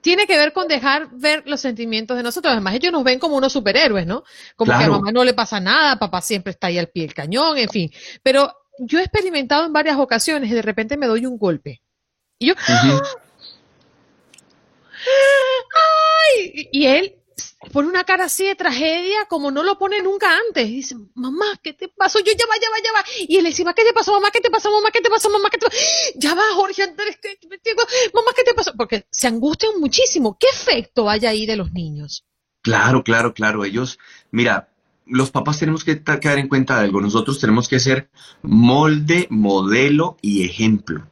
tiene 0.00 0.26
que 0.26 0.36
ver 0.36 0.52
con 0.52 0.68
dejar 0.68 1.08
ver 1.12 1.42
los 1.46 1.60
sentimientos 1.60 2.16
de 2.16 2.22
nosotros. 2.22 2.52
Además, 2.52 2.74
ellos 2.74 2.92
nos 2.92 3.04
ven 3.04 3.18
como 3.18 3.36
unos 3.36 3.52
superhéroes, 3.52 4.06
¿no? 4.06 4.24
Como 4.56 4.76
que 4.76 4.84
a 4.84 4.88
mamá 4.88 5.12
no 5.12 5.24
le 5.24 5.34
pasa 5.34 5.60
nada, 5.60 5.98
papá 5.98 6.20
siempre 6.20 6.52
está 6.52 6.68
ahí 6.68 6.78
al 6.78 6.88
pie 6.88 7.04
del 7.04 7.14
cañón, 7.14 7.58
en 7.58 7.68
fin. 7.68 7.90
Pero 8.22 8.52
yo 8.78 8.98
he 8.98 9.02
experimentado 9.02 9.66
en 9.66 9.72
varias 9.72 9.98
ocasiones 9.98 10.50
y 10.50 10.54
de 10.54 10.62
repente 10.62 10.96
me 10.96 11.06
doy 11.06 11.26
un 11.26 11.38
golpe. 11.38 11.82
Y 12.38 12.48
yo, 12.48 12.54
¡ay! 16.28 16.68
Y 16.72 16.86
él 16.86 17.19
pone 17.72 17.88
una 17.88 18.04
cara 18.04 18.24
así 18.24 18.46
de 18.46 18.54
tragedia 18.54 19.26
como 19.28 19.50
no 19.50 19.62
lo 19.62 19.78
pone 19.78 20.02
nunca 20.02 20.28
antes. 20.48 20.68
Y 20.68 20.76
dice, 20.76 20.96
mamá, 21.14 21.46
¿qué 21.62 21.72
te 21.72 21.88
pasó? 21.88 22.18
Yo 22.20 22.32
ya 22.32 22.46
va, 22.46 22.54
ya 22.60 22.70
va, 22.70 22.76
ya 22.82 22.92
va. 22.92 23.04
Y 23.28 23.36
él 23.36 23.44
dice, 23.44 23.64
¿qué 23.76 23.84
te 23.84 23.92
pasó, 23.92 24.12
mamá? 24.12 24.30
¿Qué 24.30 24.40
te 24.40 24.50
pasó, 24.50 24.70
mamá? 24.70 24.90
¿Qué 24.90 25.00
te 25.00 25.10
pasó, 25.10 25.30
mamá? 25.30 25.50
¿Qué 25.50 25.58
te 25.58 25.66
pasó? 25.66 25.78
Ya 26.16 26.34
va, 26.34 26.42
Jorge 26.54 26.82
Andrés, 26.82 27.18
¿qué 27.22 27.36
te 27.36 27.74
mamá, 28.14 28.32
¿qué 28.34 28.44
te 28.44 28.54
pasó? 28.54 28.72
Porque 28.76 29.06
se 29.10 29.26
angustian 29.28 29.78
muchísimo. 29.78 30.36
¿Qué 30.38 30.46
efecto 30.52 31.08
hay 31.08 31.26
ahí 31.26 31.46
de 31.46 31.56
los 31.56 31.72
niños? 31.72 32.24
Claro, 32.62 33.02
claro, 33.04 33.34
claro. 33.34 33.64
Ellos, 33.64 33.98
mira, 34.30 34.68
los 35.06 35.30
papás 35.30 35.58
tenemos 35.58 35.84
que 35.84 36.02
quedar 36.02 36.38
en 36.38 36.48
cuenta 36.48 36.78
de 36.78 36.84
algo. 36.84 37.00
Nosotros 37.00 37.38
tenemos 37.38 37.68
que 37.68 37.78
ser 37.78 38.10
molde, 38.42 39.26
modelo 39.30 40.16
y 40.20 40.44
ejemplo 40.44 41.06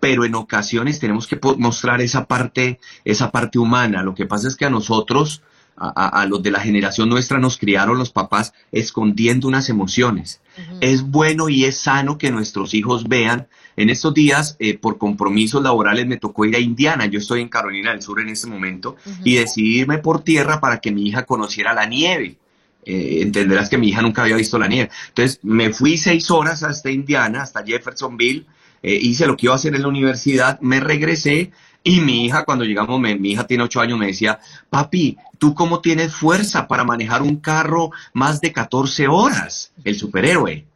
pero 0.00 0.24
en 0.24 0.34
ocasiones 0.34 1.00
tenemos 1.00 1.26
que 1.26 1.38
mostrar 1.56 2.00
esa 2.00 2.26
parte, 2.26 2.80
esa 3.04 3.30
parte 3.30 3.58
humana. 3.58 4.02
Lo 4.02 4.14
que 4.14 4.26
pasa 4.26 4.48
es 4.48 4.56
que 4.56 4.64
a 4.64 4.70
nosotros, 4.70 5.42
a, 5.80 6.26
los 6.26 6.42
de 6.42 6.50
la 6.50 6.60
generación 6.60 7.08
nuestra, 7.08 7.38
nos 7.38 7.56
criaron 7.56 7.98
los 7.98 8.10
papás 8.10 8.52
escondiendo 8.72 9.48
unas 9.48 9.68
emociones. 9.68 10.40
Es 10.80 11.02
bueno 11.02 11.48
y 11.48 11.64
es 11.64 11.78
sano 11.78 12.18
que 12.18 12.30
nuestros 12.30 12.74
hijos 12.74 13.08
vean. 13.08 13.46
En 13.76 13.90
estos 13.90 14.12
días, 14.12 14.56
eh, 14.58 14.76
por 14.76 14.98
compromisos 14.98 15.62
laborales, 15.62 16.06
me 16.06 16.16
tocó 16.16 16.44
ir 16.44 16.56
a 16.56 16.58
Indiana. 16.58 17.06
Yo 17.06 17.20
estoy 17.20 17.42
en 17.42 17.48
Carolina 17.48 17.92
del 17.92 18.02
Sur 18.02 18.20
en 18.20 18.28
este 18.28 18.48
momento 18.48 18.96
y 19.22 19.36
decidí 19.36 19.80
irme 19.80 19.98
por 19.98 20.24
tierra 20.24 20.60
para 20.60 20.78
que 20.78 20.90
mi 20.90 21.06
hija 21.06 21.24
conociera 21.24 21.72
la 21.72 21.86
nieve. 21.86 22.36
Eh, 22.84 23.20
entenderás 23.22 23.68
que 23.68 23.78
mi 23.78 23.88
hija 23.88 24.02
nunca 24.02 24.22
había 24.22 24.36
visto 24.36 24.58
la 24.58 24.66
nieve. 24.66 24.90
Entonces 25.08 25.38
me 25.42 25.72
fui 25.72 25.96
seis 25.96 26.30
horas 26.30 26.62
hasta 26.62 26.90
Indiana, 26.90 27.42
hasta 27.42 27.64
Jeffersonville, 27.64 28.46
eh, 28.82 28.98
hice 29.00 29.26
lo 29.26 29.36
que 29.36 29.46
iba 29.46 29.52
a 29.52 29.56
hacer 29.56 29.74
en 29.74 29.82
la 29.82 29.88
universidad, 29.88 30.60
me 30.60 30.80
regresé 30.80 31.50
y 31.82 32.00
mi 32.00 32.26
hija, 32.26 32.44
cuando 32.44 32.64
llegamos, 32.64 33.00
mi 33.00 33.30
hija 33.30 33.46
tiene 33.46 33.64
ocho 33.64 33.80
años, 33.80 33.98
me 33.98 34.08
decía, 34.08 34.38
papi, 34.68 35.16
¿tú 35.38 35.54
cómo 35.54 35.80
tienes 35.80 36.14
fuerza 36.14 36.68
para 36.68 36.84
manejar 36.84 37.22
un 37.22 37.36
carro 37.36 37.90
más 38.12 38.40
de 38.40 38.52
14 38.52 39.08
horas? 39.08 39.72
El 39.84 39.96
superhéroe. 39.96 40.66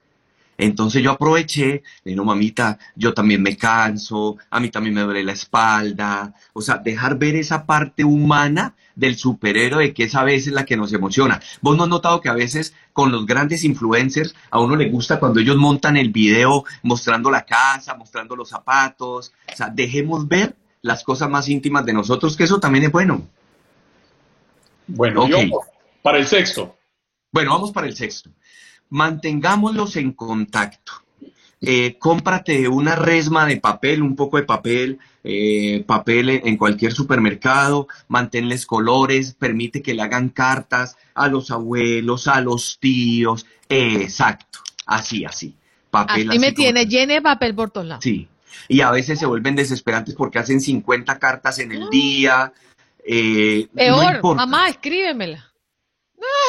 Entonces 0.59 1.03
yo 1.03 1.11
aproveché, 1.11 1.82
le 2.05 2.14
no, 2.14 2.24
mamita, 2.24 2.78
yo 2.94 3.12
también 3.14 3.42
me 3.42 3.57
canso, 3.57 4.36
a 4.48 4.61
mí 4.61 4.70
también 4.70 4.94
me 4.94 5.00
duele 5.00 5.24
la 5.24 5.32
espalda. 5.32 6.34
O 6.53 6.62
sea, 6.62 6.76
dejar 6.76 7.18
ver 7.18 7.34
esa 7.34 7.66
parte 7.66 8.05
humana 8.05 8.74
del 8.94 9.16
superhéroe 9.16 9.92
que 9.92 10.05
es 10.05 10.14
a 10.14 10.22
veces 10.22 10.53
la 10.53 10.64
que 10.64 10.76
nos 10.76 10.92
emociona. 10.92 11.40
Vos 11.62 11.76
no 11.76 11.84
has 11.84 11.88
notado 11.88 12.20
que 12.20 12.28
a 12.28 12.34
veces 12.34 12.74
con 12.92 13.11
los 13.11 13.26
grandes 13.26 13.64
influencers 13.64 14.34
a 14.50 14.61
uno 14.61 14.76
le 14.76 14.88
gusta 14.88 15.18
cuando 15.18 15.40
ellos 15.40 15.57
montan 15.57 15.96
el 15.96 16.11
video 16.11 16.64
mostrando 16.82 17.30
la 17.30 17.44
casa, 17.44 17.94
mostrando 17.94 18.36
los 18.36 18.50
zapatos. 18.50 19.32
O 19.53 19.57
sea, 19.57 19.68
dejemos 19.68 20.28
ver 20.28 20.55
las 20.82 21.02
cosas 21.02 21.30
más 21.30 21.48
íntimas 21.48 21.86
de 21.86 21.94
nosotros, 21.94 22.36
que 22.36 22.44
eso 22.44 22.60
también 22.60 22.84
es 22.84 22.92
bueno. 22.92 23.26
Bueno, 24.86 25.26
para 26.02 26.18
el 26.18 26.26
sexto. 26.26 26.76
Bueno, 27.30 27.52
vamos 27.52 27.72
para 27.72 27.86
el 27.86 27.96
sexto 27.96 28.30
mantengámoslos 28.92 29.96
en 29.96 30.12
contacto. 30.12 30.92
Eh, 31.62 31.96
cómprate 31.98 32.68
una 32.68 32.94
resma 32.94 33.46
de 33.46 33.56
papel, 33.56 34.02
un 34.02 34.16
poco 34.16 34.36
de 34.36 34.42
papel, 34.42 34.98
eh, 35.24 35.82
papel 35.86 36.28
en 36.28 36.56
cualquier 36.58 36.92
supermercado, 36.92 37.88
manténles 38.08 38.66
colores, 38.66 39.34
permite 39.38 39.80
que 39.80 39.94
le 39.94 40.02
hagan 40.02 40.28
cartas 40.28 40.98
a 41.14 41.28
los 41.28 41.50
abuelos, 41.50 42.28
a 42.28 42.40
los 42.42 42.78
tíos, 42.80 43.46
exacto, 43.68 44.58
así, 44.84 45.24
así. 45.24 45.54
Papel 45.90 46.28
así, 46.28 46.38
me 46.38 46.52
tiene, 46.52 46.84
llene 46.86 47.22
papel 47.22 47.54
por 47.54 47.70
todos 47.70 47.86
lados. 47.86 48.04
Sí, 48.04 48.28
y 48.68 48.80
a 48.80 48.90
veces 48.90 49.18
se 49.18 49.26
vuelven 49.26 49.57
desesperantes 49.57 50.14
porque 50.14 50.38
hacen 50.38 50.61
50 50.61 51.18
cartas 51.18 51.59
en 51.59 51.72
el 51.72 51.90
día. 51.90 52.53
Eh, 53.05 53.68
Peor, 53.74 54.22
mamá, 54.36 54.68
escríbemela. 54.68 55.53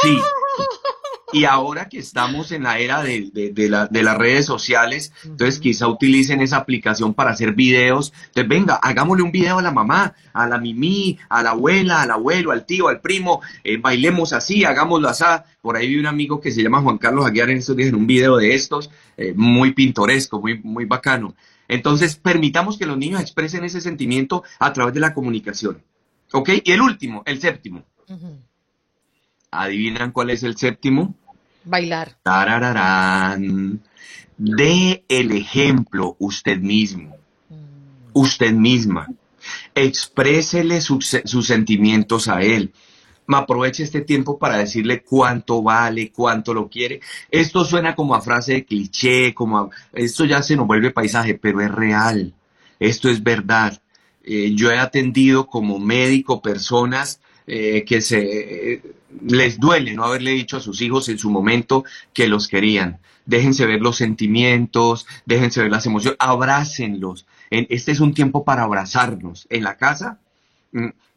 Sí, 0.04 0.18
Y 1.34 1.46
ahora 1.46 1.90
que 1.90 1.98
estamos 1.98 2.52
en 2.52 2.64
la 2.64 2.78
era 2.78 3.02
de, 3.02 3.32
las 3.68 4.18
redes 4.18 4.46
sociales, 4.46 5.12
entonces 5.24 5.60
quizá 5.60 5.88
utilicen 5.88 6.42
esa 6.42 6.58
aplicación 6.58 7.16
para 7.16 7.32
hacer 7.32 7.54
videos. 7.54 8.14
Entonces, 8.28 8.48
venga, 8.48 8.76
hagámosle 8.76 9.24
un 9.24 9.32
video 9.32 9.58
a 9.58 9.64
la 9.64 9.72
mamá, 9.72 10.14
a 10.32 10.48
la 10.48 10.60
mimi, 10.60 11.18
a 11.30 11.42
la 11.42 11.50
abuela, 11.50 12.04
al 12.04 12.12
abuelo, 12.12 12.52
al 12.52 12.68
tío, 12.68 12.88
al 12.88 13.02
primo, 13.02 13.42
eh, 13.64 13.78
bailemos 13.78 14.32
así, 14.32 14.64
hagámoslo 14.64 15.10
así. 15.10 15.24
Por 15.60 15.76
ahí 15.76 15.88
vi 15.88 16.00
un 16.00 16.06
amigo 16.06 16.40
que 16.40 16.52
se 16.52 16.62
llama 16.62 16.82
Juan 16.82 17.00
Carlos 17.00 17.26
Aguiar 17.26 17.50
en 17.50 17.58
estos 17.58 17.76
días 17.76 17.90
en 17.90 17.96
un 17.96 18.06
video 18.06 18.38
de 18.38 18.54
estos, 18.54 18.92
eh, 19.18 19.34
muy 19.36 19.74
pintoresco, 19.74 20.40
muy, 20.40 20.60
muy 20.62 20.86
bacano. 20.86 21.34
Entonces, 21.68 22.16
permitamos 22.16 22.78
que 22.78 22.86
los 22.86 22.98
niños 22.98 23.22
expresen 23.22 23.64
ese 23.64 23.82
sentimiento 23.82 24.44
a 24.60 24.74
través 24.74 24.94
de 24.94 25.00
la 25.00 25.14
comunicación. 25.14 25.82
¿Ok? 26.32 26.50
Y 26.64 26.72
el 26.72 26.82
último, 26.82 27.24
el 27.26 27.40
séptimo 27.40 27.86
¿Adivinan 29.52 30.12
cuál 30.12 30.32
es 30.32 30.44
el 30.44 30.58
séptimo? 30.58 31.16
Bailar. 31.64 32.18
Tarararán. 32.24 33.82
De 34.38 35.06
el 35.08 35.32
ejemplo 35.32 36.16
usted 36.20 36.58
mismo, 36.58 37.16
usted 38.14 38.52
misma. 38.52 39.08
Exprésele 39.76 40.82
sus, 40.82 41.18
sus 41.24 41.46
sentimientos 41.46 42.28
a 42.28 42.42
él. 42.42 42.74
Aproveche 43.28 43.84
este 43.84 44.02
tiempo 44.02 44.38
para 44.38 44.58
decirle 44.58 45.02
cuánto 45.04 45.62
vale, 45.64 46.12
cuánto 46.12 46.54
lo 46.54 46.68
quiere. 46.70 47.00
Esto 47.32 47.64
suena 47.64 47.96
como 47.96 48.16
a 48.16 48.22
frase 48.22 48.54
de 48.54 48.66
cliché, 48.66 49.34
como 49.34 49.58
a- 49.60 49.70
esto 49.94 50.26
ya 50.26 50.42
se 50.44 50.56
nos 50.56 50.68
vuelve 50.68 50.92
paisaje, 50.92 51.36
pero 51.36 51.62
es 51.62 51.72
real. 51.72 52.34
Esto 52.80 53.10
es 53.10 53.24
verdad. 53.24 53.82
Eh, 54.24 54.54
yo 54.56 54.72
he 54.72 54.78
atendido 54.78 55.48
como 55.48 55.80
médico 55.80 56.42
personas 56.42 57.20
eh, 57.46 57.84
que 57.86 58.02
se 58.02 58.74
eh, 58.74 58.82
les 59.28 59.60
duele 59.60 59.94
no 59.94 60.06
haberle 60.06 60.32
dicho 60.32 60.56
a 60.58 60.62
sus 60.62 60.82
hijos 60.82 61.10
en 61.10 61.18
su 61.20 61.30
momento 61.30 61.84
que 62.14 62.28
los 62.28 62.48
querían. 62.48 63.00
Déjense 63.26 63.66
ver 63.66 63.82
los 63.82 63.98
sentimientos, 63.98 65.06
déjense 65.26 65.62
ver 65.62 65.72
las 65.72 65.86
emociones, 65.86 66.18
abrácenlos. 66.20 67.26
En- 67.50 67.68
este 67.70 67.92
es 67.92 68.00
un 68.00 68.14
tiempo 68.14 68.44
para 68.46 68.64
abrazarnos. 68.64 69.46
En 69.50 69.64
la 69.64 69.76
casa, 69.78 70.20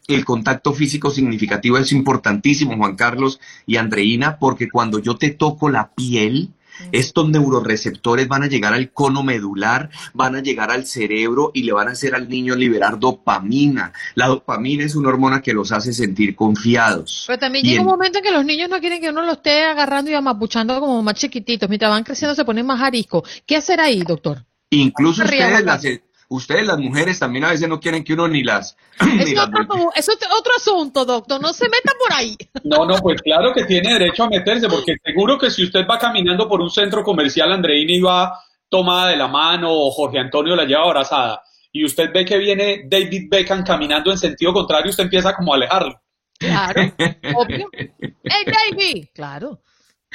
el 0.09 0.25
contacto 0.25 0.73
físico 0.73 1.11
significativo 1.11 1.79
es 1.79 1.91
importantísimo, 1.93 2.77
Juan 2.77 2.97
Carlos 2.97 3.41
y 3.67 3.77
Andreina, 3.77 4.39
porque 4.39 4.69
cuando 4.71 4.99
yo 5.01 5.17
te 5.17 5.31
toco 5.31 5.69
la 5.69 5.93
piel, 5.95 6.51
estos 6.93 7.29
neuroreceptores 7.31 8.29
van 8.29 8.43
a 8.43 8.49
llegar 8.49 8.75
al 8.75 8.91
cono 8.93 9.23
medular, 9.23 9.89
van 10.13 10.37
a 10.37 10.43
llegar 10.43 10.71
al 10.71 10.87
cerebro 10.87 11.51
y 11.55 11.63
le 11.63 11.73
van 11.73 11.89
a 11.89 11.93
hacer 11.93 12.15
al 12.15 12.29
niño 12.29 12.55
liberar 12.55 12.99
dopamina. 12.99 13.93
La 14.15 14.27
dopamina 14.29 14.85
es 14.85 14.95
una 14.95 15.09
hormona 15.09 15.41
que 15.41 15.55
los 15.55 15.73
hace 15.73 15.95
sentir 15.95 16.37
confiados. 16.37 17.25
Pero 17.27 17.39
también 17.39 17.65
Y 17.65 17.71
llega 17.71 17.81
un 17.83 17.89
en- 17.89 17.93
momento 17.93 18.19
en 18.19 18.25
que 18.25 18.31
los 18.31 18.45
niños 18.45 18.69
no 18.69 18.79
quieren 18.79 19.01
que 19.01 19.09
uno 19.09 19.23
los 19.23 19.39
esté 19.39 19.65
agarrando 19.65 20.11
y 20.11 20.15
amapuchando 20.15 20.79
como 20.79 21.03
más 21.03 21.15
chiquititos. 21.15 21.67
Mientras 21.69 21.91
van 21.91 22.05
creciendo 22.05 22.35
se 22.35 22.45
ponen 22.45 22.67
más 22.67 22.81
arisco. 22.83 23.25
¿Qué 23.47 23.57
hacer 23.57 23.81
ahí, 23.81 24.03
doctor? 24.03 24.45
Incluso 24.71 25.25
ustedes 25.25 25.65
las, 25.65 25.85
eh, 25.85 26.03
ustedes 26.29 26.67
las 26.67 26.79
mujeres 26.79 27.19
también 27.19 27.45
a 27.45 27.51
veces 27.51 27.69
no 27.69 27.81
quieren 27.81 28.05
que 28.05 28.15
uno 28.15 28.29
ni 28.29 28.43
las... 28.43 28.77
ni 29.17 29.23
Es 29.23 29.33
las 29.35 29.49
otro, 29.49 29.91
es 29.95 30.09
asunto, 30.57 31.05
doctor. 31.05 31.41
No 31.41 31.53
se 31.53 31.69
meta 31.69 31.93
por 31.99 32.13
ahí. 32.13 32.37
No, 32.65 32.85
no, 32.85 32.97
pues 32.97 33.23
claro 33.23 33.53
que 33.55 33.65
tiene 33.65 33.93
derecho 33.93 34.25
a 34.25 34.29
meterse, 34.29 34.69
porque 34.69 34.97
seguro 35.05 35.39
que 35.39 35.51
si 35.51 35.63
usted 35.63 35.87
va 35.89 35.99
caminando 35.99 36.49
por 36.49 36.61
un 36.61 36.71
centro 36.71 37.05
comercial, 37.05 37.53
Andreina 37.53 37.93
y 37.93 38.01
va 38.01 38.41
tomada 38.69 39.11
de 39.11 39.17
la 39.17 39.29
mano 39.29 39.69
o 39.71 39.91
Jorge 39.93 40.19
Antonio 40.19 40.57
la 40.57 40.65
lleva 40.65 40.83
abrazada, 40.83 41.43
y 41.71 41.85
usted 41.85 42.11
ve 42.13 42.25
que 42.25 42.39
viene 42.39 42.83
David 42.89 43.29
Beckham 43.31 43.63
caminando 43.63 44.11
en 44.11 44.19
sentido 44.19 44.53
contrario, 44.53 44.91
usted 44.91 45.05
empieza 45.05 45.35
como 45.37 45.53
a 45.53 45.57
alejarlo. 45.57 46.01
Claro, 46.39 46.83
obvio. 47.37 47.69
¡Hey, 47.73 48.45
David! 48.47 49.07
Claro. 49.15 49.61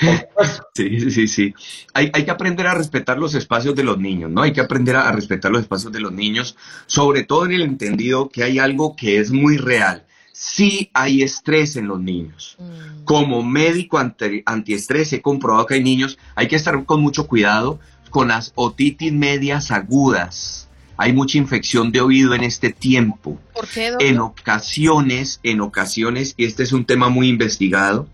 Sí, 0.74 1.12
sí, 1.12 1.28
sí. 1.28 1.54
Hay, 1.94 2.10
hay 2.14 2.26
que 2.26 2.32
aprender 2.32 2.66
a 2.66 2.74
respetar 2.74 3.20
los 3.20 3.36
espacios 3.36 3.76
de 3.76 3.84
los 3.84 4.00
niños, 4.00 4.32
¿no? 4.32 4.42
Hay 4.42 4.54
que 4.54 4.62
aprender 4.62 4.96
a, 4.96 5.08
a 5.08 5.12
respetar 5.12 5.52
los 5.52 5.62
espacios 5.62 5.92
de 5.92 6.00
los 6.00 6.12
niños, 6.12 6.56
sobre 6.88 7.24
todo 7.24 7.46
en 7.46 7.52
el 7.52 7.62
entendido 7.62 8.30
que 8.30 8.44
hay 8.44 8.58
algo 8.58 8.96
que 8.96 9.20
es 9.20 9.32
muy 9.32 9.58
real. 9.58 10.06
Sí 10.32 10.90
hay 10.94 11.22
estrés 11.22 11.76
en 11.76 11.88
los 11.88 12.00
niños. 12.00 12.56
Mm. 12.58 13.04
Como 13.04 13.44
médico 13.44 13.98
anti- 14.00 14.44
antiestrés 14.46 15.12
he 15.14 15.22
comprobado 15.22 15.66
que 15.66 15.76
hay 15.76 15.84
niños, 15.84 16.18
hay 16.36 16.48
que 16.48 16.56
estar 16.56 16.84
con 16.86 17.02
mucho 17.02 17.28
cuidado 17.28 17.80
con 18.10 18.30
las 18.30 18.52
otitis 18.56 19.12
medias 19.14 19.72
agudas. 19.72 20.68
Hay 20.98 21.14
mucha 21.14 21.38
infección 21.38 21.92
de 21.92 22.02
oído 22.02 22.34
en 22.34 22.44
este 22.44 22.72
tiempo. 22.72 23.40
¿Por 23.54 23.68
qué? 23.68 23.94
En 24.00 24.20
ocasiones, 24.20 25.40
en 25.44 25.62
ocasiones, 25.62 26.34
y 26.38 26.46
este 26.46 26.64
es 26.64 26.72
un 26.74 26.86
tema 26.86 27.10
muy 27.10 27.28
investigado, 27.28 28.08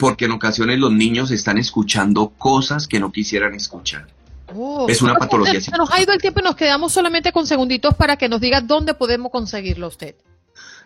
porque 0.00 0.24
en 0.24 0.32
ocasiones 0.32 0.78
los 0.78 0.90
niños 0.90 1.30
están 1.30 1.58
escuchando 1.58 2.30
cosas 2.30 2.88
que 2.88 2.98
no 2.98 3.12
quisieran 3.12 3.54
escuchar. 3.54 4.06
Oh, 4.52 4.86
es 4.88 5.02
una 5.02 5.14
patología 5.14 5.60
Se 5.60 5.70
nos 5.72 5.92
ha 5.92 6.00
ido 6.00 6.14
el 6.14 6.20
tiempo 6.20 6.40
y 6.40 6.42
nos 6.42 6.56
quedamos 6.56 6.90
solamente 6.90 7.32
con 7.32 7.46
segunditos 7.46 7.94
para 7.94 8.16
que 8.16 8.28
nos 8.28 8.40
diga 8.40 8.62
dónde 8.62 8.94
podemos 8.94 9.30
conseguirlo 9.30 9.88
usted. 9.88 10.14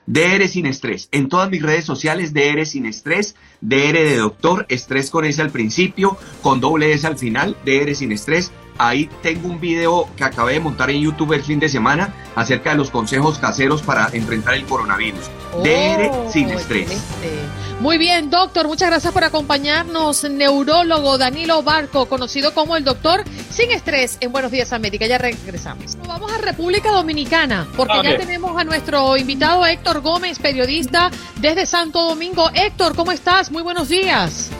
DR 0.06 0.46
sin 0.48 0.66
estrés. 0.66 1.08
En 1.12 1.28
todas 1.28 1.48
mis 1.48 1.62
redes 1.62 1.84
sociales, 1.84 2.34
DR 2.34 2.66
sin 2.66 2.86
estrés, 2.86 3.36
DR 3.60 3.94
de 3.94 4.16
doctor, 4.16 4.66
estrés 4.68 5.10
con 5.10 5.24
S 5.24 5.40
al 5.40 5.50
principio, 5.50 6.18
con 6.42 6.60
doble 6.60 6.92
S 6.92 7.06
al 7.06 7.16
final, 7.16 7.56
DR 7.64 7.94
sin 7.94 8.10
estrés. 8.10 8.50
Ahí 8.78 9.08
tengo 9.22 9.48
un 9.48 9.60
video 9.60 10.08
que 10.16 10.24
acabé 10.24 10.54
de 10.54 10.60
montar 10.60 10.90
en 10.90 11.00
YouTube 11.00 11.32
el 11.32 11.42
fin 11.42 11.60
de 11.60 11.68
semana 11.68 12.12
acerca 12.34 12.70
de 12.70 12.76
los 12.76 12.90
consejos 12.90 13.38
caseros 13.38 13.82
para 13.82 14.08
enfrentar 14.12 14.54
el 14.54 14.64
coronavirus. 14.64 15.30
DR 15.62 16.10
Oh, 16.10 16.30
sin 16.32 16.50
estrés. 16.50 16.90
excelente. 16.90 17.64
Muy 17.80 17.98
bien, 17.98 18.30
doctor, 18.30 18.66
muchas 18.66 18.88
gracias 18.88 19.12
por 19.12 19.24
acompañarnos. 19.24 20.24
Neurólogo 20.24 21.18
Danilo 21.18 21.62
Barco, 21.62 22.06
conocido 22.06 22.54
como 22.54 22.76
el 22.76 22.84
doctor 22.84 23.24
sin 23.50 23.70
estrés 23.70 24.16
en 24.20 24.32
Buenos 24.32 24.50
Días 24.50 24.72
América. 24.72 25.06
Ya 25.06 25.18
regresamos. 25.18 25.96
Nos 25.96 26.08
vamos 26.08 26.32
a 26.32 26.38
República 26.38 26.90
Dominicana, 26.90 27.66
porque 27.76 27.92
A 27.98 28.02
ya 28.02 28.16
tenemos 28.16 28.58
a 28.60 28.64
nuestro 28.64 29.16
invitado 29.16 29.64
Héctor 29.66 30.00
Gómez, 30.00 30.38
periodista 30.38 31.10
desde 31.36 31.66
Santo 31.66 32.02
Domingo. 32.02 32.50
Héctor, 32.54 32.96
¿cómo 32.96 33.12
estás? 33.12 33.50
Muy 33.50 33.62
buenos 33.62 33.88
días. 33.88 34.50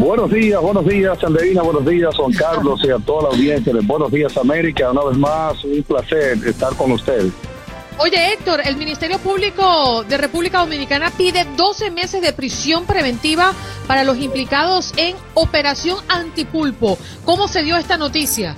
Buenos 0.00 0.30
días, 0.30 0.58
buenos 0.62 0.86
días, 0.86 1.22
Anderina, 1.22 1.60
buenos 1.60 1.84
días, 1.84 2.16
Juan 2.16 2.32
Carlos 2.32 2.80
y 2.82 2.90
a 2.90 2.96
toda 2.96 3.24
la 3.24 3.28
audiencia 3.36 3.70
de 3.70 3.80
Buenos 3.80 4.10
Días 4.10 4.34
América. 4.38 4.90
Una 4.90 5.04
vez 5.04 5.18
más, 5.18 5.62
un 5.62 5.82
placer 5.82 6.38
estar 6.46 6.74
con 6.74 6.92
ustedes. 6.92 7.30
Oye, 7.98 8.32
Héctor, 8.32 8.62
el 8.64 8.78
Ministerio 8.78 9.18
Público 9.18 10.02
de 10.04 10.16
República 10.16 10.60
Dominicana 10.60 11.12
pide 11.18 11.44
12 11.54 11.90
meses 11.90 12.22
de 12.22 12.32
prisión 12.32 12.86
preventiva 12.86 13.52
para 13.86 14.02
los 14.02 14.16
implicados 14.16 14.94
en 14.96 15.16
Operación 15.34 15.98
Antipulpo. 16.08 16.96
¿Cómo 17.26 17.46
se 17.46 17.62
dio 17.62 17.76
esta 17.76 17.98
noticia? 17.98 18.56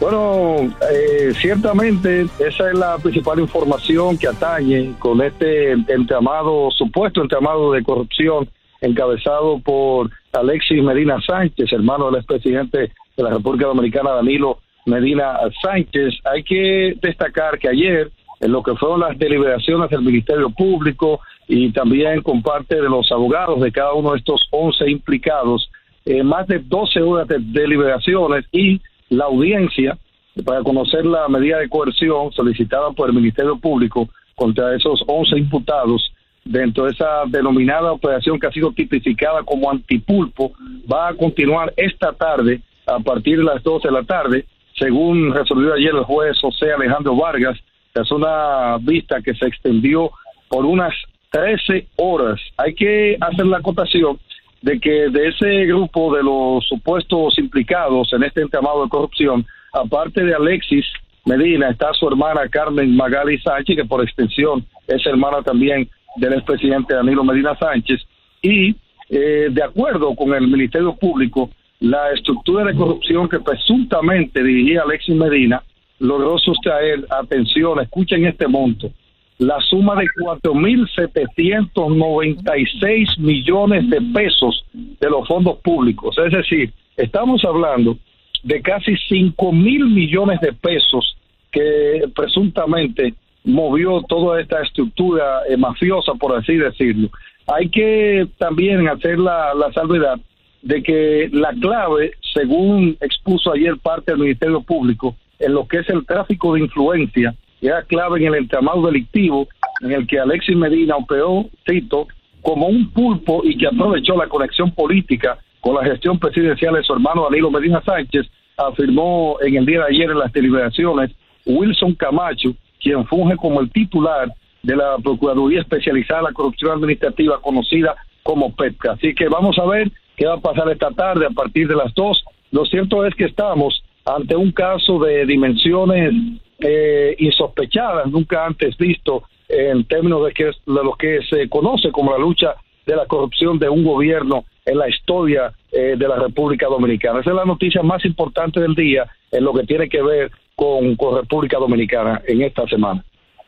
Bueno, 0.00 0.74
eh, 0.90 1.34
ciertamente 1.38 2.22
esa 2.38 2.70
es 2.70 2.78
la 2.78 2.96
principal 2.96 3.40
información 3.40 4.16
que 4.16 4.28
atañe 4.28 4.94
con 4.98 5.20
este 5.20 5.72
entramado, 5.72 6.70
supuesto 6.70 7.20
entramado 7.20 7.72
de 7.72 7.82
corrupción 7.82 8.48
encabezado 8.80 9.58
por 9.60 10.10
Alexis 10.32 10.82
Medina 10.82 11.20
Sánchez, 11.20 11.72
hermano 11.72 12.06
del 12.06 12.16
expresidente 12.16 12.92
de 13.16 13.22
la 13.22 13.30
República 13.30 13.66
Dominicana, 13.66 14.12
Danilo 14.12 14.58
Medina 14.86 15.38
Sánchez. 15.62 16.14
Hay 16.24 16.42
que 16.42 16.94
destacar 17.00 17.58
que 17.58 17.68
ayer, 17.68 18.10
en 18.40 18.52
lo 18.52 18.62
que 18.62 18.74
fueron 18.76 19.00
las 19.00 19.18
deliberaciones 19.18 19.90
del 19.90 20.02
Ministerio 20.02 20.50
Público 20.50 21.20
y 21.46 21.70
también 21.72 22.22
con 22.22 22.42
parte 22.42 22.76
de 22.76 22.88
los 22.88 23.10
abogados 23.10 23.60
de 23.60 23.72
cada 23.72 23.94
uno 23.94 24.12
de 24.12 24.18
estos 24.18 24.46
11 24.50 24.90
implicados, 24.90 25.70
eh, 26.04 26.22
más 26.22 26.46
de 26.46 26.58
12 26.58 27.00
horas 27.00 27.28
de 27.28 27.38
deliberaciones 27.40 28.44
y 28.52 28.80
la 29.08 29.24
audiencia 29.24 29.98
para 30.44 30.62
conocer 30.62 31.04
la 31.04 31.26
medida 31.28 31.58
de 31.58 31.68
coerción 31.68 32.32
solicitada 32.32 32.90
por 32.92 33.08
el 33.08 33.14
Ministerio 33.14 33.58
Público 33.58 34.08
contra 34.36 34.74
esos 34.76 35.02
11 35.06 35.36
imputados 35.36 36.12
dentro 36.48 36.86
de 36.86 36.92
esa 36.92 37.24
denominada 37.26 37.92
operación 37.92 38.40
que 38.40 38.46
ha 38.46 38.52
sido 38.52 38.72
tipificada 38.72 39.42
como 39.42 39.70
antipulpo, 39.70 40.52
va 40.90 41.08
a 41.08 41.14
continuar 41.14 41.72
esta 41.76 42.12
tarde 42.12 42.60
a 42.86 42.98
partir 43.00 43.38
de 43.38 43.44
las 43.44 43.62
12 43.62 43.88
de 43.88 43.92
la 43.92 44.04
tarde, 44.04 44.46
según 44.78 45.34
resolvió 45.34 45.74
ayer 45.74 45.94
el 45.94 46.04
juez 46.04 46.38
José 46.40 46.72
Alejandro 46.72 47.14
Vargas, 47.16 47.58
es 47.94 48.10
una 48.10 48.78
vista 48.80 49.20
que 49.20 49.34
se 49.34 49.46
extendió 49.46 50.10
por 50.48 50.64
unas 50.64 50.94
13 51.30 51.86
horas. 51.96 52.40
Hay 52.56 52.74
que 52.74 53.16
hacer 53.20 53.46
la 53.46 53.58
acotación 53.58 54.18
de 54.62 54.80
que 54.80 55.10
de 55.10 55.28
ese 55.28 55.66
grupo 55.66 56.14
de 56.14 56.22
los 56.22 56.66
supuestos 56.66 57.38
implicados 57.38 58.12
en 58.12 58.22
este 58.22 58.40
entramado 58.40 58.84
de 58.84 58.88
corrupción, 58.88 59.46
aparte 59.72 60.24
de 60.24 60.34
Alexis 60.34 60.86
Medina, 61.26 61.68
está 61.70 61.92
su 61.92 62.08
hermana 62.08 62.48
Carmen 62.48 62.96
Magali 62.96 63.38
Sánchez, 63.38 63.76
que 63.76 63.84
por 63.84 64.02
extensión 64.02 64.64
es 64.86 65.04
hermana 65.06 65.42
también 65.42 65.88
del 66.18 66.34
expresidente 66.34 66.94
Danilo 66.94 67.24
Medina 67.24 67.56
Sánchez, 67.56 68.06
y 68.42 68.74
eh, 69.08 69.48
de 69.50 69.62
acuerdo 69.62 70.14
con 70.14 70.34
el 70.34 70.48
Ministerio 70.48 70.94
Público, 70.96 71.50
la 71.80 72.10
estructura 72.12 72.64
de 72.64 72.74
corrupción 72.74 73.28
que 73.28 73.40
presuntamente 73.40 74.42
dirigía 74.42 74.82
Alexis 74.82 75.14
Medina 75.14 75.62
logró 76.00 76.36
sustraer, 76.38 77.06
atención, 77.10 77.78
escuchen 77.80 78.26
este 78.26 78.48
monto, 78.48 78.90
la 79.38 79.60
suma 79.60 79.94
de 79.94 80.06
4.796 80.20 83.18
millones 83.18 83.88
de 83.88 84.00
pesos 84.12 84.64
de 84.72 85.10
los 85.10 85.28
fondos 85.28 85.58
públicos. 85.58 86.18
Es 86.18 86.32
decir, 86.32 86.72
estamos 86.96 87.44
hablando 87.44 87.96
de 88.42 88.60
casi 88.60 88.96
5 89.08 89.52
mil 89.52 89.86
millones 89.86 90.40
de 90.40 90.52
pesos 90.52 91.16
que 91.50 92.02
presuntamente 92.14 93.14
movió 93.48 94.02
toda 94.02 94.40
esta 94.40 94.62
estructura 94.62 95.42
eh, 95.48 95.56
mafiosa, 95.56 96.12
por 96.14 96.36
así 96.36 96.54
decirlo. 96.56 97.08
Hay 97.46 97.70
que 97.70 98.28
también 98.38 98.86
hacer 98.88 99.18
la, 99.18 99.54
la 99.54 99.72
salvedad 99.72 100.18
de 100.62 100.82
que 100.82 101.30
la 101.32 101.52
clave, 101.60 102.12
según 102.34 102.96
expuso 103.00 103.52
ayer 103.52 103.76
parte 103.78 104.12
del 104.12 104.20
Ministerio 104.20 104.60
Público, 104.60 105.16
en 105.38 105.54
lo 105.54 105.66
que 105.66 105.78
es 105.78 105.88
el 105.88 106.04
tráfico 106.04 106.54
de 106.54 106.60
influencia, 106.60 107.34
era 107.60 107.82
clave 107.82 108.20
en 108.20 108.26
el 108.26 108.34
entramado 108.34 108.86
delictivo 108.86 109.48
en 109.80 109.92
el 109.92 110.06
que 110.06 110.18
Alexis 110.18 110.56
Medina 110.56 110.96
operó, 110.96 111.46
cito, 111.68 112.06
como 112.42 112.66
un 112.66 112.90
pulpo 112.90 113.42
y 113.44 113.56
que 113.56 113.66
aprovechó 113.66 114.16
la 114.16 114.28
conexión 114.28 114.72
política 114.72 115.38
con 115.60 115.74
la 115.74 115.84
gestión 115.84 116.18
presidencial 116.18 116.74
de 116.74 116.82
su 116.82 116.92
hermano 116.92 117.24
Danilo 117.24 117.50
Medina 117.50 117.82
Sánchez, 117.84 118.26
afirmó 118.56 119.38
en 119.40 119.56
el 119.56 119.66
día 119.66 119.80
de 119.80 119.94
ayer 119.94 120.10
en 120.10 120.18
las 120.18 120.32
deliberaciones 120.32 121.10
Wilson 121.46 121.94
Camacho, 121.94 122.54
quien 122.80 123.06
funge 123.06 123.36
como 123.36 123.60
el 123.60 123.70
titular 123.70 124.32
de 124.62 124.76
la 124.76 124.96
Procuraduría 124.98 125.60
Especializada 125.60 126.20
en 126.20 126.26
la 126.26 126.32
Corrupción 126.32 126.72
Administrativa, 126.72 127.40
conocida 127.40 127.96
como 128.22 128.54
PEPCA. 128.54 128.92
Así 128.92 129.14
que 129.14 129.28
vamos 129.28 129.58
a 129.58 129.66
ver 129.66 129.90
qué 130.16 130.26
va 130.26 130.34
a 130.34 130.40
pasar 130.40 130.70
esta 130.70 130.90
tarde 130.90 131.26
a 131.26 131.30
partir 131.30 131.68
de 131.68 131.76
las 131.76 131.94
dos. 131.94 132.24
Lo 132.50 132.64
cierto 132.66 133.04
es 133.04 133.14
que 133.14 133.24
estamos 133.24 133.82
ante 134.04 134.36
un 134.36 134.52
caso 134.52 134.98
de 134.98 135.26
dimensiones 135.26 136.14
eh, 136.60 137.14
insospechadas, 137.18 138.10
nunca 138.10 138.46
antes 138.46 138.76
visto 138.76 139.22
en 139.48 139.84
términos 139.84 140.24
de, 140.26 140.32
que 140.32 140.44
de 140.44 140.52
lo 140.66 140.92
que 140.94 141.20
se 141.28 141.48
conoce 141.48 141.90
como 141.90 142.12
la 142.12 142.18
lucha 142.18 142.54
de 142.86 142.96
la 142.96 143.06
corrupción 143.06 143.58
de 143.58 143.68
un 143.68 143.84
gobierno 143.84 144.44
en 144.64 144.78
la 144.78 144.88
historia 144.88 145.52
eh, 145.72 145.94
de 145.96 146.08
la 146.08 146.16
República 146.16 146.66
Dominicana. 146.66 147.20
Esa 147.20 147.30
es 147.30 147.36
la 147.36 147.44
noticia 147.44 147.82
más 147.82 148.04
importante 148.04 148.60
del 148.60 148.74
día 148.74 149.06
en 149.30 149.44
lo 149.44 149.52
que 149.52 149.64
tiene 149.64 149.88
que 149.88 150.02
ver 150.02 150.30
con, 150.58 150.96
con 150.96 151.14
República 151.14 151.56
Dominicana 151.56 152.20
en 152.26 152.42
esta 152.42 152.66
semana. 152.66 153.04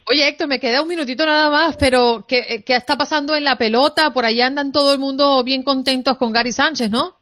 Oye, 0.08 0.28
Héctor, 0.28 0.46
me 0.46 0.60
queda 0.60 0.80
un 0.80 0.88
minutito 0.88 1.26
nada 1.26 1.50
más, 1.50 1.76
pero 1.76 2.24
¿qué, 2.28 2.62
¿qué, 2.64 2.76
está 2.76 2.96
pasando 2.96 3.34
en 3.34 3.42
la 3.42 3.56
pelota? 3.56 4.12
Por 4.12 4.24
allá 4.24 4.46
andan 4.46 4.70
todo 4.70 4.92
el 4.92 5.00
mundo 5.00 5.42
bien 5.42 5.64
contentos 5.64 6.16
con 6.18 6.32
Gary 6.32 6.52
Sánchez, 6.52 6.88
¿no? 6.88 7.14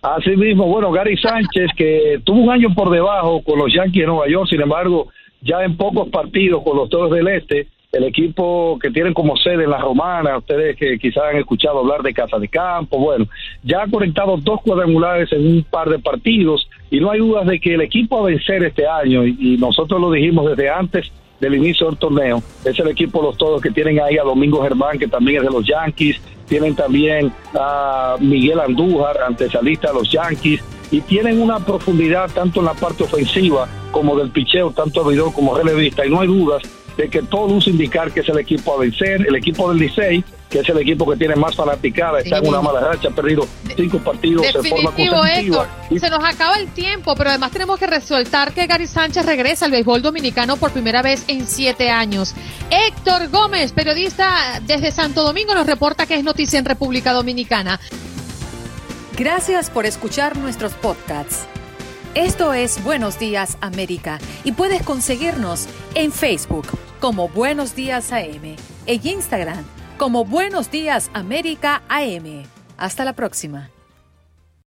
Así 0.00 0.30
mismo, 0.30 0.66
bueno, 0.66 0.90
Gary 0.90 1.18
Sánchez, 1.18 1.72
que 1.76 2.22
tuvo 2.24 2.40
un 2.40 2.50
año 2.50 2.74
por 2.74 2.90
debajo 2.90 3.42
con 3.42 3.58
los 3.58 3.70
Yankees 3.70 4.00
de 4.00 4.06
Nueva 4.06 4.28
York, 4.30 4.48
sin 4.48 4.62
embargo, 4.62 5.08
ya 5.42 5.62
en 5.62 5.76
pocos 5.76 6.08
partidos 6.08 6.62
con 6.64 6.78
los 6.78 6.88
Toros 6.88 7.10
del 7.10 7.28
Este, 7.28 7.68
el 7.92 8.04
equipo 8.04 8.78
que 8.80 8.90
tienen 8.90 9.12
como 9.12 9.36
sede 9.36 9.64
en 9.64 9.70
la 9.70 9.78
Romana, 9.78 10.38
ustedes 10.38 10.76
que 10.76 10.98
quizás 10.98 11.24
han 11.30 11.38
escuchado 11.38 11.80
hablar 11.80 12.02
de 12.02 12.14
Casa 12.14 12.38
de 12.38 12.46
Campo, 12.46 12.98
bueno, 12.98 13.26
ya 13.64 13.82
ha 13.82 13.90
conectado 13.90 14.36
dos 14.36 14.60
cuadrangulares 14.62 15.32
en 15.32 15.44
un 15.44 15.64
par 15.64 15.88
de 15.90 15.98
partidos 15.98 16.68
y 16.90 17.00
no 17.00 17.10
hay 17.10 17.18
dudas 17.18 17.46
de 17.46 17.58
que 17.58 17.74
el 17.74 17.80
equipo 17.80 18.20
a 18.20 18.26
vencer 18.26 18.62
este 18.62 18.86
año, 18.86 19.26
y, 19.26 19.56
nosotros 19.58 20.00
lo 20.00 20.12
dijimos 20.12 20.48
desde 20.48 20.70
antes 20.70 21.10
del 21.40 21.54
inicio 21.56 21.86
del 21.86 21.98
torneo, 21.98 22.42
es 22.64 22.78
el 22.78 22.88
equipo 22.88 23.22
los 23.22 23.36
todos 23.36 23.60
que 23.60 23.70
tienen 23.70 24.00
ahí 24.00 24.18
a 24.18 24.22
Domingo 24.22 24.62
Germán, 24.62 24.98
que 24.98 25.08
también 25.08 25.38
es 25.38 25.42
de 25.42 25.50
los 25.50 25.66
Yankees, 25.66 26.20
tienen 26.46 26.76
también 26.76 27.32
a 27.54 28.16
Miguel 28.20 28.60
Andújar, 28.60 29.20
antesalista 29.22 29.88
de 29.88 29.94
los 29.94 30.12
Yankees, 30.12 30.62
y 30.92 31.00
tienen 31.00 31.40
una 31.40 31.58
profundidad 31.58 32.30
tanto 32.32 32.60
en 32.60 32.66
la 32.66 32.74
parte 32.74 33.04
ofensiva 33.04 33.68
como 33.90 34.16
del 34.16 34.30
picheo, 34.30 34.70
tanto 34.70 35.00
abridor 35.00 35.32
como 35.32 35.56
relevista, 35.56 36.06
y 36.06 36.10
no 36.10 36.20
hay 36.20 36.28
dudas 36.28 36.62
de 36.96 37.08
que 37.08 37.22
todo 37.22 37.48
luce 37.48 37.70
indicar 37.70 38.12
que 38.12 38.20
es 38.20 38.28
el 38.28 38.38
equipo 38.38 38.74
a 38.74 38.78
vencer, 38.78 39.26
el 39.26 39.34
equipo 39.34 39.68
del 39.68 39.78
Licey, 39.78 40.24
que 40.48 40.58
es 40.58 40.68
el 40.68 40.78
equipo 40.78 41.08
que 41.08 41.16
tiene 41.16 41.36
más 41.36 41.54
fanaticada, 41.54 42.20
está 42.20 42.38
en 42.38 42.48
una 42.48 42.60
mala 42.60 42.80
racha, 42.80 43.08
ha 43.08 43.12
perdido 43.12 43.46
cinco 43.76 43.98
partidos 43.98 44.42
de 44.52 44.68
forma 44.68 44.90
consecutiva. 44.90 45.68
Se 45.88 46.10
nos 46.10 46.24
acaba 46.24 46.56
el 46.56 46.68
tiempo, 46.68 47.14
pero 47.14 47.30
además 47.30 47.52
tenemos 47.52 47.78
que 47.78 47.86
resaltar 47.86 48.52
que 48.52 48.66
Gary 48.66 48.86
Sánchez 48.86 49.24
regresa 49.24 49.66
al 49.66 49.70
béisbol 49.70 50.02
dominicano 50.02 50.56
por 50.56 50.72
primera 50.72 51.02
vez 51.02 51.24
en 51.28 51.46
siete 51.46 51.90
años. 51.90 52.34
Héctor 52.70 53.28
Gómez, 53.28 53.72
periodista 53.72 54.60
desde 54.66 54.90
Santo 54.90 55.22
Domingo, 55.22 55.54
nos 55.54 55.66
reporta 55.66 56.06
que 56.06 56.16
es 56.16 56.24
noticia 56.24 56.58
en 56.58 56.64
República 56.64 57.12
Dominicana. 57.12 57.78
Gracias 59.16 59.70
por 59.70 59.86
escuchar 59.86 60.36
nuestros 60.36 60.72
podcasts. 60.74 61.46
Esto 62.16 62.52
es 62.52 62.82
Buenos 62.82 63.20
Días 63.20 63.56
América 63.60 64.18
y 64.42 64.50
puedes 64.50 64.82
conseguirnos 64.82 65.68
en 65.94 66.10
Facebook 66.10 66.66
como 66.98 67.28
Buenos 67.28 67.76
Días 67.76 68.12
AM, 68.12 68.56
en 68.86 69.06
Instagram 69.06 69.64
como 69.96 70.24
Buenos 70.24 70.72
Días 70.72 71.08
América 71.14 71.84
AM. 71.88 72.42
Hasta 72.76 73.04
la 73.04 73.12
próxima. 73.12 73.70